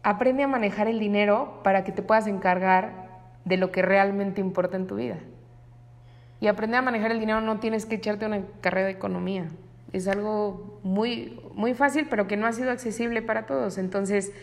aprende 0.03 0.43
a 0.43 0.47
manejar 0.47 0.87
el 0.87 0.99
dinero 0.99 1.61
para 1.63 1.83
que 1.83 1.91
te 1.91 2.01
puedas 2.01 2.27
encargar 2.27 3.09
de 3.45 3.57
lo 3.57 3.71
que 3.71 3.81
realmente 3.81 4.41
importa 4.41 4.77
en 4.77 4.87
tu 4.87 4.95
vida. 4.95 5.17
Y 6.39 6.47
aprender 6.47 6.79
a 6.79 6.81
manejar 6.81 7.11
el 7.11 7.19
dinero 7.19 7.41
no 7.41 7.59
tienes 7.59 7.85
que 7.85 7.95
echarte 7.95 8.25
una 8.25 8.41
carrera 8.61 8.87
de 8.87 8.93
economía 8.93 9.47
es 9.93 10.07
algo 10.07 10.79
muy, 10.83 11.39
muy 11.53 11.75
fácil, 11.75 12.07
pero 12.09 12.27
que 12.27 12.35
no 12.35 12.47
ha 12.47 12.51
sido 12.51 12.71
accesible 12.71 13.21
para 13.21 13.45
todos. 13.45 13.77
Entonces, 13.77 14.33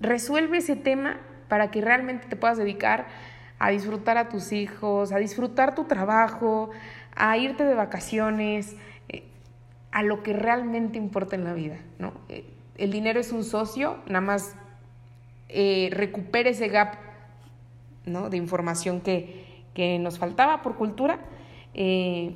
resuelve 0.00 0.58
ese 0.58 0.74
tema 0.74 1.20
para 1.48 1.70
que 1.70 1.80
realmente 1.80 2.26
te 2.26 2.34
puedas 2.34 2.58
dedicar 2.58 3.06
a 3.60 3.70
disfrutar 3.70 4.18
a 4.18 4.28
tus 4.28 4.52
hijos, 4.52 5.12
a 5.12 5.18
disfrutar 5.18 5.76
tu 5.76 5.84
trabajo, 5.84 6.70
a 7.14 7.38
irte 7.38 7.64
de 7.64 7.74
vacaciones, 7.74 8.76
a 9.90 10.02
lo 10.02 10.22
que 10.22 10.32
realmente 10.32 10.98
importa 10.98 11.36
en 11.36 11.44
la 11.44 11.54
vida. 11.54 11.78
¿no? 11.98 12.12
Eh, 12.28 12.44
el 12.76 12.92
dinero 12.92 13.20
es 13.20 13.32
un 13.32 13.44
socio, 13.44 13.98
nada 14.06 14.20
más 14.20 14.54
eh, 15.48 15.88
recupere 15.92 16.50
ese 16.50 16.68
gap 16.68 16.94
¿no? 18.04 18.30
de 18.30 18.36
información 18.36 19.00
que, 19.00 19.44
nos 20.00 20.18
faltaba 20.18 20.62
por 20.62 20.76
cultura 20.76 21.18
y, 21.74 22.34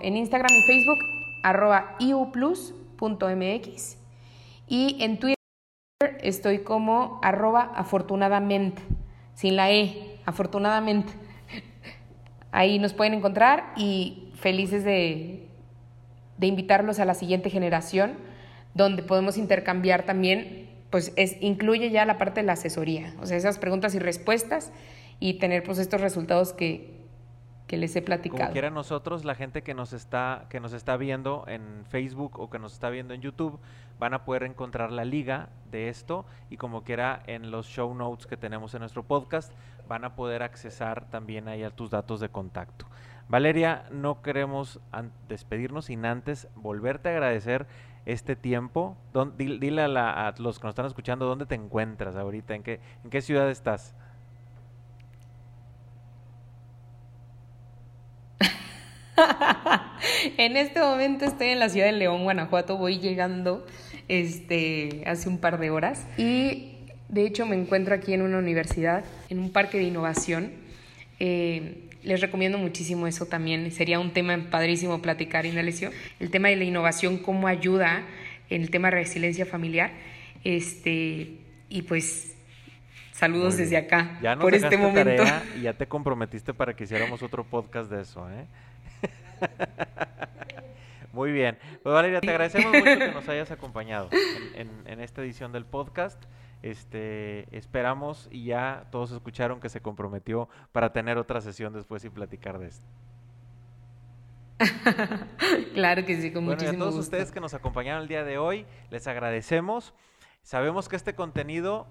en 0.00 0.16
Instagram 0.16 0.54
y 0.54 0.62
Facebook, 0.62 0.98
arroba 1.42 1.96
iuplus.mx. 2.00 3.98
Y 4.66 5.02
en 5.02 5.18
Twitter 5.18 5.36
estoy 6.22 6.60
como 6.60 7.20
arroba 7.22 7.72
afortunadamente, 7.74 8.82
sin 9.34 9.56
la 9.56 9.70
E, 9.70 10.18
afortunadamente. 10.24 11.12
Ahí 12.50 12.78
nos 12.78 12.94
pueden 12.94 13.12
encontrar 13.14 13.72
y 13.76 14.32
felices 14.36 14.84
de, 14.84 15.47
de 16.38 16.46
invitarlos 16.46 16.98
a 17.00 17.04
la 17.04 17.14
siguiente 17.14 17.50
generación, 17.50 18.14
donde 18.74 19.02
podemos 19.02 19.36
intercambiar 19.36 20.04
también, 20.04 20.68
pues 20.90 21.12
es, 21.16 21.36
incluye 21.40 21.90
ya 21.90 22.04
la 22.04 22.16
parte 22.16 22.40
de 22.40 22.46
la 22.46 22.54
asesoría, 22.54 23.14
o 23.20 23.26
sea, 23.26 23.36
esas 23.36 23.58
preguntas 23.58 23.94
y 23.94 23.98
respuestas 23.98 24.72
y 25.20 25.34
tener 25.34 25.62
pues 25.64 25.78
estos 25.78 26.00
resultados 26.00 26.52
que, 26.52 26.98
que 27.66 27.76
les 27.76 27.94
he 27.96 28.02
platicado. 28.02 28.40
Como 28.40 28.52
quiera 28.52 28.70
nosotros, 28.70 29.24
la 29.24 29.34
gente 29.34 29.62
que 29.62 29.74
nos 29.74 29.92
está 29.92 30.46
que 30.48 30.60
nos 30.60 30.72
está 30.72 30.96
viendo 30.96 31.44
en 31.48 31.84
Facebook 31.88 32.38
o 32.38 32.48
que 32.48 32.58
nos 32.58 32.72
está 32.72 32.88
viendo 32.88 33.14
en 33.14 33.20
YouTube, 33.20 33.58
van 33.98 34.14
a 34.14 34.24
poder 34.24 34.44
encontrar 34.44 34.92
la 34.92 35.04
liga 35.04 35.48
de 35.70 35.88
esto 35.88 36.24
y 36.50 36.56
como 36.56 36.84
quiera 36.84 37.22
en 37.26 37.50
los 37.50 37.66
show 37.66 37.92
notes 37.94 38.26
que 38.26 38.36
tenemos 38.36 38.74
en 38.74 38.80
nuestro 38.80 39.02
podcast, 39.02 39.52
van 39.88 40.04
a 40.04 40.14
poder 40.14 40.42
accesar 40.42 41.10
también 41.10 41.48
ahí 41.48 41.62
a 41.62 41.70
tus 41.70 41.90
datos 41.90 42.20
de 42.20 42.28
contacto. 42.28 42.86
Valeria, 43.28 43.84
no 43.90 44.22
queremos 44.22 44.80
despedirnos 45.28 45.86
sin 45.86 46.06
antes 46.06 46.48
volverte 46.54 47.10
a 47.10 47.12
agradecer 47.12 47.66
este 48.06 48.36
tiempo. 48.36 48.96
Dile 49.36 49.82
a, 49.82 50.28
a, 50.28 50.34
los 50.38 50.58
que 50.58 50.64
nos 50.64 50.72
están 50.72 50.86
escuchando 50.86 51.26
dónde 51.26 51.44
te 51.44 51.54
encuentras 51.54 52.16
ahorita, 52.16 52.54
en 52.54 52.62
qué, 52.62 52.80
en 53.04 53.10
qué 53.10 53.20
ciudad 53.20 53.50
estás. 53.50 53.94
en 60.38 60.56
este 60.56 60.80
momento 60.80 61.26
estoy 61.26 61.48
en 61.48 61.58
la 61.58 61.68
ciudad 61.68 61.86
de 61.86 61.92
León, 61.92 62.22
Guanajuato, 62.22 62.78
voy 62.78 62.98
llegando 62.98 63.66
este, 64.08 65.02
hace 65.06 65.28
un 65.28 65.38
par 65.38 65.58
de 65.58 65.70
horas 65.70 66.06
y 66.16 66.78
de 67.08 67.26
hecho 67.26 67.44
me 67.44 67.56
encuentro 67.56 67.94
aquí 67.94 68.14
en 68.14 68.22
una 68.22 68.38
universidad, 68.38 69.04
en 69.28 69.38
un 69.38 69.52
parque 69.52 69.78
de 69.78 69.84
innovación. 69.84 70.52
Eh, 71.20 71.87
les 72.02 72.20
recomiendo 72.20 72.58
muchísimo 72.58 73.06
eso 73.06 73.26
también, 73.26 73.70
sería 73.72 73.98
un 73.98 74.12
tema 74.12 74.36
padrísimo 74.50 75.00
platicar, 75.02 75.46
Indalecio, 75.46 75.90
el 76.20 76.30
tema 76.30 76.48
de 76.48 76.56
la 76.56 76.64
innovación, 76.64 77.18
cómo 77.18 77.48
ayuda 77.48 78.02
en 78.50 78.62
el 78.62 78.70
tema 78.70 78.88
de 78.88 78.96
resiliencia 78.96 79.46
familiar. 79.46 79.90
Este, 80.44 81.32
y 81.68 81.82
pues 81.82 82.34
saludos 83.12 83.56
desde 83.56 83.76
acá 83.76 84.18
ya 84.22 84.36
por 84.36 84.54
este 84.54 84.76
momento. 84.76 85.24
y 85.58 85.62
ya 85.62 85.72
te 85.72 85.86
comprometiste 85.86 86.54
para 86.54 86.74
que 86.74 86.84
hiciéramos 86.84 87.22
otro 87.22 87.44
podcast 87.44 87.90
de 87.90 88.02
eso, 88.02 88.28
¿eh? 88.30 88.46
Muy 91.12 91.32
bien. 91.32 91.58
Pues 91.82 91.92
Valeria, 91.92 92.20
te 92.20 92.30
agradecemos 92.30 92.72
mucho 92.72 92.84
que 92.84 93.10
nos 93.10 93.28
hayas 93.28 93.50
acompañado 93.50 94.08
en, 94.54 95.00
esta 95.00 95.22
edición 95.22 95.52
del 95.52 95.64
podcast. 95.64 96.22
Este, 96.62 97.46
esperamos 97.56 98.28
y 98.32 98.46
ya 98.46 98.86
todos 98.90 99.12
escucharon 99.12 99.60
que 99.60 99.68
se 99.68 99.80
comprometió 99.80 100.48
para 100.72 100.92
tener 100.92 101.16
otra 101.16 101.40
sesión 101.40 101.72
después 101.72 102.04
y 102.04 102.10
platicar 102.10 102.58
de 102.58 102.68
esto. 102.68 102.86
claro 105.74 106.04
que 106.04 106.20
sí, 106.20 106.32
con 106.32 106.46
bueno, 106.46 106.68
a 106.68 106.72
todos 106.72 106.96
ustedes 106.96 107.30
que 107.30 107.40
nos 107.40 107.54
acompañaron 107.54 108.02
el 108.02 108.08
día 108.08 108.24
de 108.24 108.38
hoy, 108.38 108.66
les 108.90 109.06
agradecemos. 109.06 109.94
Sabemos 110.42 110.88
que 110.88 110.96
este 110.96 111.14
contenido 111.14 111.86